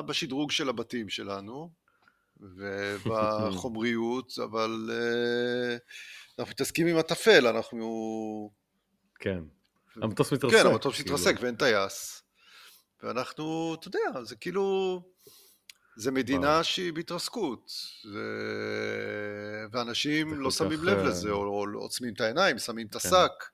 [0.06, 1.70] בשדרוג של הבתים שלנו,
[2.40, 5.76] ובחומריות, אבל אה,
[6.38, 8.50] אנחנו מתעסקים עם הטפל, אנחנו...
[9.18, 9.38] כן.
[10.02, 10.56] המטוס מתרסק.
[10.56, 11.14] כן, המטוס כאילו.
[11.14, 12.22] מתרסק ואין טייס,
[13.02, 15.00] ואנחנו, אתה יודע, זה כאילו...
[15.96, 16.64] זה מדינה.
[16.64, 17.72] שהיא בהתרסקות,
[18.12, 18.18] ו...
[19.72, 22.98] ואנשים לא שמים לב אה, לזה, או, עוצמים את העיניים, שמים את כן.
[22.98, 23.48] השק, אה,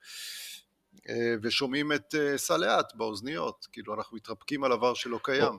[1.41, 5.57] ושומעים את אה, סע לאט באוזניות, כאילו אנחנו מתרפקים על עבר שלא קיים.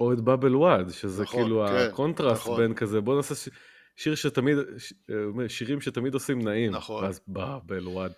[0.00, 2.60] או את באב אל וואד, שזה נכון, כאילו כן, הקונטרסט נכון.
[2.60, 3.48] בין כזה, בוא נעשה ש-
[3.96, 6.72] שיר שתמיד, ש- אה, שירים שתמיד עושים נעים.
[6.72, 7.04] נכון.
[7.04, 8.12] ואז באב אל וואד.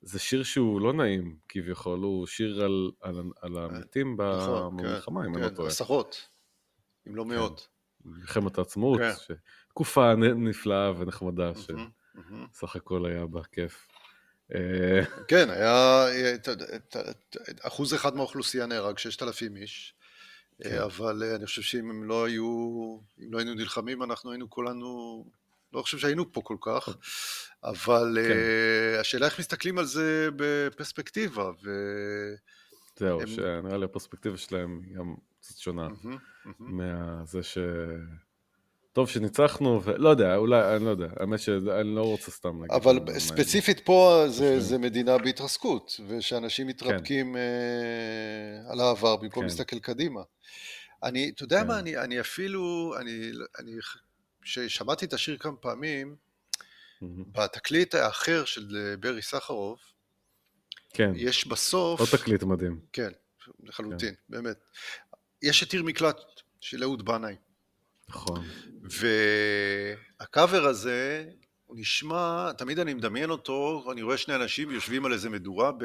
[0.00, 5.26] זה שיר שהוא לא נעים, כביכול, הוא שיר על, על, על המתים נכון, במלחמה, כן,
[5.28, 5.68] אם אני לא כן, טועה.
[5.68, 6.28] עשרות,
[7.08, 7.68] אם לא מאות.
[8.04, 9.12] מלחמת העצמאות, כן.
[9.12, 9.30] ש-
[9.68, 12.46] תקופה נפלאה ונחמדה, מהמם.
[12.52, 13.88] שסך הכל היה בה כיף.
[14.54, 16.48] אה, כן, היה, את-
[17.60, 19.94] אחוז אחד מהאוכלוסייה נהרג, 6,000 איש,
[20.62, 20.78] כן.
[20.78, 22.44] אבל אה, אני חושב שאם הם לא היו,
[23.20, 25.24] אם לא היינו נלחמים, אנחנו היינו כולנו,
[25.72, 26.88] לא חושב שהיינו פה כל כך,
[27.64, 28.30] אבל כן.
[28.30, 31.70] אה, השאלה איך מסתכלים על זה בפרספקטיבה, ו...
[32.98, 37.22] זהו, הם- שנראה לי הפרספקטיבה שלהם גם קצת שונה מהמם, מהמם.
[37.22, 37.58] מזה ש...
[38.96, 42.70] טוב שניצחנו, ולא יודע, אולי, אני לא יודע, האמת שאני לא רוצה סתם להגיד.
[42.72, 44.60] אבל מה- מה- ספציפית פה זה.
[44.60, 47.42] זה מדינה בהתרסקות, ושאנשים מתרפקים אה,
[48.72, 49.48] על העבר במקום כן.
[49.48, 50.20] להסתכל קדימה.
[51.02, 51.66] אני, אתה יודע כן.
[51.66, 53.72] מה, אני, אני אפילו, אני, אני,
[54.42, 56.16] כששמעתי את השיר כמה פעמים.
[57.32, 59.80] בתקליט האחר של אה, ברי סחרוף,
[60.90, 62.80] כן, יש בסוף, עוד תקליט מדהים.
[62.92, 63.10] כן,
[63.62, 64.56] לחלוטין, באמת,
[65.42, 66.16] יש את עיר מקלט
[66.60, 67.36] של אהוד בנאי,
[68.08, 68.44] נכון.
[68.82, 71.24] והקאבר הזה,
[71.66, 75.84] הוא נשמע, תמיד אני מדמיין אותו, אני רואה שני אנשים יושבים על איזה מדורה ב...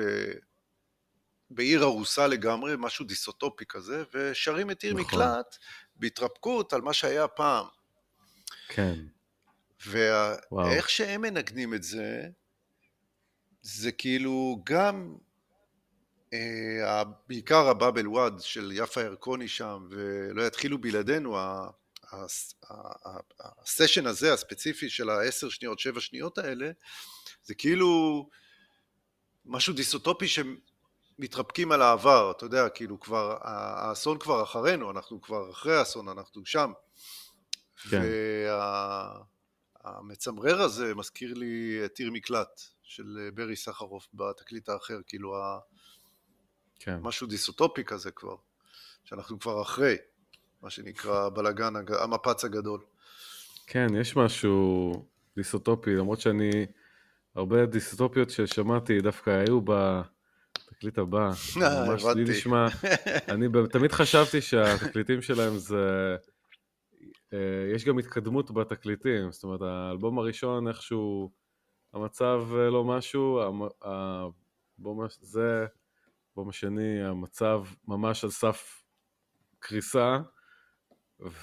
[1.49, 5.19] בעיר הרוסה לגמרי, משהו דיסוטופי כזה, ושרים את עיר נכון.
[5.19, 5.57] מקלט
[5.95, 7.65] בהתרפקות על מה שהיה פעם.
[8.67, 8.95] כן.
[9.87, 12.27] ואיך שהם מנגנים את זה,
[13.61, 15.15] זה כאילו גם,
[16.33, 21.37] אה, בעיקר הבאבל וואד של יפה ירקוני שם, ולא יתחילו בלעדינו,
[23.39, 26.71] הסשן הזה, הספציפי של העשר שניות, שבע שניות האלה,
[27.43, 28.29] זה כאילו
[29.45, 35.77] משהו דיסוטופי שמתרפקים על העבר, אתה יודע, כאילו כבר, האסון כבר אחרינו, אנחנו כבר אחרי
[35.77, 36.71] האסון, אנחנו שם.
[37.89, 38.01] כן.
[39.83, 45.35] והמצמרר הזה מזכיר לי את עיר מקלט של ברי סחרוף בתקליט האחר, כאילו
[46.79, 46.97] כן.
[47.01, 48.35] משהו דיסוטופי כזה כבר,
[49.03, 49.95] שאנחנו כבר אחרי,
[50.63, 51.29] מה שנקרא
[51.75, 52.81] הג- המפץ הגדול.
[53.67, 54.91] כן, יש משהו
[55.35, 56.65] דיסוטופי, למרות שאני,
[57.35, 61.29] הרבה דיסוטופיות ששמעתי דווקא היו בתקליט הבא.
[61.61, 62.23] אה, ממש לי.
[62.23, 62.67] נשמע,
[63.33, 66.15] אני תמיד חשבתי שהתקליטים שלהם זה...
[67.33, 71.31] אה, יש גם התקדמות בתקליטים, זאת אומרת, האלבום הראשון איכשהו,
[71.93, 73.39] המצב אה, לא משהו,
[73.81, 75.65] האלבום זה,
[76.29, 78.83] האלבום השני, המצב ממש על סף
[79.59, 80.17] קריסה,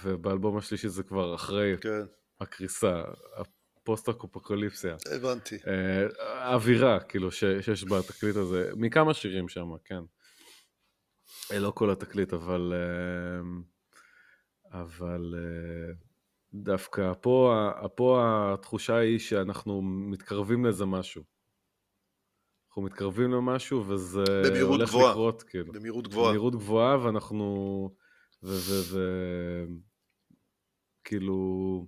[0.02, 2.02] ובאלבום השלישי זה כבר אחרי כן,
[2.40, 3.02] הקריסה,
[3.36, 4.96] הפוסט-אפוקליפסיה.
[5.14, 5.56] הבנתי.
[5.66, 6.06] אה,
[6.42, 10.00] האווירה, כאילו, ש- שיש בתקליט הזה, מכמה שירים שם, כן.
[11.52, 12.72] אה, לא כל התקליט, אבל...
[12.74, 13.40] אה,
[14.80, 15.94] אבל אה,
[16.54, 17.54] דווקא פה,
[17.94, 18.20] פה
[18.54, 21.22] התחושה היא שאנחנו מתקרבים לאיזה משהו.
[22.68, 24.24] אנחנו מתקרבים למשהו וזה
[24.62, 25.10] הולך גבוהה.
[25.10, 25.72] לקרות, כאילו.
[25.72, 26.28] במהירות גבוהה.
[26.28, 27.90] במהירות גבוהה, ואנחנו...
[28.42, 28.46] ו...
[28.48, 28.94] ו...
[28.94, 28.98] ו...
[31.04, 31.86] כאילו...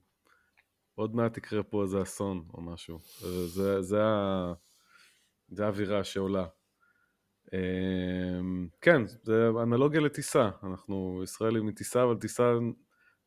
[0.94, 2.98] עוד מעט יקרה פה איזה אסון או משהו.
[3.46, 4.52] זה, זה, ה...
[5.48, 6.46] זה האווירה שעולה.
[7.52, 10.50] אמ, כן, זה אנלוגיה לטיסה.
[10.62, 12.52] אנחנו ישראלים מטיסה, אבל טיסה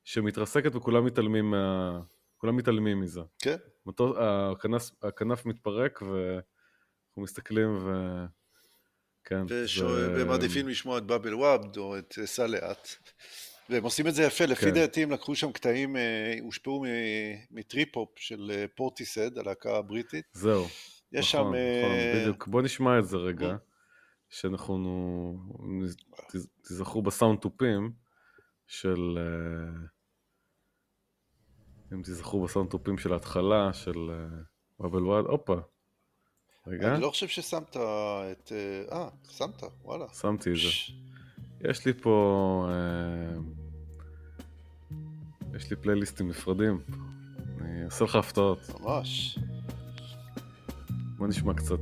[0.04, 2.00] שמתרסקת וכולם מתעלמים מה...
[2.38, 3.22] כולם מתעלמים מזה.
[3.40, 3.56] כן.
[3.86, 7.90] מטוס, הכנף, הכנף מתפרק ואנחנו מסתכלים ו...
[9.26, 9.46] כן.
[9.50, 9.96] ושו...
[9.96, 12.88] זה- לשמוע את באב אל וואד או את אה, סע לאט.
[13.70, 14.74] והם עושים את זה יפה, לפי כן.
[14.74, 16.86] דעתי הם לקחו שם קטעים, אה, הושפעו
[17.52, 20.26] מ trip-hop של אה, פורטיסד, הלהקה הבריטית.
[20.34, 20.66] זהו.
[21.12, 21.40] יש שם...
[21.40, 22.48] נכון, אה, נכון, בדיוק.
[22.48, 23.56] בוא נשמע את זה רגע.
[24.30, 24.78] שאנחנו
[26.68, 27.92] תיזכרו בסאונד תופים
[28.68, 29.18] של...
[31.94, 33.98] אם תיזכרו בסאונד תופים של ההתחלה של
[34.80, 35.56] בבל וואד, הופה.
[36.68, 37.78] רגע, אני לא חושב ששמת
[38.32, 38.52] את...
[38.92, 39.08] אה,
[39.38, 40.06] שמת, וואלה.
[40.22, 40.70] שמתי את זה.
[41.70, 42.68] יש לי פה...
[42.70, 43.38] אה,
[45.56, 46.82] יש לי פלייליסטים נפרדים.
[47.62, 48.60] אני אעשה לך הפתעות.
[48.80, 49.40] ממש.
[51.18, 51.80] בוא נשמע קצת.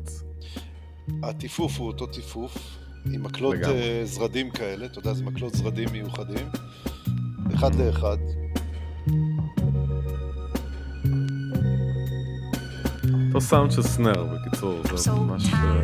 [1.23, 2.57] הטיפוף הוא אותו טיפוף,
[3.13, 3.55] עם מקלות.
[3.55, 6.47] אה, זרדים כאלה, אתה יודע, זה מקלות זרדים מיוחדים,
[7.53, 8.17] אחד לאחד.
[13.41, 15.53] אותו סאונד של סנר, בקיצור, זה ממש...
[15.53, 15.81] אה.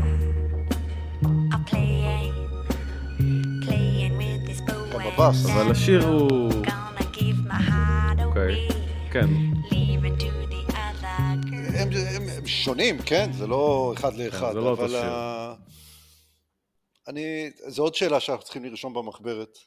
[5.54, 6.52] אבל השיר הוא...
[8.26, 8.68] אוקיי.
[9.12, 9.26] כן,
[9.70, 11.78] leave it to the other girl.
[11.78, 13.32] הם, הם, הם שונים, כן?
[13.34, 15.06] זה לא אחד לאחד, זה לא אותו אבל שיר.
[15.06, 15.56] ה...
[17.08, 17.52] אני...
[17.68, 19.58] זו עוד שאלה שאנחנו צריכים לרשום במחברת.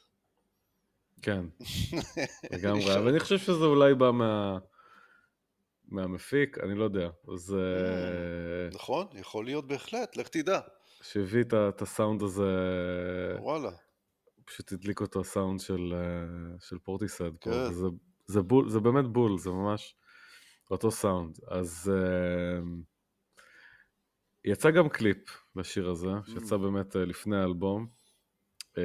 [1.21, 1.41] כן,
[2.51, 2.95] לגמרי.
[2.95, 4.57] אבל אני חושב שזה אולי בא מה...
[5.91, 7.09] מהמפיק, אני לא יודע.
[7.35, 8.69] זה...
[8.73, 10.59] נכון, יכול להיות בהחלט, לך תדע.
[11.01, 12.51] שהביא את הסאונד הזה,
[13.39, 13.71] וואלה.
[14.45, 17.31] פשוט הדליק אותו הסאונד של, אה, של פורטיסד.
[17.39, 17.69] פה, כן.
[17.69, 17.87] וזה,
[18.25, 19.95] זה, בול, זה באמת בול, זה ממש
[20.71, 21.39] אותו סאונד.
[21.47, 22.59] אז אה,
[24.45, 25.17] יצא גם קליפ
[25.55, 27.87] לשיר הזה, שיצא באמת אה, לפני האלבום.
[28.77, 28.83] אה,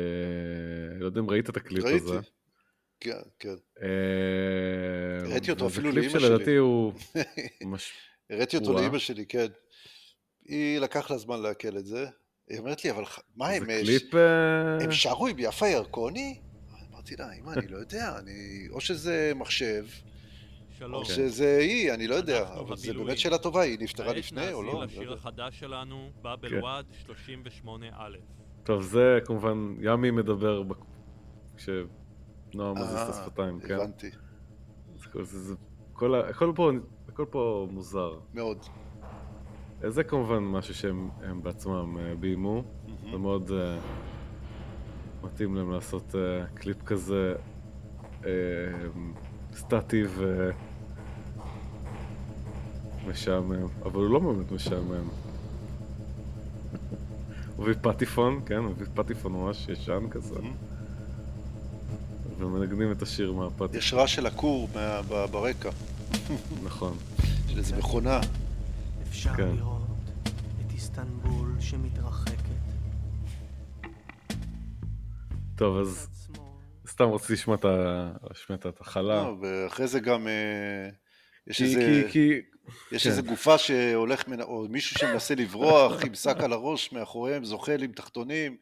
[1.00, 2.04] לא יודע אם ראית את הקליפ ראיתי.
[2.04, 2.20] הזה.
[3.00, 3.54] כן, כן.
[3.82, 6.56] אה, הראיתי אותו אפילו קליפ לאמא שלדעתי שלי.
[6.56, 6.92] הוא...
[7.72, 7.92] מש...
[8.30, 8.72] הראיתי אותו.
[8.72, 9.46] לאימא שלי, כן.
[10.44, 12.06] היא לקח לה זמן לעכל את זה.
[12.48, 13.04] היא אומרת לי, אבל
[13.36, 13.64] מה הם...
[13.64, 14.14] זה אה, קליפ...
[14.14, 16.40] אה, הם שרו עם יפה ירקוני?
[16.90, 18.68] אמרתי לה, אמא, אני לא יודע, אני...
[18.70, 21.04] או שזה מחשב, או שלום.
[21.04, 21.14] כן.
[21.14, 23.06] שזה היא, אני לא יודע, אבל זה הבילויים.
[23.06, 24.72] באמת שאלה טובה, היא נפטרה כעת לפני או לא?
[24.72, 25.14] נאזין אני לא לשיר יודע.
[25.14, 26.22] החדש שלנו, כן.
[26.22, 27.66] באבל וואד 38א.
[28.64, 30.62] טוב, זה כמובן, ימי מדבר
[32.56, 33.74] כשנועם מזיז את השפתיים, כן?
[33.74, 34.10] הבנתי,
[34.96, 35.54] זה- זה- זה-
[35.92, 36.70] כל ה- הכל פה-
[37.08, 38.18] הכל פה מוזר.
[38.34, 38.58] מאוד.
[39.88, 42.62] זה כמובן משהו שהם הם בעצמם אה, ביימו,
[43.10, 43.78] זה מאוד אה,
[45.22, 47.34] מתאים להם לעשות אה, קליפ כזה
[49.54, 50.02] סטטי
[53.04, 55.08] ומשעמם, אבל הוא לא באמת משעמם.
[57.56, 60.34] הוא מביא פטיפון, כן, הוא מביא פטיפון ממש ישן כזה,
[62.38, 64.68] ומנגנים את השיר מהפטיפון, יש רעש של הכור
[65.30, 65.70] ברקע,
[66.64, 66.96] נכון.
[67.48, 68.20] של איזה מכונה.
[69.08, 69.48] אפשר כן.
[69.56, 69.82] לראות
[70.66, 72.36] את איסטנבול שמתרחקת.
[75.56, 76.08] טוב, אז
[76.88, 77.56] סתם רציתי לשמוע
[78.54, 79.22] את ההתחלה.
[79.22, 80.88] לא, ואחרי זה גם אה,
[81.46, 82.04] יש כי, איזה...
[82.10, 82.40] כי, כי,
[82.92, 83.10] יש כן.
[83.10, 87.92] איזה גופה שהולך, מנ- או מישהו שמנסה לברוח עם שק על הראש מאחוריהם, זוחל עם
[87.92, 88.56] תחתונים.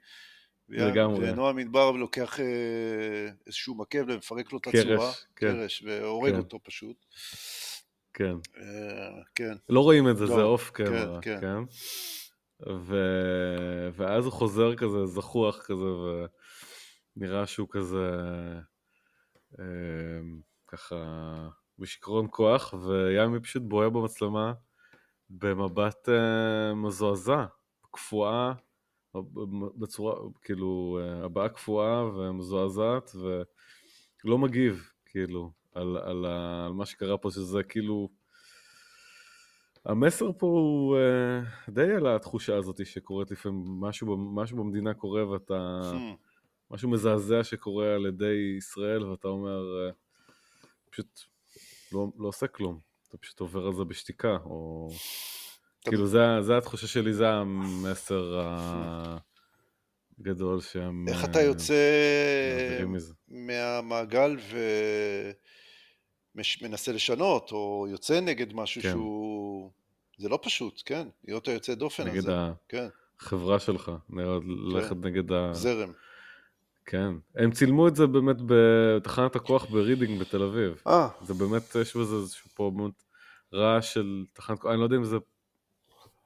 [0.69, 1.31] לגמרי.
[1.31, 5.53] ונועם מדבר לוקח אה, איזשהו מקל ומפרק לו את קרש, הצורה, כן.
[5.53, 6.39] קרש, והורג כן.
[6.39, 6.97] אותו פשוט.
[8.15, 8.35] כן.
[8.57, 11.41] אה, כן, לא רואים את זה, לא, זה אוף כן, קמרה, כן.
[11.41, 11.59] כן?
[12.77, 12.97] ו...
[13.93, 15.85] ואז הוא חוזר כזה זחוח כזה,
[17.17, 18.11] ונראה שהוא כזה,
[19.61, 19.65] אה,
[20.69, 20.97] ככה,
[21.79, 24.53] בשיכרון כוח, ויאמי פשוט בוהה במצלמה
[25.31, 26.09] במבט
[26.75, 27.45] מזועזע,
[27.91, 28.53] קפואה,
[29.79, 33.11] בצורה, כאילו, הבעה קפואה ומזועזעת,
[34.25, 38.09] ולא מגיב, כאילו, על, על, ה- על מה שקרה פה, שזה כאילו...
[39.85, 45.81] המסר פה הוא uh, די על התחושה הזאת שקורית לפעמים, משהו, משהו במדינה קורה ואתה...
[45.93, 46.17] Hmm,
[46.71, 49.95] משהו מזעזע שקורה על ידי ישראל ואתה אומר, uh,
[50.91, 51.21] פשוט
[51.93, 54.89] לא, לא עושה כלום, אתה פשוט עובר על זה בשתיקה, או...
[55.85, 58.41] כאילו זה, זה התחושה שלי, זה המסר
[60.21, 61.05] הגדול שהם...
[61.09, 61.75] איך אה, אתה יוצא
[62.61, 63.13] מעבירים מזה.
[63.29, 64.37] מהמעגל
[66.35, 68.91] ומנסה לשנות, או יוצא נגד משהו כן.
[68.91, 69.71] שהוא
[70.19, 72.87] זה לא פשוט, כן, להיות היוצא דופן נגד הזה, כן,
[73.21, 73.93] החברה שלך,
[74.73, 75.51] ללכת נגד ה...
[75.53, 75.93] זרם.
[76.87, 77.13] כן.
[77.35, 80.83] הם צילמו את זה באמת בתחנת הכוח ברידינג בתל אביב.
[80.87, 83.03] אה, זה באמת, יש בזה איזשהו פה באמת
[83.55, 85.17] רעש של תחנת כוח, אני לא יודע אם זה...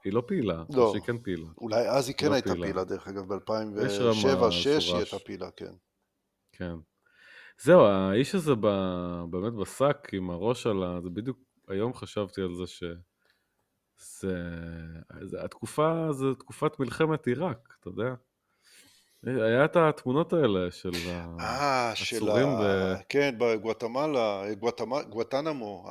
[0.03, 0.89] היא לא פעילה, לא.
[0.91, 1.47] שהיא כן פעילה.
[1.57, 2.65] אולי אז היא כן לא הייתה פעילה.
[2.65, 3.23] פעילה, דרך אגב,
[3.85, 4.95] יש רמה, ב-2007-2006 היא.
[4.95, 5.73] הייתה פעילה, כן.
[6.51, 6.73] כן.
[7.61, 8.67] זהו, האיש הזה ב...
[9.29, 11.01] באמת בשק עם הראש על ה...
[11.03, 11.37] זה בדיוק,
[11.67, 12.83] היום חשבתי על זה ש...
[14.19, 14.35] זה...
[15.21, 15.43] זה...
[15.43, 18.13] התקופה, זה תקופת מלחמת עיראק, אתה יודע?
[19.23, 21.35] היה את התמונות האלה של ה...
[21.39, 22.59] אה, של עצורים ה...
[22.61, 25.89] ב- כן, בגואטמלה, גואטמ- גואנטנמו,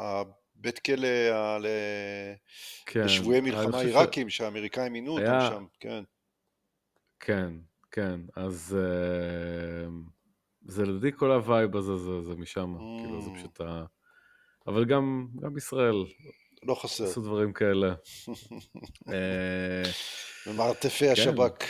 [0.58, 1.66] הבית כלא ה- ל-
[2.86, 3.00] כן.
[3.04, 6.04] לשבויי מלחמה חושב ש- עיראקים שהאמריקאים מינו אותם היה- שם, כן.
[7.20, 7.52] כן,
[7.90, 9.88] כן, אז אה,
[10.66, 13.02] זה לדעתי כל ה vibe הזה זה, זה משם, Mm.
[13.02, 13.84] כאילו זה פשוט ה...
[14.66, 15.94] אבל גם, גם ישראל
[16.62, 17.04] לא חסר.
[17.04, 17.94] עשו דברים כאלה.
[19.08, 19.82] אה,
[20.46, 21.12] ומרתפי כן.
[21.12, 21.64] השב"כ.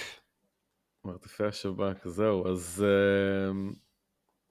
[1.05, 3.53] מרתפי השב"כ, זהו, אז אה,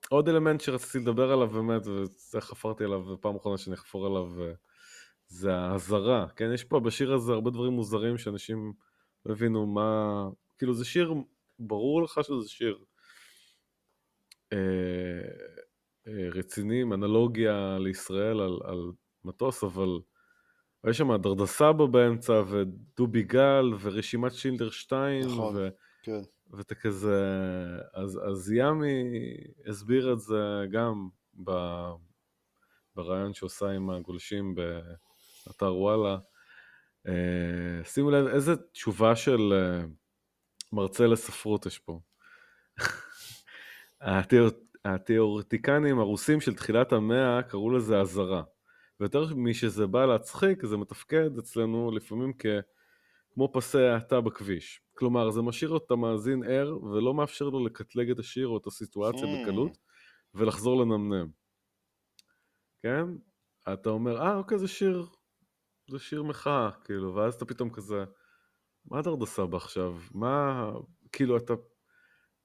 [0.09, 4.51] עוד אלמנט שרציתי לדבר עליו באמת, וזה חפרתי עליו בפעם אחרונה שאני אחפור עליו, אה,
[5.27, 6.53] זה האזהרה, כן?
[6.53, 8.73] יש פה בשיר הזה הרבה דברים מוזרים שאנשים
[9.25, 10.29] לא הבינו מה...
[10.57, 11.13] כאילו זה שיר,
[11.59, 12.77] ברור לך שזה שיר
[14.53, 14.57] אה,
[16.07, 18.91] אה, רציני, עם אנלוגיה לישראל על, על
[19.25, 19.99] מטוס, אבל
[20.89, 25.55] יש שם דרדסבא באמצע, ודובי גל, ורשימת שינדלר 2, נכון.
[25.55, 25.69] ו...
[26.03, 26.21] כן.
[26.51, 27.19] ואתה כזה,
[27.93, 29.03] אז, אז ימי
[29.67, 31.09] הסביר את זה גם
[31.43, 31.51] ב,
[32.95, 36.17] ברעיון שהוא עושה עם הגולשים באתר וואלה.
[37.07, 39.85] אה, שימו לב איזה תשובה של אה,
[40.73, 41.99] מרצה לספרות יש פה.
[44.01, 44.49] התיאור,
[44.85, 48.43] התיאורטיקנים הרוסים של תחילת המאה קראו לזה אזהרה.
[48.99, 52.45] ויותר משזה בא להצחיק, זה מתפקד אצלנו לפעמים כ...
[53.37, 54.81] כמו פסי האטה בכביש.
[54.97, 59.23] כלומר, זה משאיר את המאזין ער ולא מאפשר לו לקטלג את השיר או את הסיטואציה
[59.23, 59.43] Hmm.
[59.43, 59.77] בקלות
[60.33, 61.29] ולחזור לנמנם.
[62.83, 63.03] כן?
[63.73, 65.05] אתה אומר, אה, אוקיי, זה שיר,
[65.89, 68.05] זה שיר מחאה, כאילו, ואז אתה פתאום כזה,
[68.85, 69.95] מה דרדסה בה עכשיו?
[70.11, 70.71] מה,
[71.11, 71.53] כאילו, אתה,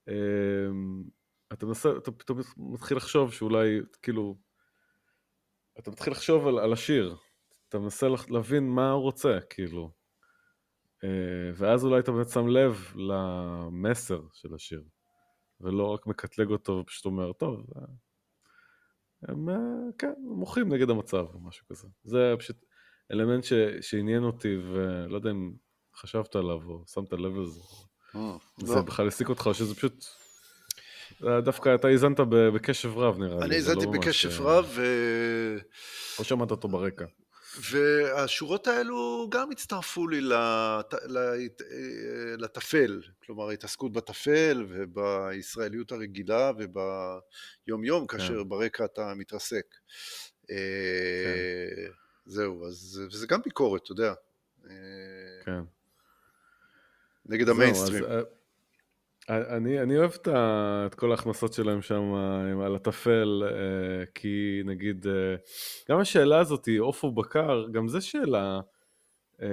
[0.08, 1.02] אמ,
[1.52, 4.38] אתה מנסה, אתה פתאום מתחיל לחשוב שאולי, כאילו,
[5.78, 7.16] אתה מתחיל לחשוב על, על השיר,
[7.68, 10.01] אתה מנסה להבין מה הוא רוצה, כאילו.
[11.04, 11.08] אה,
[11.54, 14.82] ואז אולי אתה באמת שם לב למסר של השיר,
[15.60, 17.82] ולא רק מקטלג אותו ופשוט אומר, טוב, אה,
[19.28, 19.56] הם, אה,
[19.98, 21.88] כן, מוחים נגד המצב או משהו כזה.
[22.04, 22.56] זה פשוט
[23.12, 25.52] אלמנט ש, שעניין אותי, ולא יודע אם
[25.96, 27.60] חשבת עליו או שמת לב לזה.
[28.14, 28.82] אה, זה לא.
[28.82, 30.04] בכלל העסיק אותך, או שזה פשוט...
[31.44, 33.44] דווקא אתה האזנת בקשב רב נראה לי.
[33.44, 34.82] אני האזנתי לא בקשב רב, ו...
[36.18, 37.04] או שמעת אותו ברקע.
[37.60, 40.94] והשורות האלו גם הצטרפו לי לת...
[41.04, 41.62] לת...
[42.38, 49.66] לטפל, כלומר ההתעסקות בטפל ובישראליות הרגילה וביום-יום, כאשר ברקע אתה מתרסק.
[50.50, 51.86] אה,
[52.26, 54.14] זהו, אז וזה גם ביקורת, אתה יודע,
[54.64, 55.60] אה, כן.
[57.26, 58.04] נגד זהו, המיינסטרים.
[58.04, 58.20] אז, אה,
[59.28, 62.14] אני, אני אוהב את, ה, את כל ההכנסות שלהם שם
[62.64, 65.34] על הטפל, אה, כי נגיד, אה,
[65.90, 68.60] גם השאלה הזאת עוף או בקר, גם זו שאלה
[69.42, 69.48] אה,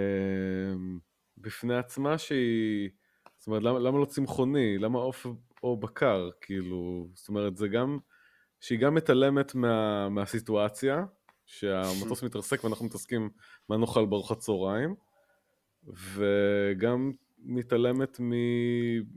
[1.38, 2.89] בפני עצמה שהיא,
[3.38, 4.78] זאת אומרת, למה, למה לא צמחוני?
[4.78, 5.26] למה עוף
[5.63, 6.30] או בקר?
[6.41, 7.97] כאילו, זאת אומרת, זה גם,
[8.59, 11.03] שהיא גם מתעלמת מה, מהסיטואציה,
[11.45, 13.30] שהמטוס מתרסק ואנחנו מתעסקים
[13.70, 14.96] מה נאכל בארוחת צהריים,
[15.87, 17.12] וגם
[17.43, 18.32] מתעלמת מ...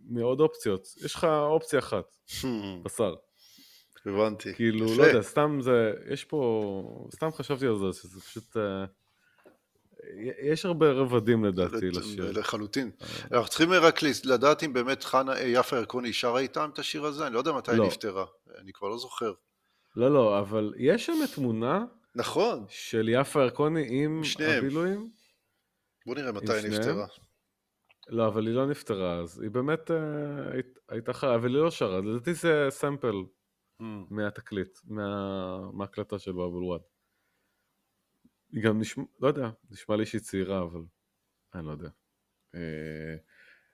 [0.05, 0.89] מעוד אופציות.
[1.05, 2.17] יש לך אופציה אחת,
[2.83, 3.15] בשר.
[4.07, 4.55] הבנתי.
[4.55, 5.03] כאילו, יפה.
[5.03, 8.85] לא יודע, סתם זה, יש פה, סתם חשבתי על זה, שזה פשוט, אה,
[10.43, 12.33] יש הרבה רבדים לדעתי לשיר.
[12.33, 12.91] לחלוטין.
[13.33, 17.27] אנחנו צריכים רק לדעת אם באמת חנה, אה, יפה ירקוני שרה איתם את השיר הזה,
[17.27, 17.87] אני לא יודע מתי היא לא.
[17.87, 18.25] נפטרה,
[18.59, 19.33] אני כבר לא זוכר.
[19.97, 21.85] לא, לא, אבל יש שם תמונה
[22.15, 24.23] נכון, של יפה ירקוני עם.
[24.41, 25.11] הבילויים.
[26.07, 26.71] בוא נראה מתי היא?
[26.71, 27.07] נפטרה.
[28.09, 29.41] לא, אבל היא לא נפטרה אז.
[29.41, 29.97] היא באמת אה,
[30.53, 32.01] היית- הייתה חיה, אבל היא לא שרה.
[32.01, 33.15] לדעתי זה סמפל
[34.11, 35.71] מהתקליט, מה...
[35.73, 36.81] מההקלטה של באבל וואד.
[38.53, 40.81] היא גם נשמע, לא יודע, נשמע לי שהיא צעירה, אבל
[41.55, 41.89] אני לא יודע.
[42.55, 43.17] אה,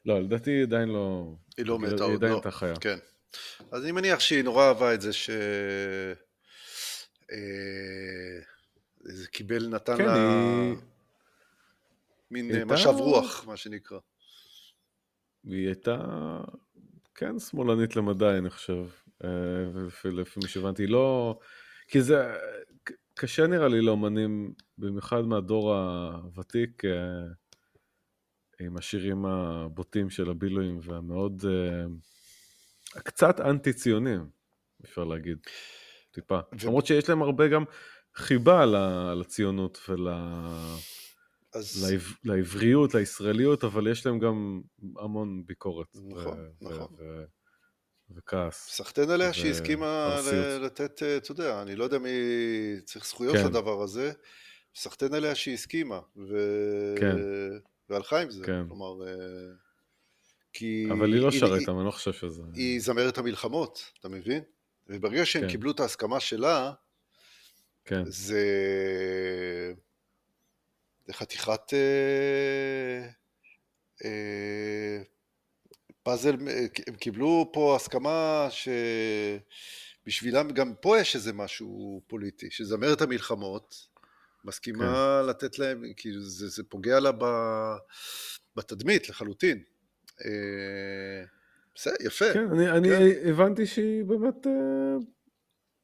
[0.05, 1.35] לא, לדעתי היא עדיין לא...
[1.57, 2.37] היא לא מתה היא עוד, עדיין לא.
[2.37, 2.75] הייתה חיה.
[2.81, 2.99] כן.
[3.71, 5.31] אז אני מניח שהיא נורא אהבה את זה ש...
[7.33, 8.41] אה,
[9.01, 10.77] זה קיבל, נתן כן, לה היא...
[12.31, 13.99] מין היא אה, הייתה- משב רוח, מה שנקרא.
[15.49, 15.99] היא הייתה,
[17.15, 18.87] כן, שמאלנית למדי, אני חושב.
[19.25, 19.31] אה,
[20.05, 21.39] לפי מה שהבנתי, היא לא...
[21.89, 22.35] כי זה...
[23.15, 26.91] קשה נראה לי לאומנים, במיוחד מהדור הוותיק, אה,
[28.61, 34.27] עם השירים הבוטים של הבילויים והמאוד, אה, קצת אנטי-ציונים,
[34.85, 35.39] אפשר להגיד,
[36.11, 36.39] טיפה.
[36.65, 37.65] למרות שיש להם הרבה גם
[38.15, 38.65] חיבה
[39.15, 40.09] לציונות ול...
[41.55, 42.03] אז לעב...
[42.25, 44.61] לעבריות, לישראליות, אבל יש להם גם
[44.99, 45.87] המון ביקורת.
[45.95, 46.65] נכון, ו...
[46.65, 46.95] נכון.
[46.99, 47.03] ו...
[47.03, 47.25] ו...
[48.17, 48.69] וכעס.
[48.71, 50.21] סחטיין עליה שהיא הסכימה.
[50.33, 52.11] ל- לתת, אה, אתה יודע, אני לא יודע מי
[52.85, 53.47] צריך זכויות כן.
[53.47, 54.13] לדבר הזה,
[54.75, 56.37] סחטיין עליה שהיא הסכימה, ו...
[57.01, 57.17] כן.
[57.91, 58.69] והלכה עם זה, כן.
[58.69, 59.13] כלומר, אה,
[60.53, 60.89] כי...
[60.93, 62.43] אבל היא לא שרה איתם, אני לא חושב שזה...
[62.55, 64.43] היא זמרת המלחמות, אתה מבין?
[64.87, 65.49] וברגע שהם כן.
[65.49, 66.73] קיבלו את ההסכמה שלה,
[67.85, 68.45] כן, זה...
[71.09, 73.09] זה חתיכת אה,
[74.05, 75.03] אה,
[76.03, 78.49] פאזל, אה, הם קיבלו פה הסכמה
[80.05, 83.89] שבשבילם גם פה יש איזה משהו פוליטי, שזמרת המלחמות
[84.45, 85.29] מסכימה כן.
[85.31, 87.25] לתת להם, כאילו זה, זה פוגע לה ב,
[88.57, 89.63] בתדמית לחלוטין.
[90.25, 91.25] אה,
[91.75, 92.33] בסדר, יפה.
[92.33, 93.29] כן, אני, אני כן.
[93.29, 94.47] הבנתי שהיא באמת...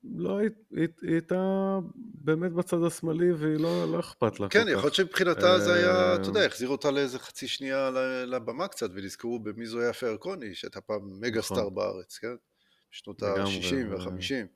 [0.04, 1.78] אה, לא, היא, היא, היא הייתה
[2.14, 4.82] באמת בצד השמאלי והיא לא, לא אכפת לה כן, יכול.
[4.82, 7.90] להיות שמבחינתה זה היה, אתה יודע, אה, החזיר אותה לאיזה חצי שנייה
[8.26, 11.56] לבמה קצת, ונזכרו במי זו יפה ירקוני, שהייתה פעם מגה נכון.
[11.56, 12.34] סטאר בארץ, כן?
[12.92, 14.46] בשנות לגמרי, ה-60 ו- וה-50.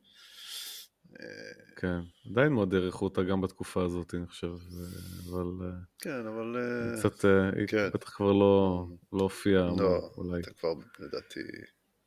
[1.76, 2.00] כן,
[2.30, 6.56] עדיין מאוד העריכו אותה גם בתקופה הזאת, אני חושב, ו- אבל אה, כן, אבל...
[6.56, 7.90] אה, קצת, אה, היא כן.
[7.94, 11.40] בטח כבר לא לא הופיעה, לא, אולי, הייתה כבר, לדעתי,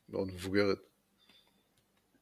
[0.10, 0.78] מאוד מבוגרת.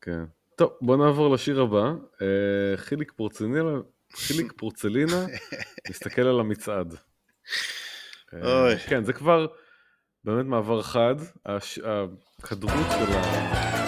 [0.01, 0.23] כן.
[0.59, 1.93] טוב, בוא נעבור לשיר הבא.
[2.21, 3.79] אה, חיליק פורצלינה,
[4.13, 5.25] חיליק פורצלינה
[5.89, 6.95] מסתכל על המצעד.
[8.33, 8.77] אה.
[8.87, 9.47] כן, זה כבר
[10.23, 11.15] באמת מעבר חד.
[11.45, 13.78] הכדרות של ה...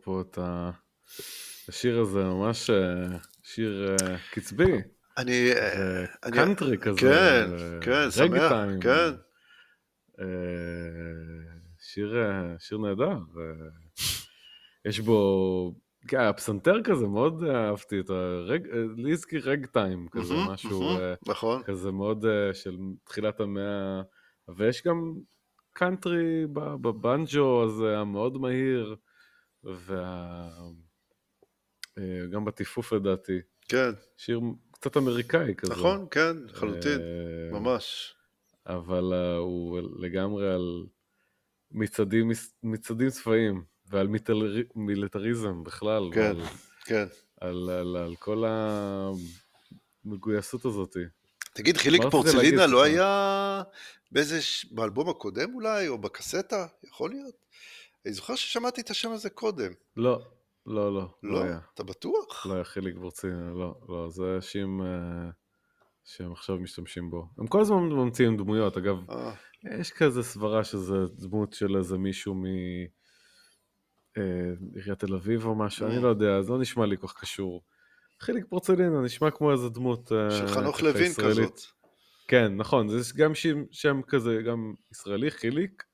[0.00, 0.38] פה את.
[1.68, 4.72] השיר הזה, ממש אה, שיר אה, קצבי.
[5.18, 5.52] אני...
[5.52, 7.00] אה, קאנטרי כזה.
[7.00, 7.50] כן,
[7.80, 8.80] כן, שמח, רגטיים.
[8.80, 9.10] כן.
[10.20, 10.26] אה,
[11.78, 12.16] שיר,
[12.58, 13.18] שיר נהדר.
[14.84, 15.74] יש בו,
[16.08, 18.66] כן, הפסנתר כזה, מאוד אהבתי את הרג...
[18.96, 21.62] לי הזכיר רגטיים כזה, מהמם, משהו מהמם, אה, נכון.
[21.62, 24.02] כזה מאוד אה, של תחילת המאה,
[24.56, 25.14] ויש גם
[25.72, 28.96] קאנטרי בבנג'ו הזה המאוד מהיר,
[31.96, 33.40] וגם בטיפוף לדעתי.
[33.68, 35.72] כן, שיר קצת אמריקאי כזה.
[35.72, 38.14] נכון, כן, לחלוטין, אה, ממש.
[38.66, 40.86] אבל uh, הוא לגמרי על
[41.70, 42.30] מצעדים,
[42.62, 46.20] מצעדים צבאיים ועל מיטל, מיליטריזם בכלל, כן.
[46.20, 46.46] ועל,
[46.84, 47.06] כן.
[47.40, 48.44] על, על, על כל
[50.04, 50.96] המגויסות הזאת.
[51.54, 52.66] תגיד, חיליק פורצלינה?
[52.66, 53.62] לא היה
[54.12, 54.40] באיזה...
[54.70, 56.66] באלבום הקודם אולי, או בקסטה?
[56.84, 57.43] יכול להיות.
[58.06, 59.72] אני זוכר ששמעתי את השם הזה קודם.
[59.96, 60.20] לא,
[60.66, 61.42] לא, לא, לא, לא?
[61.42, 61.58] היה.
[61.74, 62.46] אתה בטוח?
[62.46, 64.84] לא היה חיליק ברצינה, לא, לא, זה אנשים uh,
[66.04, 67.28] שהם עכשיו משתמשים בו.
[67.38, 69.34] הם כל הזמן ממציאים דמויות, אגב, אה,
[69.80, 72.34] יש כזה סברה שזה דמות של איזה מישהו
[74.16, 76.02] מעיריית תל אביב או משהו, אני Mm.
[76.02, 77.64] לא יודע, זה לא נשמע לי כל כך קשור.
[78.20, 81.12] חיליק פורצלינה נשמע כמו איזה דמות אה, של חנוך לוין.
[81.12, 81.60] כזאת.
[82.28, 85.84] כן, נכון, זה גם שם, שם כזה, גם ישראלי, חיליק,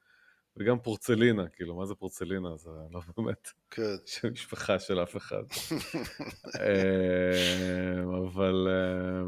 [0.57, 2.57] וגם פורצלינה, כאילו, מה זה פורצלינה?
[2.57, 3.83] זה לא באמת כן.
[4.07, 5.43] שם משפחה של אף אחד.
[6.61, 9.23] אה, אבל אה,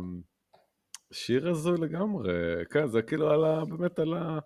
[1.13, 2.33] שיר הזוי לגמרי,
[2.71, 3.65] כן, זה כאילו על ה...
[3.65, 4.39] באמת על ה...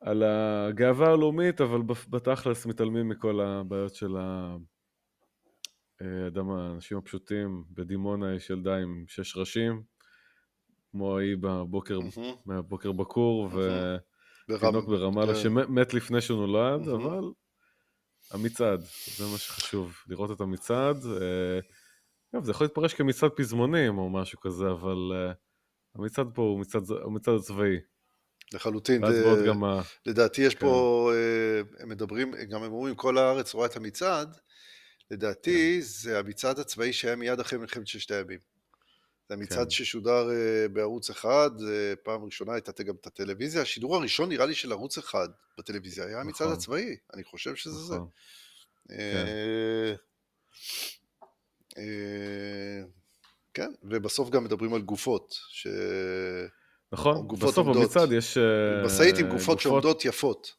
[0.00, 1.80] על הגאווה הלאומית, אבל
[2.10, 4.56] בתכלס מתעלמים מכל הבעיות של ה...
[6.02, 9.82] אה, האנשים הפשוטים, בדימונה יש ילדה עם שש ראשים,
[10.90, 11.98] כמו ההיא בבוקר.
[12.46, 13.98] מהבוקר בכור, ברם-
[14.54, 15.40] ותינוק ברמאללה כן.
[15.40, 16.88] שמת לפני שהוא נולד.
[16.88, 17.24] אבל
[18.30, 18.80] המצעד,
[19.16, 20.96] זה מה שחשוב, לראות את המצעד.
[21.06, 25.32] אה, זה יכול להתפרש כמצעד פזמונים או משהו כזה, אבל אה,
[25.94, 26.60] המצעד פה הוא
[27.14, 27.76] מצעד, הצבאי.
[28.52, 29.02] לחלוטין.
[29.46, 29.82] גם ה...
[30.06, 30.60] לדעתי יש כן.
[30.60, 34.36] פה, אה, הם מדברים, גם הם אומרים, כל הארץ רואה את המצעד,
[35.10, 35.86] לדעתי כן.
[35.86, 38.51] זה המצעד הצבאי שהיה מיד אחרי מלחמת ששת הימים.
[39.32, 39.70] זה המצעד כן.
[39.70, 41.50] ששודר אה, בערוץ אחד,
[42.02, 45.28] פעם ראשונה הייתה גם את הטלוויזיה, השידור הראשון נראה לי של ערוץ אחד
[45.58, 46.58] בטלוויזיה, היה המצעד נכון.
[46.58, 47.94] הצבאי, אני חושב שזה זה.
[47.94, 48.08] נכון.
[48.90, 49.94] אה,
[51.78, 52.82] אה,
[53.54, 55.66] כן, ובסוף גם מדברים על גופות, ש...
[56.92, 57.82] נכון, גופות בסוף עומדות.
[57.82, 58.38] במצעד יש...
[58.84, 60.54] משאית עם גופות שעומדות יפות.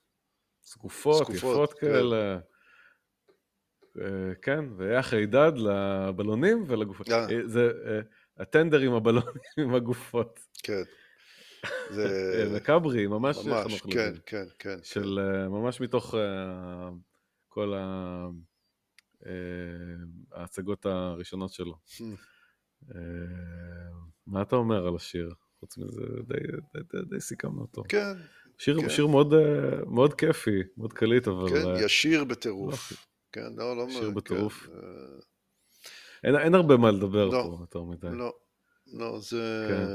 [0.66, 1.80] זקופות, זקופות, יפות כן.
[1.80, 2.40] כאלה.
[4.02, 7.10] אה, כן, והיה חידד לבלונים ולגופות.
[7.10, 7.72] אה, זה
[8.38, 10.40] הטנדר עם הבלונים עם הגופות.
[10.64, 10.84] כן.
[11.96, 14.16] זה וכברי, ממש ממש, כן, לוין.
[14.26, 14.78] כן, כן.
[14.84, 16.90] של אה, ממש מתוך אה,
[17.48, 18.28] כל ה-
[19.26, 19.32] אה,
[20.32, 21.76] ההצגות הראשונות שלו.
[21.88, 22.94] Hmm.
[24.28, 25.34] מה אתה אומר על השיר?
[25.60, 26.34] חוץ מזה, די,
[26.74, 27.84] די, די, די סיכמנו אותו.
[27.90, 28.14] כן,
[28.58, 28.90] שיר, כן.
[28.90, 29.34] שיר מאוד,
[29.88, 32.94] מאוד כיפי, מאוד קליט, אבל כן, ישיר בטירוף.
[33.32, 33.90] כן, לא, לא...
[33.90, 34.70] שיר כן, בטירוף.
[34.70, 34.80] אה,
[36.24, 38.08] אין, אין הרבה מה לדבר לא, פה יותר מדי.
[38.12, 38.34] לא,
[38.94, 39.66] לא, זה...
[39.70, 39.86] כן.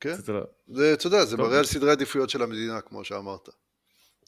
[0.00, 0.14] כן,
[0.66, 1.36] זה, אתה יודע, זה.
[1.36, 3.48] מראה על סדרי עדיפויות של המדינה, כמו שאמרת.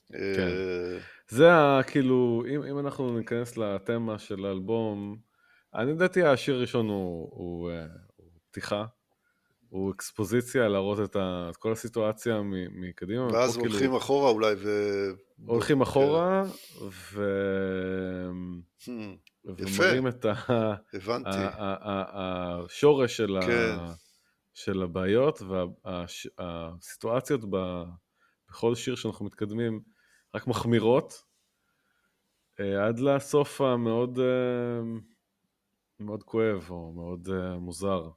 [0.08, 0.48] כן.
[0.48, 0.98] אה,
[1.28, 1.80] זה ה...
[1.86, 5.16] כאילו, אם, אם אנחנו ניכנס לתמה של האלבום,
[5.74, 7.86] אני לדעתי השיר הראשון הוא, הוא, אה,
[8.16, 8.84] הוא פתיחה,
[9.76, 13.26] הוא אקספוזיציה להראות את, ה, את כל הסיטואציה מ- מקדימה.
[13.32, 14.68] ואז כאילו הולכים אחורה אולי ו...
[15.46, 16.42] הולכים אחורה,
[17.12, 17.24] ו...
[18.80, 18.88] Hmm,
[19.44, 20.32] ומראים את ה...
[20.94, 21.28] הבנתי.
[21.28, 23.76] ה- ה- ה- השורש של, כן.
[23.78, 23.94] ה...
[24.54, 25.42] של הבעיות
[26.38, 29.80] והסיטואציות בכל שיר שאנחנו מתקדמים
[30.34, 31.22] רק מחמירות
[32.60, 34.80] אה, עד לסוף המאוד אה,
[36.00, 38.08] מאוד כואב או מאוד אה, מוזר.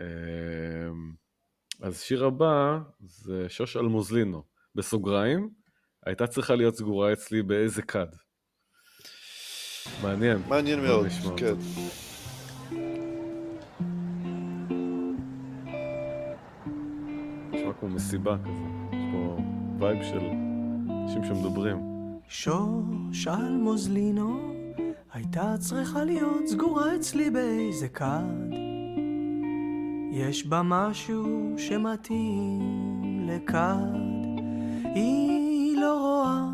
[0.00, 0.04] אה,
[1.80, 4.42] אז שיר הבא זה שוש אלמוזלינו,
[4.74, 5.50] בסוגריים,
[6.06, 8.06] הייתה צריכה להיות סגורה אצלי באיזה כד.
[10.02, 10.38] מעניין.
[10.48, 11.06] מעניין מאוד,
[11.36, 11.46] כן.
[11.50, 11.62] אותו.
[17.50, 18.50] נשמע כמו מסיבה כזה,
[18.92, 19.38] יש פה
[19.80, 20.20] וייב של
[21.02, 21.76] אנשים שמדברים.
[22.28, 24.54] שוש על מוזלינו
[25.12, 28.77] הייתה צריכה להיות סגורה אצלי באיזה כד.
[30.10, 32.60] יש בה משהו שמתאים
[33.26, 33.98] לכד.
[34.84, 36.44] היא לא רואה,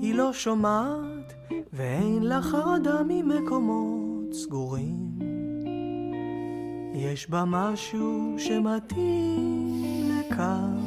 [0.00, 1.34] היא לא שומעת,
[1.72, 5.18] ואין לה חרדה ממקומות סגורים.
[6.94, 10.78] יש בה משהו שמתאים לכד,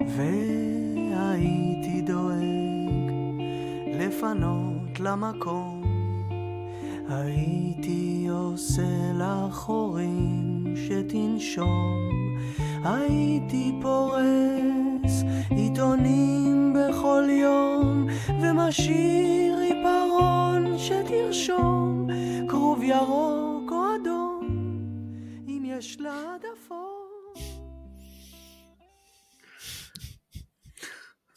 [0.00, 3.12] והייתי דואג
[4.00, 5.82] לפנות למקום.
[7.08, 12.38] הייתי עושה לה חורים שתנשום,
[12.84, 18.06] הייתי פורס עיתונים בכל יום,
[18.42, 22.06] ומשאיר עיפרון שתרשום,
[22.48, 24.48] כרוב ירוק או אדום,
[25.48, 26.86] אם יש לה העדפות.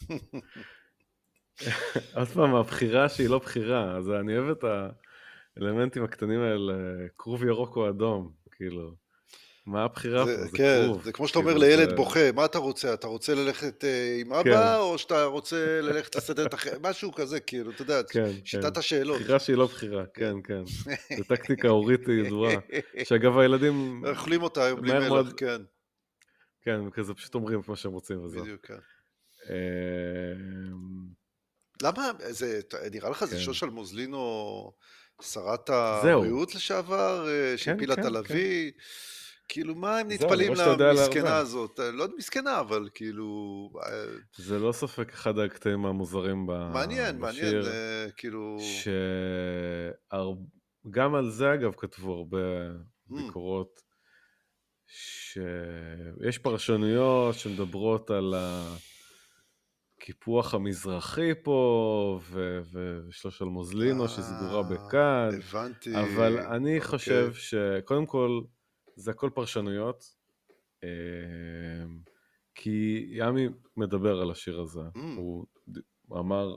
[2.16, 4.64] עוד פעם, הבחירה שהיא לא בחירה, אז אני אוהב את
[5.58, 6.74] האלמנטים הקטנים האלה,
[7.18, 8.96] כרוב ירוק או אדום, כאילו,
[9.72, 10.26] מה הבחירה?
[10.26, 11.04] זה, זה כן, כרוב.
[11.04, 12.94] זה כמו שאתה כאילו, אומר לילד זה- בוכה, מה אתה רוצה?
[12.94, 14.44] אתה רוצה ללכת אה, עם אבא,
[14.74, 14.76] כן.
[14.80, 16.76] או שאתה רוצה ללכת לסדר את החיים?
[16.82, 18.80] משהו כזה, כאילו, אתה יודע, כן, שיטת כן.
[18.80, 19.22] השאלות.
[19.22, 20.64] בחירה שהיא לא בחירה, כן, כן.
[21.18, 22.54] זו טקטיקה הורית ידועה,
[23.08, 25.62] שאגב הילדים, אוכלים אותה היום בלי מלח, מאוד- כן,
[26.62, 28.42] כן, כזה פשוט אומרים את מה שהם רוצים וזהו.
[28.44, 28.78] בדיוק, כן.
[29.50, 31.10] אמ,
[31.84, 32.60] למה, זה,
[32.92, 33.42] נראה לך זה כן.
[33.42, 34.72] שוש אלמוזלינו,
[35.22, 35.70] שרת
[36.04, 36.20] זהו.
[36.20, 38.72] הבריאות לשעבר, אה, שהפילה את כן, הלוי?
[39.50, 41.38] כאילו, מה הם נטפלים למסכנה.
[41.38, 41.80] הזאת?
[41.80, 43.34] אה, לא מסכנה, אבל כאילו...
[43.86, 44.06] אה,
[44.38, 47.68] זה לא ספק אחד הקטעים המוזרים ב- מעניין, מעניין, בשיר.
[47.72, 48.58] אה, כאילו...
[50.86, 52.38] שגם על זה אגב כתבו הרבה
[53.12, 53.16] Hmm.
[53.16, 53.82] ביקורות,
[54.88, 58.34] שיש פרשנויות שמדברות על
[59.98, 65.96] הקיפוח המזרחי פה, ו- ושלוש על מוזלינו שסגורה בכד, הבנתי.
[65.96, 66.82] אבל אני אוקיי.
[66.92, 68.42] חושב שקודם כל
[69.00, 70.16] זה הכל פרשנויות,
[70.84, 70.90] אה,
[72.56, 73.48] כי ימי
[73.78, 75.00] מדבר על השיר הזה, Mm.
[75.18, 75.46] הוא
[76.12, 76.56] אמר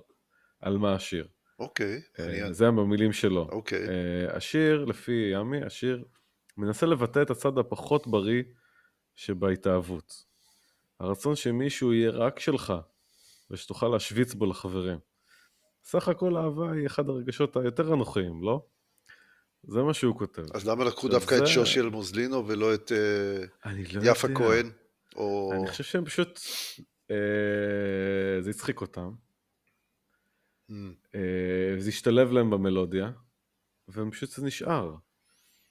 [0.61, 1.29] על מה השיר.
[1.59, 2.53] אוקיי, אה, מעניין.
[2.53, 3.49] זה היה במילים שלו.
[3.53, 3.89] אוקיי.
[3.89, 6.05] אה, השיר, לפי ימי, השיר
[6.57, 8.43] מנסה לבטא את הצד הפחות בריא
[9.15, 10.25] שבהתאהבות.
[11.01, 12.73] הרצון שמישהו יהיה רק שלך,
[13.51, 14.99] ושתוכל להשוויץ בו לחברים.
[15.85, 18.67] סך הכל אהבה היא אחד הרגשות היותר אנוכיים, לא?
[19.67, 20.43] זה מה שהוא כותב.
[20.55, 24.41] אז למה לקחו דווקא את זה- שושי אלמוזלינו ולא את אה, לא יפה יודע.
[24.41, 24.71] כהן?
[25.17, 25.53] או...
[25.55, 26.41] אני חושב שהם פשוט,
[27.11, 27.17] אה,
[28.41, 29.11] זה הצחיק אותם,
[30.71, 30.75] Mm.
[31.15, 31.21] אה,
[31.79, 33.11] זה השתלב להם במלודיה,
[33.89, 34.95] והם פשוט זה נשאר.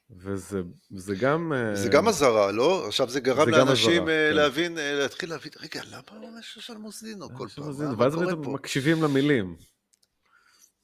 [0.10, 0.62] וזה
[0.96, 1.54] זה גם...
[1.54, 2.88] אה, זה גם אזהרה, לא?
[2.88, 4.36] עכשיו זה גרם זה לאנשים אזהרה, אה, כן.
[4.36, 7.66] להבין, אה, להתחיל להבין, רגע, למה הוא אומר של מוסלינו כל פעם?
[8.00, 8.54] ואז הם?
[8.54, 9.56] מקשיבים למילים.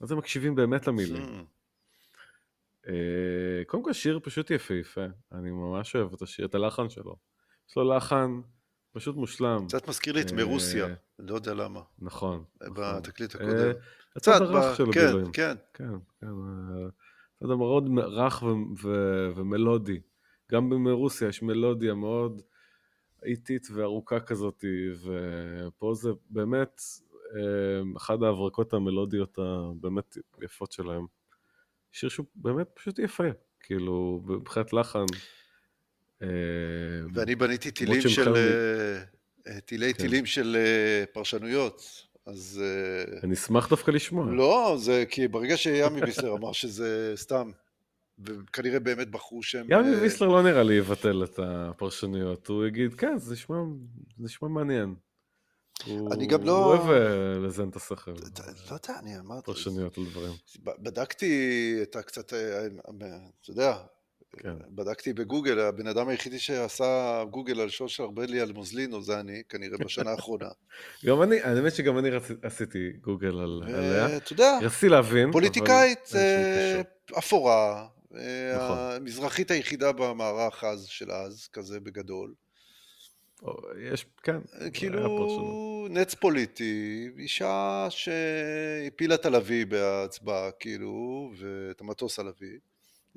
[0.01, 1.45] אז הם מקשיבים באמת למילים.
[2.87, 2.93] אה,
[3.67, 7.15] קודם כל שיר פשוט יפהפה, אני ממש אוהב את השיר, את הלחן שלו.
[7.69, 8.41] יש לו לחן
[8.91, 9.65] פשוט מושלם.
[9.67, 10.87] קצת מזכיר לי את אה, מרוסיה,
[11.19, 12.43] לא יודע למה, נכון.
[12.61, 12.73] נכון.
[12.97, 13.71] בתקליט אה, הקודם.
[14.15, 15.31] הצד קצת, הרך ב- של כן, הבילויים.
[15.31, 15.55] כן.
[15.73, 15.83] כן,
[16.21, 16.27] כן.
[16.27, 16.87] אה,
[17.41, 18.43] הצד המאוד מ- רך
[19.35, 19.99] ומלודי.
[20.51, 22.41] גם במרוסיה יש מלודיה מאוד
[23.25, 24.65] איטית וארוכה כזאת,
[25.67, 26.81] ופה זה באמת
[27.35, 31.05] אה, אחת ההברקות המלודיות הבאמת יפות שלהם.
[31.91, 33.23] שיר שהוא באמת פשוט יפה,
[33.59, 35.05] כאילו, מבחינת לחן.
[36.21, 36.27] אה,
[37.13, 38.35] ואני בניתי טילים של...
[38.35, 39.01] אה,
[39.47, 40.03] אה, טילי כן.
[40.03, 42.61] טילים של אה, פרשנויות, אז...
[43.23, 44.31] אני אשמח דווקא לשמוע.
[44.31, 47.51] לא, זה כי ברגע שימי ויסלר אמר שזה סתם,
[48.19, 49.65] וכנראה באמת בחרו שהם...
[49.69, 53.55] ימי ויסלר לא נראה לי יבטל את הפרשנויות, הוא יגיד, כן, זה נשמע,
[54.17, 54.95] זה נשמע מעניין.
[56.11, 58.17] אני גם לא- הוא אוהב אה, לזן את השכל, לא
[58.75, 59.45] יודע, אני אמרתי...
[59.45, 60.33] פרשנויות לדברים.
[60.63, 62.67] ב- בדקתי את הקצת, אה, אה,
[63.41, 63.77] אתה יודע,
[64.39, 64.55] כן.
[64.69, 69.77] בדקתי בגוגל, הבן אדם היחידי שעשה גוגל על שוש ארבלי על מוזלינו זה אני, כנראה
[69.77, 70.49] בשנה האחרונה.
[71.05, 72.09] גם אני, האמת שגם אני
[72.41, 74.07] עשיתי גוגל על, עליה.
[74.13, 77.17] ואתה יודע, רציתי להבין, פוליטיקאית אבל.
[77.17, 78.77] אפורה, נכון.
[78.77, 82.33] המזרחית היחידה במערך אז של אז, כזה בגדול.
[83.81, 85.87] יש, כן, היה כאילו.
[85.89, 92.59] נץ פוליטי, אישה שהפילה את הלוי בהצבעה, כאילו, ואת המטוס הלוי.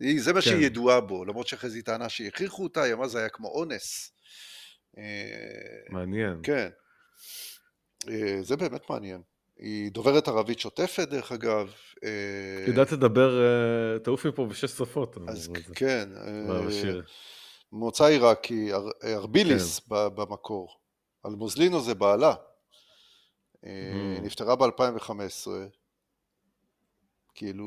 [0.01, 0.51] היא- זה מה כן.
[0.51, 3.49] שהיא ידועה בו, למרות שאחרי זה היא טענה שהכריחו אותה, היא אמרה זה היה כמו
[3.49, 4.13] אונס.
[4.99, 5.03] אה,
[5.91, 6.41] מעניין.
[6.43, 6.69] כן.
[8.09, 9.21] אה, זה באמת מעניין.
[9.59, 11.73] היא דוברת ערבית שוטפת, דרך אגב.
[12.05, 15.17] אה, יודעת לדבר, אה, תעוף מפה בשש שפות.
[15.29, 15.51] אז.
[15.75, 16.09] כן.
[16.17, 17.03] אה, בשיר.
[17.73, 19.95] מוצא עיראקי, אר- ארביליס כן.
[19.95, 20.77] ב- במקור.
[21.27, 22.35] אלמוזלינו זה בעלה.
[23.67, 24.21] אה, Mm.
[24.23, 25.49] נפטרה ב-2015.
[27.35, 27.65] כאילו...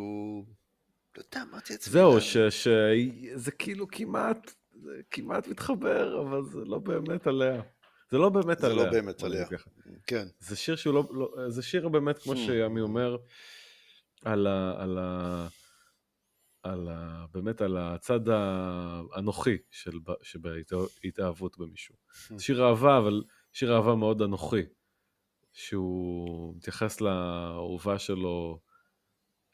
[1.18, 1.94] לא יודע, אמרתי לעצמי...
[1.94, 2.22] זהו?
[2.22, 4.52] ש- שזה כאילו כמעט,
[4.84, 7.62] זה כמעט מתחבר, אבל זה לא באמת עליה.
[8.12, 8.86] זה לא באמת זה עליה.
[8.86, 9.46] לא באמת עליה.
[10.08, 10.26] כן.
[10.40, 12.38] זה שיר שהוא לא, לא זה שיר באמת, כמו Hmm.
[12.38, 13.18] שימי אומר,
[14.26, 14.74] על ה...
[14.84, 15.48] על ה...
[16.64, 17.26] על ה...
[17.31, 21.95] באמת על הצד האנוכי של, שבהתאהבות במישהו.
[21.95, 22.40] Hmm.
[22.40, 23.23] שיר אהבה, אבל
[23.53, 24.61] שיר אהבה מאוד אנוכי,
[25.53, 28.60] שהוא מתייחס לאהובה שלו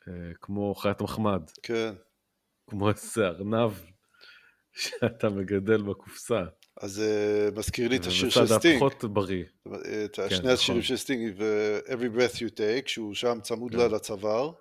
[0.08, 1.94] אה, כמו חיית מחמד, כן.
[2.68, 3.72] כמו איזה ארנב
[4.74, 6.44] שאתה מגדל בקופסה.
[6.82, 8.76] אז זה מזכיר לי את השיר של ובצד סטינג.
[8.76, 9.44] הפחות בריא.
[10.06, 10.82] את כן, שני השירים נכון.
[10.82, 13.78] של סטינג, ו-Every Breath You Take, שהוא שם צמוד כן.
[13.78, 14.52] לה לצוואר,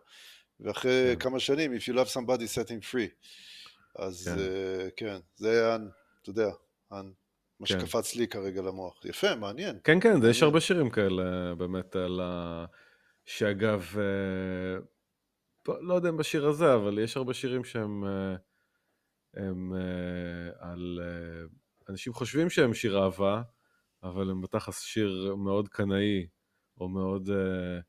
[0.61, 1.19] ואחרי כן.
[1.21, 3.29] כמה שנים, If you love somebody, set them free.
[3.99, 4.39] אז כן.
[4.39, 5.77] אה, כן, זה היה,
[6.23, 6.49] אתה יודע,
[6.91, 7.67] מה כן.
[7.67, 9.05] שקפץ לי כרגע למוח.
[9.05, 9.79] יפה, מעניין.
[9.85, 10.45] כן, כן, זה יש מעניין.
[10.45, 12.65] הרבה שירים כאלה, באמת, על ה...
[13.27, 14.81] שאגב, אה,
[15.69, 18.37] לא- לא יודע אם בשיר הזה, אבל יש הרבה שירים שהם אה,
[19.35, 19.73] הם
[20.59, 21.01] על...
[21.89, 23.43] אנשים חושבים שהם שיר אהבה,
[24.03, 26.27] אבל הם בתכלס שיר מאוד קנאי,
[26.81, 27.31] או מאוד...
[27.31, 27.81] אה,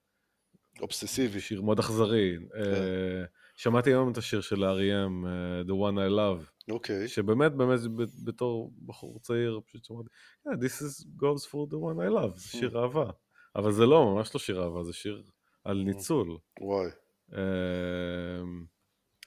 [0.82, 1.40] אובססיבי.
[1.40, 2.38] שיר מאוד אכזרי.
[2.56, 3.24] אה,
[3.56, 7.08] שמעתי היום את השיר של R.E.M, אה, The One I Love, אוקיי.
[7.08, 7.80] שבאמת, באמת,
[8.24, 10.10] בתור בחור צעיר, פשוט שמעתי,
[10.48, 13.10] yeah, This is goes for the one I love, זה שיר אהבה.
[13.56, 15.24] אבל זה לא, ממש לא שיר אהבה, זה שיר
[15.64, 16.38] על ניצול.
[16.62, 16.88] וואי.
[17.34, 18.66] אמ,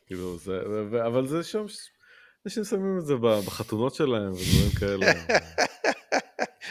[0.07, 0.61] כאילו, זה,
[1.07, 1.65] אבל זה שם,
[2.47, 5.13] אנשים שמים את זה בחתונות שלהם ודברים כאלה.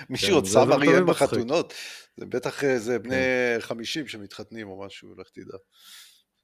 [0.10, 1.02] מישהו כן, עוד שם אריה.
[1.02, 1.74] בחתונות?
[2.18, 3.04] זה בטח איזה כן.
[3.04, 3.16] בני
[3.60, 5.58] 50 שמתחתנים או משהו, לך תדע.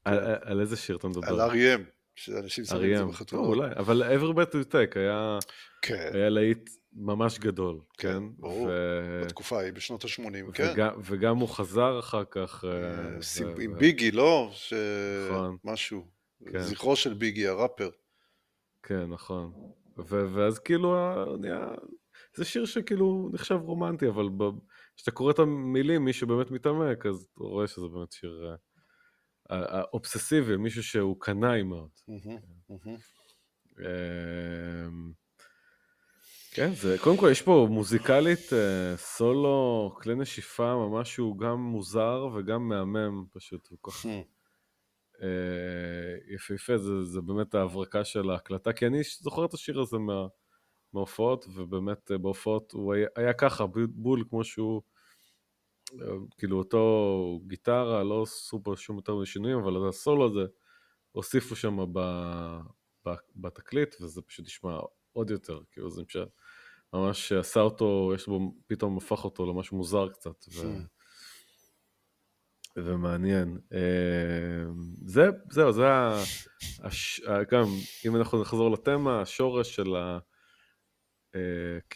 [0.05, 1.41] על, איזה שיר אתה מדבר?
[1.41, 1.81] על R.E.M,
[2.15, 3.09] שאנשים שמים את זה R.E.M.
[3.09, 3.47] בחתונות.
[3.47, 5.39] אולי, אבל Every Bet You Take היה,
[5.81, 8.23] כן, היה להיט ממש גדול, כן, כן?
[8.37, 8.69] ברור.
[9.25, 10.73] בתקופה ההיא, בשנות ה-80, כן.
[11.03, 12.65] וגם, הוא חזר אחר כך.
[12.65, 14.51] אה, אה, עם ביגי, לא?
[15.29, 15.57] נכון.
[15.63, 16.07] משהו.
[16.51, 16.61] כן.
[16.61, 17.89] זכרו של ביגי, הראפר.
[18.83, 19.51] כן, נכון.
[19.97, 20.95] ו- ואז כאילו
[21.39, 21.67] נהיה...
[22.37, 24.29] זה שיר שכאילו נחשב רומנטי, אבל
[24.95, 28.55] כשאתה קורא את המילים, מי שבאמת מתעמק, אז אתה רואה שזה באמת שיר
[29.51, 31.89] אה, אובססיבי, מישהו שהוא קנאי מאוד.
[32.07, 32.97] מהמם.
[33.79, 35.11] אמ,
[36.51, 42.27] כן, זה, קודם כל יש פה מוזיקלית, אה, סולו, כלי נשיפה, ממש שהוא גם מוזר
[42.35, 44.05] וגם מהמם פשוט, הוא כל כך.
[45.21, 50.27] אה, יפהפה, זה, זה באמת ההברקה של ההקלטה, כי אני זוכר את השיר הזה מה,
[50.97, 54.81] מההופעות, ובאמת אה, בהופעות הוא היה, היה ככה, בול- כמו שהוא,
[56.01, 56.07] אה,
[56.37, 60.45] כאילו אותו גיטרה, לא סופר שום יותר שינויים, אבל הסולו הזה
[61.11, 61.99] הוסיפו שם ב,
[63.05, 64.79] ב, בתקליט, וזה פשוט נשמע
[65.13, 66.29] עוד יותר, כאילו זה פשוט
[66.93, 70.45] ממש עשה אותו, יש בו, פתאום הפך אותו למשהו מוזר קצת.
[70.53, 70.61] ו...
[70.61, 70.87] Hmm.
[72.77, 73.57] ומעניין.
[73.73, 74.65] אה,
[75.05, 76.23] זה, זהו, זה ה...
[76.79, 77.19] הש...
[77.19, 77.65] ה- גם,
[78.05, 79.95] אם אנחנו נחזור לתמה, השורש של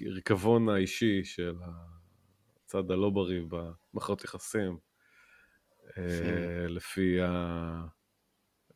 [0.01, 1.55] הריקבון האישי של
[2.65, 4.77] הצד הלא בריא במערכות יחסים,
[5.97, 7.85] אה, לפי, ה...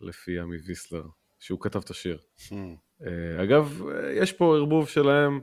[0.02, 1.04] לפי עמי ויסלר,
[1.40, 2.18] שהוא כתב את השיר.
[2.40, 2.54] Hmm.
[3.02, 5.42] אה, אגב, אה, יש פה ערבוב שלהם,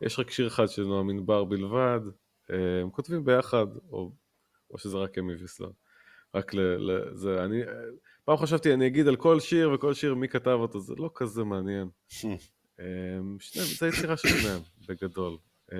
[0.00, 2.00] יש רק שיר אחד של נועם ענבר בלבד,
[2.50, 4.12] אה, הם כותבים ביחד, או,
[4.70, 5.70] או שזה רק אמי ויסלר.
[6.34, 6.60] רק ל...
[6.60, 7.62] ל זה, אני...
[7.62, 7.72] אה,
[8.24, 11.44] פעם חשבתי, אני אגיד על כל שיר וכל שיר מי כתב אותו, זה לא כזה
[11.44, 11.88] מעניין.
[12.82, 12.86] אה,
[13.40, 15.36] שניהם, זה יצירה של שניהם, בגדול.
[15.72, 15.78] אה,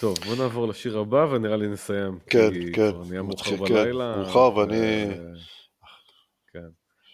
[0.00, 2.18] טוב, בוא נעבור לשיר הבא ונראה לי נסיים.
[2.30, 4.16] כן, כי כן, כבר נהיה מאוחר כן, בלילה.
[4.16, 5.32] מאוחר ואני- ו-
[6.52, 6.68] כן.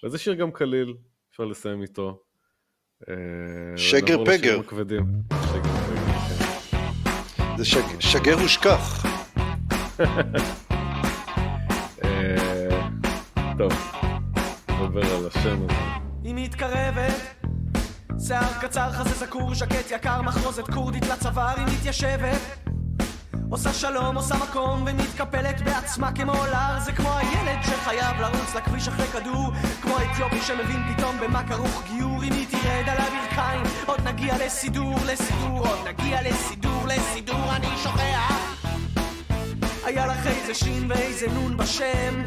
[0.04, 0.94] וזה שיר גם קליל,
[1.30, 2.20] אפשר לסיים איתו.
[3.08, 3.14] אה,
[3.78, 4.60] שגר פגר.
[4.60, 5.02] הכבדים.
[5.30, 6.18] שגר פגר,
[7.36, 7.56] כן.
[7.56, 9.04] זה שג- שגר ושכח.
[12.04, 12.88] אה,
[13.58, 13.72] טוב,
[14.70, 16.03] נדבר על השם הזה.
[16.24, 17.44] היא מתקרבת.
[18.26, 22.40] שיער קצר, חזה זקור, ז'קט יקר, מחרוזת כורדית לצוואר, היא מתיישבת.
[23.50, 29.06] עושה שלום, עושה מקום, ומתקפלת בעצמה כמו לאר זה כמו הילד שחייב לרוץ לכביש אחרי
[29.06, 29.50] כדור
[29.82, 32.22] כמו האתיופי שמבין פתאום במה כרוך גיור.
[32.24, 38.64] אם היא תרד על הברכיים עוד נגיע לסידור, לסידור, עוד נגיע לסידור, לסידור, אני שוכח.
[39.84, 42.22] היה לך איזה שין ואיזה נון בשם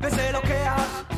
[0.00, 1.13] וזה לוקח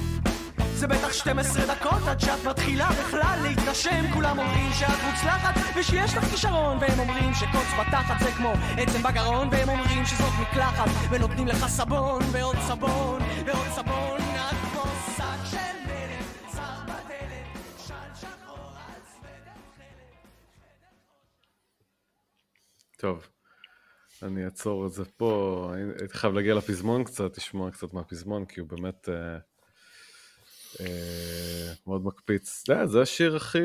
[0.76, 4.12] זה בטח 12 דקות עד שאת מתחילה בכלל להתרשם.
[4.14, 9.48] כולם אומרים שאת מוצלחת ושיש לך כישרון והם אומרים שקוץ בתחת זה כמו עצם בגרון
[9.52, 14.20] והם אומרים שזאת מקלחת ונותנים לך סבון ועוד סבון ועוד סבון.
[22.98, 23.26] טוב,
[24.22, 25.72] אני אעצור את זה פה.
[25.98, 29.38] הייתי חייב להגיע לפזמון קצת, לשמוע קצת מהפזמון, כי הוא באמת אה,
[31.86, 32.64] מאוד מקפיץ.
[32.68, 33.58] זה, זה השיר הכי...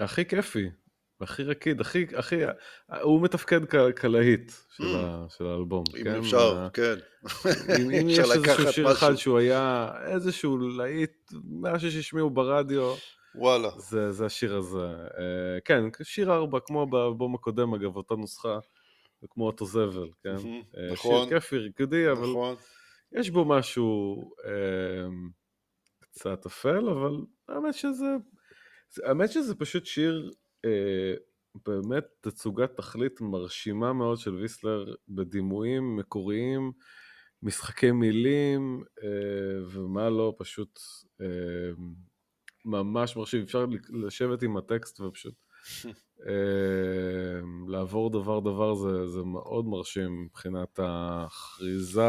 [0.00, 0.70] הכי כיפי,
[1.20, 2.06] הכי רקיד, הכי...
[2.16, 2.36] הכי
[3.02, 4.96] הוא מתפקד כ- כלהיט של, Mm.
[4.96, 5.84] ה, של האלבום.
[5.98, 6.18] אם כן?
[6.18, 6.94] אפשר, ה- כן.
[7.78, 8.92] אם, אם יש איזשהו שיר משהו.
[8.92, 12.94] אחד שהוא היה איזשהו להיט, משהו שהשמיעו ברדיו,
[13.34, 13.70] וואלה.
[13.78, 14.78] זה, זה השיר הזה.
[15.08, 15.20] Uh,
[15.64, 18.58] כן, שיר ארבע, כמו באלבום הקודם, אגב, אותה נוסחה,
[19.24, 20.36] וכמו אותו זבל, כן?
[20.76, 21.28] אה, נכון.
[21.28, 22.56] שיר כיפי, ריקודי, אבל נכון.
[23.12, 25.10] יש בו משהו uh,
[26.00, 27.16] קצת אפל, אבל
[27.48, 28.16] האמת שזה...
[28.90, 30.30] זה- האמת שזה פשוט שיר
[30.66, 31.20] uh,
[31.66, 36.72] באמת תצוגת תכלית מרשימה מאוד של ויסלר בדימויים מקוריים,
[37.42, 39.04] משחקי מילים, uh,
[39.76, 40.78] ומה לא, פשוט
[41.20, 41.80] uh,
[42.64, 43.42] ממש מרשים.
[43.42, 45.34] אפשר לשבת עם הטקסט ופשוט
[46.28, 52.02] אה, לעבור דבר דבר זה, זה מאוד מרשים מבחינת האחיזה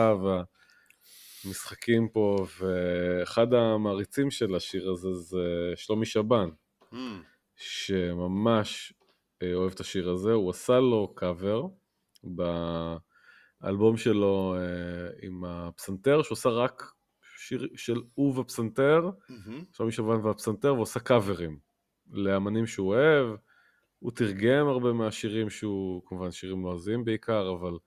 [1.46, 6.50] והמשחקים פה, ואחד המעריצים של השיר הזה זה שלומי שבן,
[6.92, 6.96] Hmm.
[7.56, 8.94] שממש
[9.44, 11.64] אה, אוהב את השיר הזה, הוא עשה לו קאבר
[12.24, 16.92] באלבום שלו אה, עם הפסנתר, שהוא עשה רק
[17.38, 19.64] שיר של הוא ופסנתר, מהמם.
[19.74, 21.60] שלומי שבן והפסנתר, ועושה קאברים
[22.12, 23.36] לאמנים שהוא אוהב.
[24.00, 27.78] הוא תרגם הרבה מהשירים שהוא, כמובן שירים לועזיים בעיקר, אבל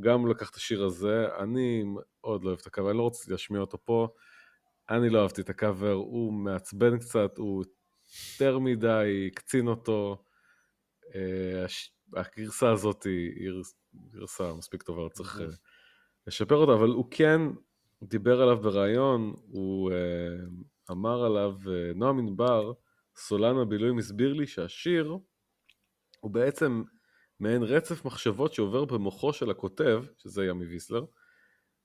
[0.00, 1.26] גם לקח את השיר הזה.
[1.38, 4.08] אני מאוד לא אוהב את הקאבר, אני לא רציתי להשמיע אותו פה.
[4.90, 7.64] אני לא אהבתי את הקאבר, הוא מעצבן קצת, הוא
[8.40, 10.24] יותר מדי, הקצין אותו.
[11.14, 11.66] אה,
[12.16, 13.50] הגרסה הזאת היא
[13.94, 15.46] גרסה מספיק טובה, צריך אה,
[16.26, 17.40] לשפר אותה, אבל הוא כן
[18.02, 20.36] דיבר עליו בריאיון, הוא אה,
[20.90, 21.54] אמר עליו,
[21.94, 22.72] נועם ענבר,
[23.16, 25.18] סולן הבילויים, הסביר לי שהשיר
[26.20, 26.82] הוא בעצם
[27.42, 31.04] מעין רצף מחשבות שעובר במוחו של הכותב, שזה ימי ויסלר,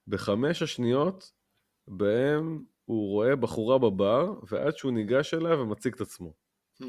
[0.08, 1.32] בחמש השניות
[1.88, 6.34] בהם הוא רואה בחורה בבר, ועד שהוא ניגש אליה ומציג את עצמו.
[6.82, 6.86] Hmm.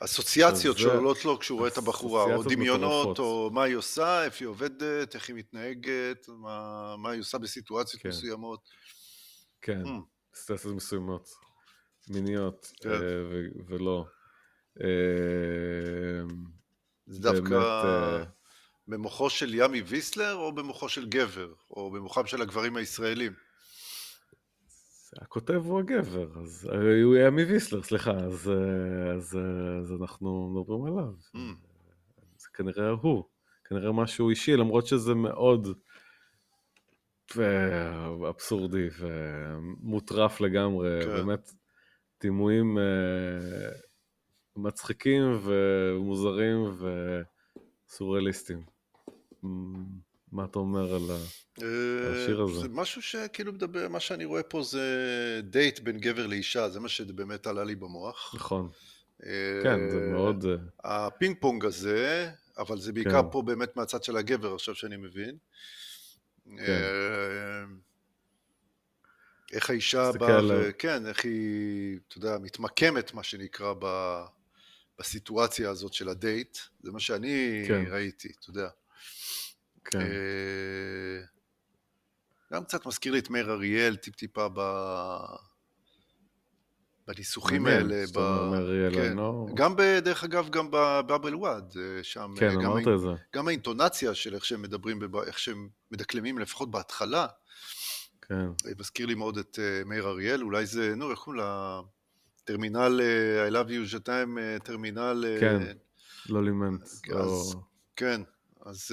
[0.00, 3.18] אסוציאציות שעולות לו כשהוא רואה את הבחורה, או דמיונות.
[3.18, 8.02] או מה היא עושה, איפה היא עובדת, איך היא מתנהגת, מה, מה היא עושה בסיטואציות
[8.02, 8.08] כן.
[8.08, 8.60] מסוימות.
[9.60, 10.34] כן, Hmm.
[10.34, 11.28] סטסיות מסוימות,
[12.08, 12.90] מיניות, כן.
[12.90, 14.04] אה, ו- ולא.
[14.82, 16.22] אה,
[17.08, 18.24] זה באמת, דווקא אה,
[18.88, 23.32] במוחו של ימי ויסלר, או במוחו של גבר, או במוחם של הגברים הישראלים.
[25.22, 29.38] הכותב הוא הגבר, אז אה, הוא היה מוויסלר, סליחה, אז, אה, אז,
[29.82, 31.12] אז אנחנו מדברים עליו.
[31.36, 31.38] Mm.
[32.36, 33.24] זה כנראה הוא,
[33.64, 35.68] כנראה משהו אישי, למרות שזה מאוד
[38.28, 41.08] אבסורדי ומוטרף לגמרי, כן.
[41.08, 41.50] באמת
[42.20, 42.78] דימויים
[44.58, 46.76] מצחיקים ומוזרים
[47.88, 48.62] וסוריאליסטיים.
[49.42, 49.74] מ,
[50.32, 51.02] מה אתה אומר על.
[51.62, 52.60] אה, השיר הזה.
[52.60, 56.88] זה משהו שכאילו מדבר, מה שאני רואה פה זה דייט בין גבר לאישה, זה מה
[56.88, 58.34] שבאמת עלה לי במוח.
[58.34, 58.68] נכון,
[59.26, 60.44] אה, כן, זה מאוד...
[60.84, 63.30] אה, הפינג פונג הזה, אבל זה בעיקר כן.
[63.32, 65.36] פה באמת מהצד של הגבר עכשיו שאני מבין.
[66.44, 66.82] כן.
[69.52, 74.24] איך האישה באה, כן, איך היא, אתה יודע, מתמקמת, מה שנקרא, ב-
[74.98, 76.58] בסיטואציה הזאת של הדייט.
[76.82, 77.84] זה מה שאני כן.
[77.90, 78.68] ראיתי, אתה יודע.
[79.84, 81.24] כן, אה,
[82.52, 84.60] גם קצת מזכיר לי את מאיר אריאל, טיפ-טיפה ב...
[87.06, 88.04] בניסוחים האלה.
[88.14, 88.18] ב-
[88.54, 89.00] אריאל, כן.
[89.06, 92.88] אני לא- גם, ב, דרך אגב, גם בבאבל וואד, אה, שם, כן, אה, גם, אמרת
[92.94, 93.08] את זה.
[93.36, 97.26] גם האינטונציה של איך שהם מדברים, בב- איך שהם מדקלמים, לפחות בהתחלה,
[98.22, 98.46] כן,
[98.78, 101.80] מזכיר לי מאוד את מאיר אריאל, אולי זה, נו, איך קוראים לה?
[102.48, 105.24] טרמינל אה, I love you ז'תיים, אה, טרמינל...
[105.26, 105.76] אה, כן.
[106.28, 106.82] לא לימנט.
[106.82, 107.60] אז- או-
[107.96, 108.20] כן,
[108.66, 108.90] אז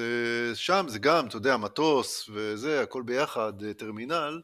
[0.53, 4.41] שם זה גם, אתה יודע, מטוס וזה, הכל ביחד, טרמינל.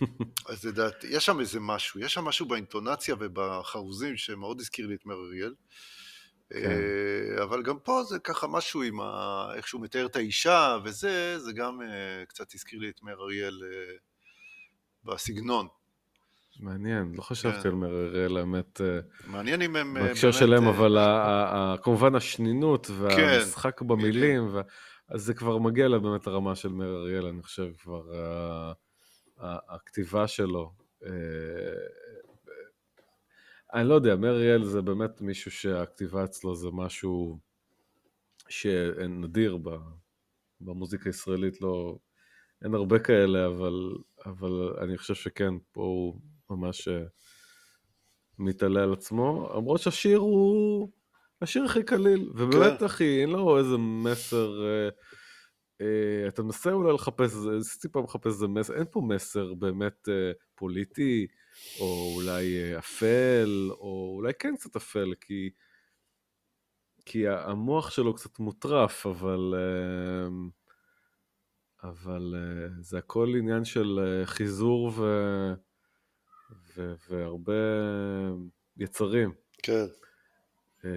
[0.48, 5.06] אז לדעתי, יש שם איזה משהו, יש שם משהו באינטונציה ובחרוזים שמאוד הזכיר לי את
[5.06, 5.54] מאיר אריאל.
[6.50, 6.80] כן.
[7.42, 9.48] אבל גם פה זה ככה משהו עם ה...
[9.54, 11.80] איך שהוא מתאר את האישה וזה, זה גם
[12.28, 13.62] קצת הזכיר לי את מאיר אריאל
[15.04, 15.68] בסגנון.
[16.60, 17.82] מעניין, לא חשבתי כן.
[17.82, 19.96] על אריאל, האמת, אה, מעניין אם הם...
[19.96, 20.98] אה, בהקשר שלהם, אה, אבל
[21.82, 24.48] כמובן השנינות והמשחק כן, במילים,
[25.08, 28.02] אז זה כבר מגיע לה באמת לרמה של אריאל, אני חושב, כבר
[29.38, 30.72] הכתיבה שלו.
[33.74, 37.38] אני לא יודע, מאיר אריאל זה באמת מישהו שהכתיבה אצלו זה משהו
[38.48, 39.58] שנדיר
[40.60, 41.98] במוזיקה הישראלית, לא,
[42.64, 43.94] אין הרבה כאלה, אבל,
[44.26, 46.20] אבל אני חושב שכן, פה הוא
[46.50, 47.02] ממש אה,
[48.38, 50.88] מתעלה על עצמו, למרות שהשיר הוא
[51.42, 52.84] השיר הכי קליל, ובאמת כן.
[52.84, 54.88] אחי, אין לו איזה מסר, אה,
[55.80, 60.32] אה, אתה מנסה אולי לחפש, ניסיתי פעם לחפש איזה מסר, אין פה מסר באמת אה,
[60.54, 61.26] פוליטי,
[61.80, 65.50] או אולי אה, אפל, או אולי כן קצת אפל, כי,
[67.06, 69.54] כי המוח שלו קצת מוטרף, אבל...
[69.56, 70.28] אה,
[71.84, 75.02] אבל אה, זה הכל עניין של אה, חיזור ו...
[76.76, 76.94] ו...
[77.10, 77.52] והרבה
[78.76, 79.32] יצרים.
[79.62, 79.84] כן.
[80.84, 80.90] אה,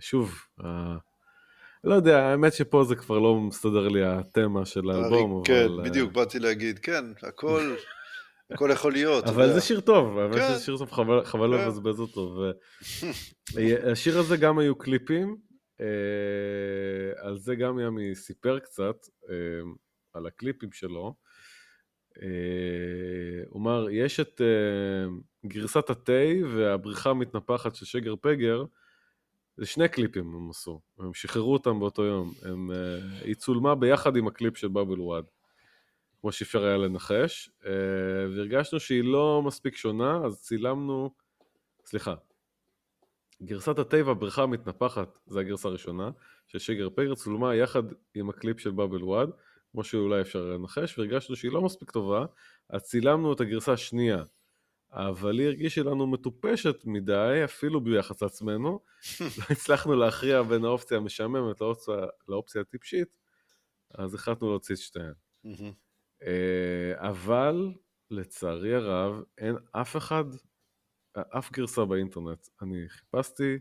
[0.00, 0.34] שוב,
[0.64, 0.96] ה...
[1.84, 5.78] לא יודע, האמת שפה זה כבר לא מסתדר לי התמה של האלבום, כן, אבל...
[5.78, 7.74] אה, בדיוק, באתי להגיד, כן, הכל,
[8.50, 9.24] הכל יכול להיות.
[9.24, 9.52] אבל.
[9.52, 10.48] זה שיר טוב, האמת כן.
[10.48, 11.64] שזה שיר טוב, חבל, חבל כן.
[11.64, 12.42] לבזבז אותו.
[13.54, 15.36] והשיר הזה גם היו קליפים,
[15.80, 18.96] אה, על זה גם ימי סיפר קצת,
[19.30, 19.34] אה,
[20.12, 21.14] על הקליפים שלו.
[22.22, 22.28] אה,
[23.48, 25.16] הוא אמר, יש את אה,
[25.46, 28.64] גרסת התה והבריחה המתנפחת של שגר פגר,
[29.56, 34.16] זה שני קליפים הם עשו, הם שחררו אותם באותו יום, הם, אה, היא צולמה ביחד
[34.16, 35.24] עם הקליפ של בבל וואד,
[36.20, 37.50] כמו שאפשר היה לנחש,
[38.36, 41.10] והרגשנו שהיא לא מספיק שונה, אז צילמנו,
[41.84, 42.14] סליחה,
[43.42, 46.10] גרסת התה והבריכה המתנפחת, זה הגרסה הראשונה,
[46.46, 47.82] של שגר פגר צולמה יחד
[48.14, 49.30] עם הקליפ של בבל וואד,
[49.74, 52.26] כמו שאולי אפשר לנחש, והרגשנו שהיא לא מספיק טובה,
[52.70, 54.22] אז צילמנו את הגרסה השנייה.
[54.90, 58.80] אבל היא הרגישה לנו מטופשת מדי, אפילו ביחס לעצמנו.
[59.38, 61.94] לא הצלחנו להכריע בין האופציה המשעממת לאופציה,
[62.28, 63.18] לאופציה הטיפשית,
[63.94, 65.12] אז החלטנו להוציא את שתיהן.
[66.22, 67.72] אה, אבל
[68.10, 70.24] לצערי הרב, אין אף אחד,
[71.18, 72.48] אף גרסה באינטרנט.
[72.62, 73.58] אני חיפשתי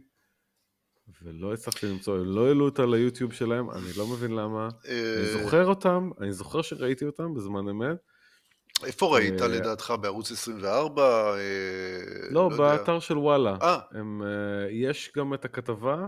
[1.21, 4.69] ולא הצלחתי למצוא, הם לא העלו אותה ליוטיוב שלהם, אני לא מבין למה.
[4.85, 7.97] אני אה, זוכר אותם, אני זוכר שראיתי אותם בזמן אמת.
[8.85, 9.93] איפה ראית אה, לדעתך?
[10.01, 11.01] בערוץ 24?
[11.01, 11.39] אה,
[12.30, 12.57] לא, יודע.
[12.57, 13.57] באתר של וואלה.
[14.71, 16.07] יש גם את הכתבה,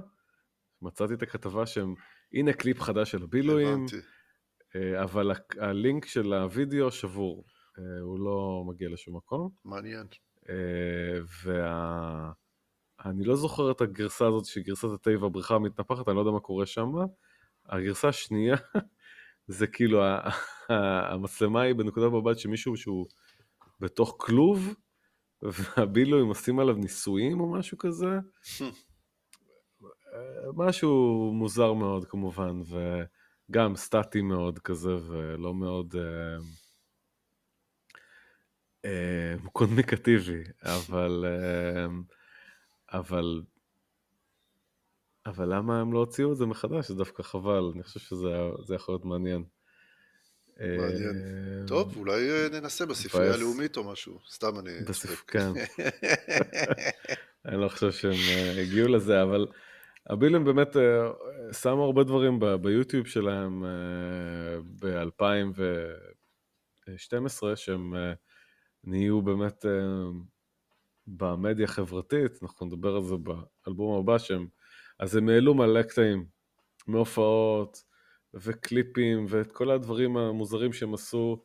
[0.81, 1.93] מצאתי את הכתבה שהם,
[2.34, 3.85] הנה קליפ חדש של הבילויים,
[5.03, 7.45] אבל הלינק של הוידאו שבור,
[8.01, 9.49] הוא לא מגיע לשום מקום.
[9.65, 10.05] מעניין.
[13.06, 16.40] ואני לא זוכר את הגרסה הזאת שהיא גרסת התה והבריכה המתנפחת, אני לא יודע מה
[16.40, 16.91] קורה שם.
[17.65, 18.56] הגרסה השנייה
[19.48, 20.03] זה כאילו
[20.69, 23.06] המצלמה היא בנקודת מבט של מישהו שהוא
[23.80, 24.76] בתוך כלוב,
[25.41, 28.07] והבילויים עושים עליו ניסויים או משהו כזה.
[30.57, 32.61] משהו מוזר מאוד כמובן,
[33.49, 35.95] וגם סטטי מאוד כזה, ולא מאוד...
[35.95, 36.38] אה,
[38.86, 41.26] אה, הוא קומוניקטיבי, אבל...
[41.27, 41.88] אה,
[42.97, 43.41] אבל...
[45.26, 46.88] אבל למה הם לא הוציאו את זה מחדש?
[46.88, 48.30] זה דווקא חבל, אני חושב שזה
[48.65, 49.43] זה יכול להיות מעניין.
[50.59, 51.22] מעניין.
[51.61, 53.34] אה, טוב, אולי אה, ננסה בספרייה.
[53.34, 54.19] הלאומית או משהו.
[54.30, 54.72] סתם אני...
[55.27, 55.51] כן.
[57.45, 59.47] אני לא חושב שהם אה, הגיעו לזה, אבל
[60.09, 60.76] הבילים באמת
[61.51, 63.63] שמו הרבה דברים ביוטיוב שלהם
[64.81, 67.93] ב-2012, שהם
[68.84, 69.65] נהיו באמת
[71.07, 74.48] במדיה החברתית, אנחנו נדבר על זה באלבום הבא, שהם,
[74.99, 76.26] אז הם העלו מלא קטעים
[76.88, 77.84] מהופעות
[78.34, 81.44] וקליפים ואת כל הדברים המוזרים שהם עשו,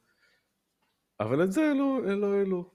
[1.20, 2.70] אבל את זה לא לא העלו.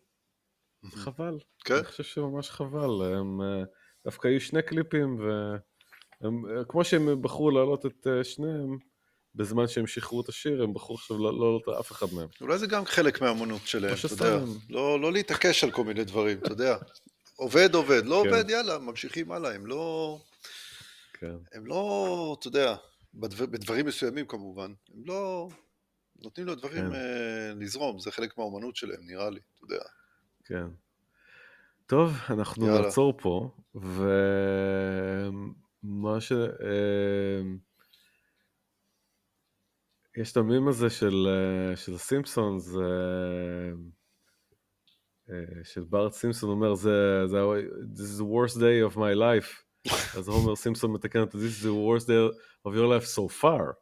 [0.86, 1.40] חבל.
[1.66, 1.74] כן?
[1.74, 3.14] אני חושב שממש חבל.
[3.14, 3.64] הם אה,
[4.06, 5.20] דווקא היו שני קליפים,
[6.22, 8.78] וכמו שהם בחרו להעלות את אה, שניהם,
[9.36, 12.28] בזמן שהם שחררו את השיר, הם בחרו עכשיו לא לא להעלות אף אחד מהם.
[12.42, 14.40] אולי זה גם חלק מהאמנות שלהם, אתה יודע.
[14.70, 16.78] לא לא להתעקש על כל מיני דברים, אתה יודע.
[17.36, 18.06] עובד, עובד.
[18.06, 18.30] לא כן.
[18.30, 19.56] עובד, יאללה, ממשיכים הלאה.
[19.56, 20.18] הם לא...
[21.14, 22.76] כן, הם לא, אתה יודע,
[23.14, 25.50] בדבר, בדברים מסוימים כמובן, הם לא...
[26.24, 26.96] נותנים לדברים כן.
[26.96, 29.84] אה, לזרום, זה חלק מהאומנות שלהם, נראה לי, אתה יודע.
[30.46, 30.68] כן.
[31.86, 32.82] טוב, אנחנו יאללה.
[32.82, 33.92] נעצור פה, ומה
[36.22, 36.32] ש...
[36.32, 37.42] אה,
[40.18, 43.72] יש את המים הזה של, אה, של הסימפסונס, אה,
[45.30, 47.38] אה, של בארט סימפסון אומר, זה, זה,
[47.96, 49.62] this is the worst day of my life.
[50.18, 52.36] אז הומר סימפסון מתקן אותו, this is the worst day
[52.68, 53.74] of your life so far.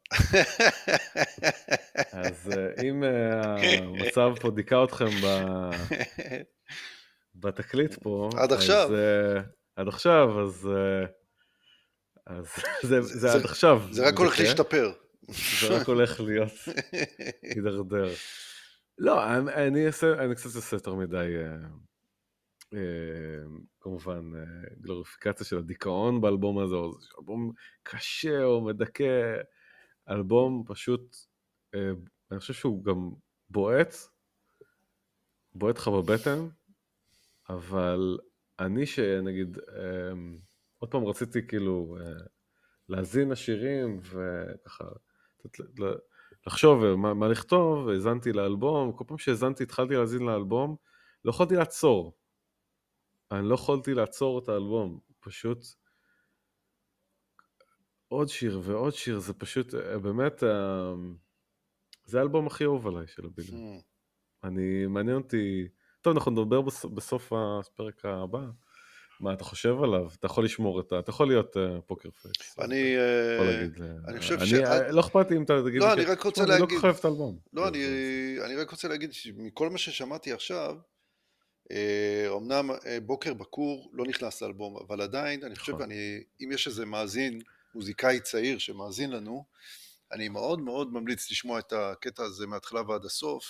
[2.12, 2.52] אז
[2.84, 5.28] אם המצב פה דיכא אתכם ב...
[7.36, 8.84] בתקליט פה, עד עכשיו.
[8.90, 8.96] אז,
[9.76, 10.70] עד עכשיו, אז,
[12.28, 12.46] אז
[12.90, 13.82] זה, זה, זה- עד עכשיו.
[13.92, 14.44] זה רק הולך מדכא.
[14.44, 14.92] להשתפר.
[15.32, 16.52] זה רק הולך להיות,
[17.42, 18.08] הידרדר.
[18.98, 21.68] לא, אני, אני, אעשה, אני קצת אעשה יותר מדי, אה,
[22.74, 23.44] אה,
[23.80, 24.44] כמובן, אה,
[24.82, 27.52] גלוריפיקציה של הדיכאון באלבום הזה, או זה אלבום
[27.84, 29.36] קשה או מדכא,
[30.10, 31.16] אלבום פשוט,
[31.76, 31.92] אה,
[32.32, 33.12] אני חושב שהוא גם
[33.50, 33.96] בועט,
[35.56, 36.40] בועט לך בבטן,
[37.50, 38.18] אבל
[38.60, 40.14] אני שנגיד, אה,
[40.78, 42.26] עוד פעם רציתי כאילו אה,
[42.90, 44.86] להאזין לשירים וככה,
[46.48, 50.76] לחשוב אה, מה, מה לכתוב, האזנתי לאלבום, כל פעם שהאזנתי התחלתי להאזין לאלבום,
[51.26, 52.18] לא יכולתי לעצור.
[53.32, 55.66] אני לא יכולתי לעצור את האלבום, פשוט
[58.08, 60.94] עוד שיר ועוד שיר, זה פשוט, אה, באמת, אה,
[62.06, 63.82] זה האלבום הכי אהוב עליי של הבילים.
[64.44, 65.68] אני, מעניין אותי,
[66.02, 68.46] טוב, אנחנו נדבר בס, בסוף הפרק הבא,
[69.20, 71.00] מה אתה חושב עליו, אתה יכול לשמור את ה...
[71.00, 72.60] אתה יכול להיות uh, פוקר פייס.
[72.60, 72.98] אני...
[72.98, 76.06] אה, להגיד, אה, אני חושב ש- אה, לא אכפת לי אם אתה תגיד, לא, אני
[76.06, 77.40] רק רוצה "תשמע, אני להגיד- לא כל אוהב את האלבום.
[77.54, 80.76] לא, אני, זה- אני רק רוצה להגיד שמכל מה ששמעתי עכשיו,
[81.72, 85.90] אה, אמנם אה, בוקר בקור לא נכנס לאלבום, אבל עדיין, אני חושב, נכון.
[86.42, 87.40] אם יש איזה מאזין,
[87.76, 89.46] מוזיקאי צעיר שמאזין לנו,
[90.12, 93.46] אני מאוד מאוד ממליץ לשמוע את הקטע הזה מההתחלה ועד הסוף.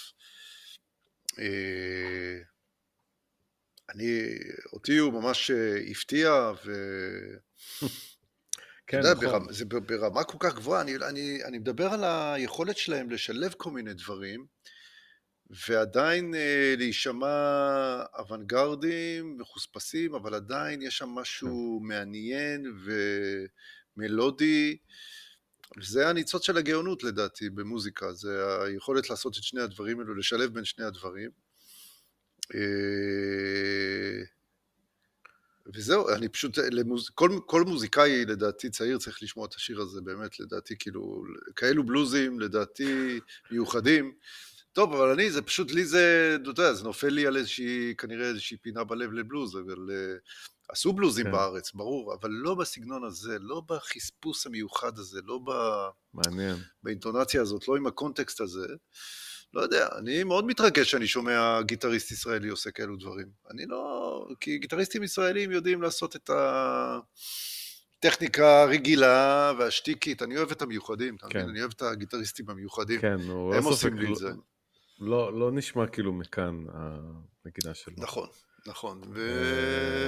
[3.90, 4.38] אני,
[4.74, 6.72] אותי הוא ממש אה, הפתיע, ו...
[8.88, 9.26] כן, יודע, נכון.
[9.26, 13.72] ברמה, זה ברמה כל כך גבוהה, אני, אני, אני מדבר על היכולת שלהם לשלב כל
[13.72, 14.46] מיני דברים,
[15.68, 22.66] ועדיין אה, להישמע אוונגרדים, מחוספסים, אבל עדיין יש שם משהו מעניין
[23.98, 24.78] ומלודי.
[25.82, 30.66] זה הניצוץ של הגאונות לדעתי במוזיקה, זה היכולת לעשות את שני הדברים האלו, לשלב בין
[30.66, 31.43] שני הדברים.
[32.56, 34.24] אה,
[35.76, 37.10] וזהו, אני פשוט, למוז...
[37.10, 41.24] כל, כל מוזיקאי לדעתי צעיר צריך לשמוע את השיר הזה, באמת, לדעתי, כאילו,
[41.56, 43.20] כאלו בלוזים, לדעתי,
[43.52, 44.14] מיוחדים.
[44.74, 48.28] טוב, אבל אני, זה פשוט, לי זה, אתה יודע, זה נופל לי על איזושהי, כנראה
[48.28, 50.20] איזושהי פינה בלב לבלוז, אבל uh,
[50.70, 51.26] עשו בלוזים.
[51.26, 51.32] כן.
[51.32, 55.52] בארץ, ברור, אבל לא בסגנון הזה, לא בחספוס המיוחד הזה, לא ב...
[56.14, 56.56] מעניין.
[56.84, 58.68] באינטונציה הזאת, לא עם הקונטקסט הזה.
[59.54, 63.28] לא יודע, אני מאוד מתרגש שאני שומע גיטריסט ישראלי עושה כאלו דברים.
[63.52, 64.28] אני לא...
[64.40, 66.30] כי גיטריסטים ישראלים יודעים לעשות את
[68.00, 70.22] הטכניקה הרגילה והשטיקית.
[70.22, 71.40] אני אוהב את המיוחדים, אתה כן.
[71.40, 71.50] מבין?
[71.50, 73.02] אני אוהב את הגיטריסטים המיוחדים.
[73.02, 74.32] כן, הוא הם עושים לי לא- את זה.
[75.00, 77.94] לא, לא נשמע כאילו מכאן הנגינה שלו.
[77.98, 78.28] נכון,
[78.68, 79.02] נכון.
[79.04, 79.10] אה.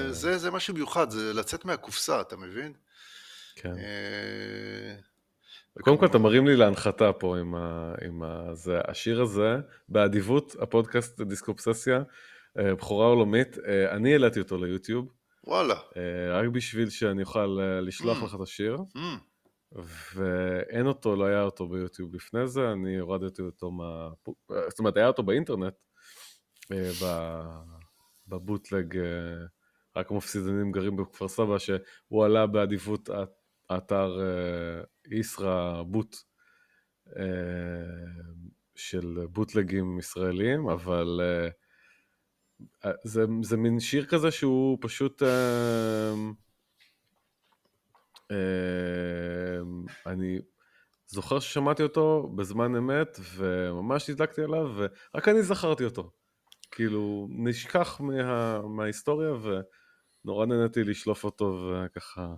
[0.09, 2.73] וזה זה משהו מיוחד, זה לצאת מהקופסה, אתה מבין?
[3.55, 3.73] כן.
[5.81, 9.56] קודם כל אתה מרים לי להנחתה פה עם, ה, עם ה, זה, השיר הזה,
[9.89, 12.03] באדיבות, הפודקאסט דיסקופססיה,
[12.60, 15.11] אה, בכורה עולמית, אה, אני העליתי אותו ליוטיוב,
[15.47, 15.73] וואלה.
[15.97, 18.26] אה, רק בשביל שאני אוכל לשלוח Mm.
[18.26, 19.80] לך את השיר, Mm,
[20.15, 24.10] ואין אותו, לא היה אותו ביוטיוב לפני זה, אני הורדתי אותו מה...
[24.69, 25.73] זאת אומרת, היה אותו באינטרנט,
[28.27, 28.97] בבוטלג,
[29.95, 33.26] רק המפסידנים גרים בכפר סבא, שהוא עלה באדיבות הא-
[33.69, 36.15] האתר אה, ישרא בוט
[37.17, 37.23] אה,
[38.75, 41.21] של בוטלגים ישראלים, אבל
[42.85, 45.23] אה, זה, זה מין שיר כזה שהוא פשוט...
[50.05, 50.39] אני
[51.07, 56.11] זוכר ששמעתי אותו בזמן אמת, וממש הדלקתי עליו, ורק אני זכרתי אותו.
[56.71, 59.31] כאילו, נשכח מה, מההיסטוריה,
[60.25, 62.33] ונורא נהניתי לשלוף אותו וככה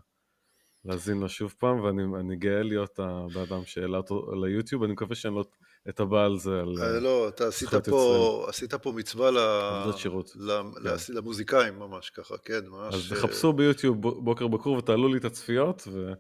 [0.87, 5.15] להאזין לו שוב פעם, ואני אני גאה להיות הבן אדם שהעלה אותו ליוטיוב, אני מקווה
[5.15, 5.45] שאני לא
[5.89, 10.29] אתבע על זה, על אה, לא, אתה עשית פה, עשית פה מצווה ל- שירות.
[10.31, 11.13] כן.
[11.13, 12.93] למוזיקאים ממש ככה, כן, ממש.
[12.95, 16.11] אז אה, תחפשו ביוטיוב ב- בוקר בקור ותעלו לי את הצפיות, ו...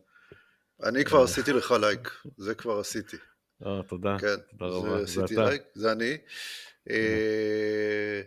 [0.83, 3.17] אני כבר עשיתי לך לייק, זה כבר עשיתי.
[3.65, 5.33] אה, תודה, כן, תודה רבה, זה אתה.
[5.49, 6.17] לייק, זה אני.
[6.89, 8.21] אה,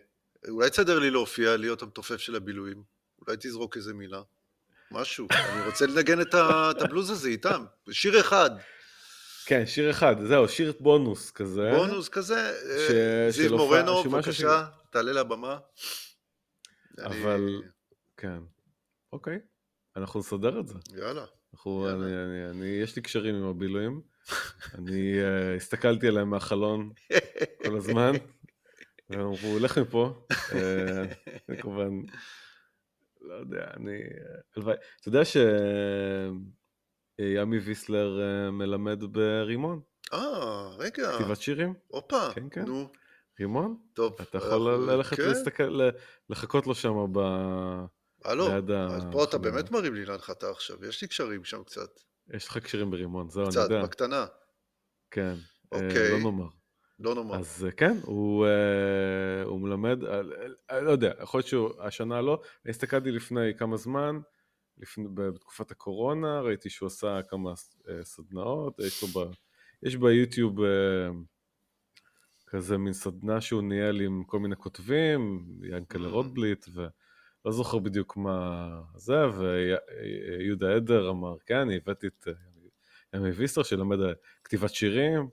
[0.49, 2.83] אולי תסדר לי להופיע, להיות המתופף של הבילויים.
[3.27, 4.23] אולי תזרוק איזה מילה.
[4.91, 5.27] משהו.
[5.31, 7.65] אני רוצה לנגן את הבלוז הזה איתם.
[7.91, 8.51] שיר אחד,
[9.47, 11.71] כן, שיר אחד, זהו, שיר בונוס כזה.
[11.77, 12.53] בונוס כזה.
[12.71, 15.59] אה, ש- זיו מורנו, בבקשה, תעלה לבמה.
[17.05, 17.62] אבל,
[18.17, 18.39] כן.
[19.12, 19.39] אוקיי,
[19.97, 20.75] אנחנו נסדר את זה.
[20.97, 21.25] יאללה.
[21.55, 22.07] אנחנו, יאללה.
[22.07, 24.01] אני, אני, אני, יש לי קשרים עם הבילויים.
[24.79, 26.91] אני uh, הסתכלתי עליהם מהחלון
[27.65, 28.12] כל הזמן,
[29.11, 30.27] והם אמרו, לך מפה.
[31.49, 31.91] אני כמובן,
[33.31, 33.98] לא יודע, אני...
[34.57, 34.77] הלוואי.
[35.01, 35.20] אתה יודע
[37.20, 39.81] שימי ויסלר אה, מלמד ברימון,
[40.12, 41.12] אה, רגע.
[41.12, 41.74] כתיבת שירים?
[41.86, 42.32] הופה.
[42.35, 42.65] כן, כן.
[42.65, 42.89] נו,
[43.40, 43.77] רימון?
[43.94, 44.16] טוב.
[44.23, 45.28] אתה יכול אנחנו- ללכת כן.
[45.28, 45.81] להסתכל,
[46.31, 47.19] לחכות לו שם ב...
[48.24, 49.39] הלו, ליד אז פה אתה.
[49.39, 51.90] באמת מרים לי להנחתה עכשיו, יש לי קשרים שם קצת.
[52.35, 53.82] יש לך קשרים ברימון, זהו, אני קצת, יודע.
[53.82, 54.27] בקטנה.
[55.11, 55.35] כן.
[55.73, 56.11] אה, אוקיי.
[56.12, 56.48] לא נאמר.
[57.01, 57.35] לא נאמר.
[57.35, 61.47] אז אה, כן, הוא, אה, הוא מלמד, אה, לא יודע, יכול להיות
[61.81, 64.20] שהשנה לא, אני הסתכלתי לפני כמה זמן,
[64.78, 67.52] לפני, בתקופת הקורונה, ראיתי שהוא עשה כמה
[68.02, 69.18] סדנאות, יש ב...
[69.82, 70.56] יש ביוטיוב
[72.47, 76.10] כזה מין סדנה שהוא ניהל עם כל מיני כותבים, ינקלה Mm.
[76.10, 82.28] רוטבליט, ולא זוכר בדיוק מה זה, ויהודה עדר אמר, כן, אני הבאתי את
[83.14, 83.98] ימי ויסטר שלמד
[84.44, 85.28] כתיבת שירים,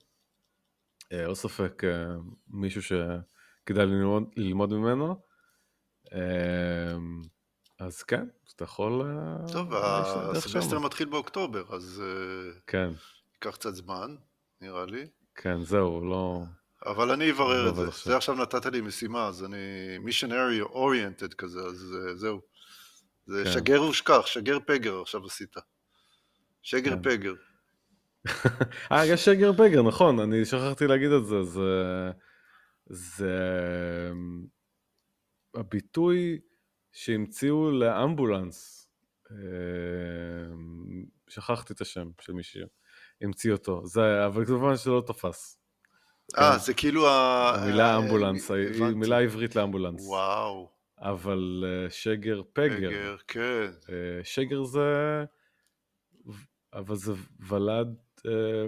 [1.11, 2.15] לא ספק אה,
[2.47, 5.21] מישהו שכדאי ללמוד, ללמוד ממנו.
[6.13, 6.97] אה,
[7.79, 8.25] אז כן,
[8.55, 9.01] אתה יכול...
[9.51, 10.79] טוב, הסמסטר.
[10.79, 12.03] מתחיל באוקטובר, אז
[12.67, 12.89] כן,
[13.33, 14.15] ייקח קצת זמן,
[14.61, 15.07] נראה לי.
[15.35, 16.43] כן, זהו, לא...
[16.85, 17.87] אבל אני אברר לא את זה.
[17.87, 18.11] עכשיו.
[18.11, 19.57] זה עכשיו נתת לי משימה, אז אני
[19.99, 22.41] מישנרי אוריינטד כזה, אז זהו.
[23.25, 23.51] זה כן.
[23.51, 25.55] שגר ושכח, שגר פגר עכשיו עשית.
[26.61, 27.03] שגר כן.
[27.03, 27.33] פגר.
[28.91, 32.11] אה, יש שגר בגר, נכון, אני שכחתי להגיד את זה, זה...
[32.89, 33.39] זה...
[35.55, 36.39] הביטוי
[36.91, 38.87] שהמציאו לאמבולנס,
[39.31, 39.35] אה,
[41.27, 45.59] שכחתי את השם של מי שהמציא אותו, זה, אבל כמובן שלא תפס.
[46.37, 46.59] אה, כן.
[46.59, 47.55] זה כאילו ה...
[47.55, 48.95] המילה אה, אמבולנס, היא הבנתי.
[48.95, 50.07] מילה עברית לאמבולנס.
[50.07, 50.69] וואו,
[50.99, 53.69] אבל אה, שגר פגר, פגר, כן.
[53.89, 55.23] אה, שגר זה...
[56.73, 58.06] אבל זה ולד אה,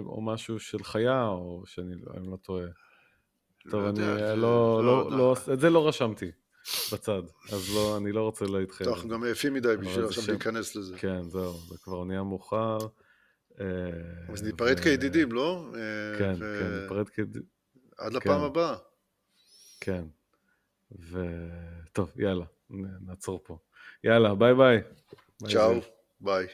[0.06, 2.66] או משהו של חיה, או שאני לא- אני לא טועה.
[3.70, 5.16] טוב, אני אה, לא, לא, יודע.
[5.16, 6.30] לא, את זה לא רשמתי
[6.92, 7.22] בצד,
[7.52, 8.88] אז לא, אני לא רוצה להתחייב.
[8.88, 10.24] טוב, אנחנו גם עייפים מדי בשביל עכשיו.
[10.28, 10.98] להיכנס לזה.
[10.98, 12.78] כן, זהו, זה כבר נהיה מאוחר.
[13.60, 13.66] אה,
[14.32, 15.70] אז ניפרד כידידים, לא?
[15.74, 17.42] אה, כן, כן, ניפרד כידידים,
[17.98, 18.44] עד לפעם כן.
[18.46, 18.76] הבאה.
[19.80, 20.04] כן.
[20.92, 22.44] וטוב, יאללה,
[23.06, 23.58] נעצור פה.
[24.04, 24.80] יאללה, ביי ביי.
[25.52, 25.72] צ'או.
[26.20, 26.46] ביי.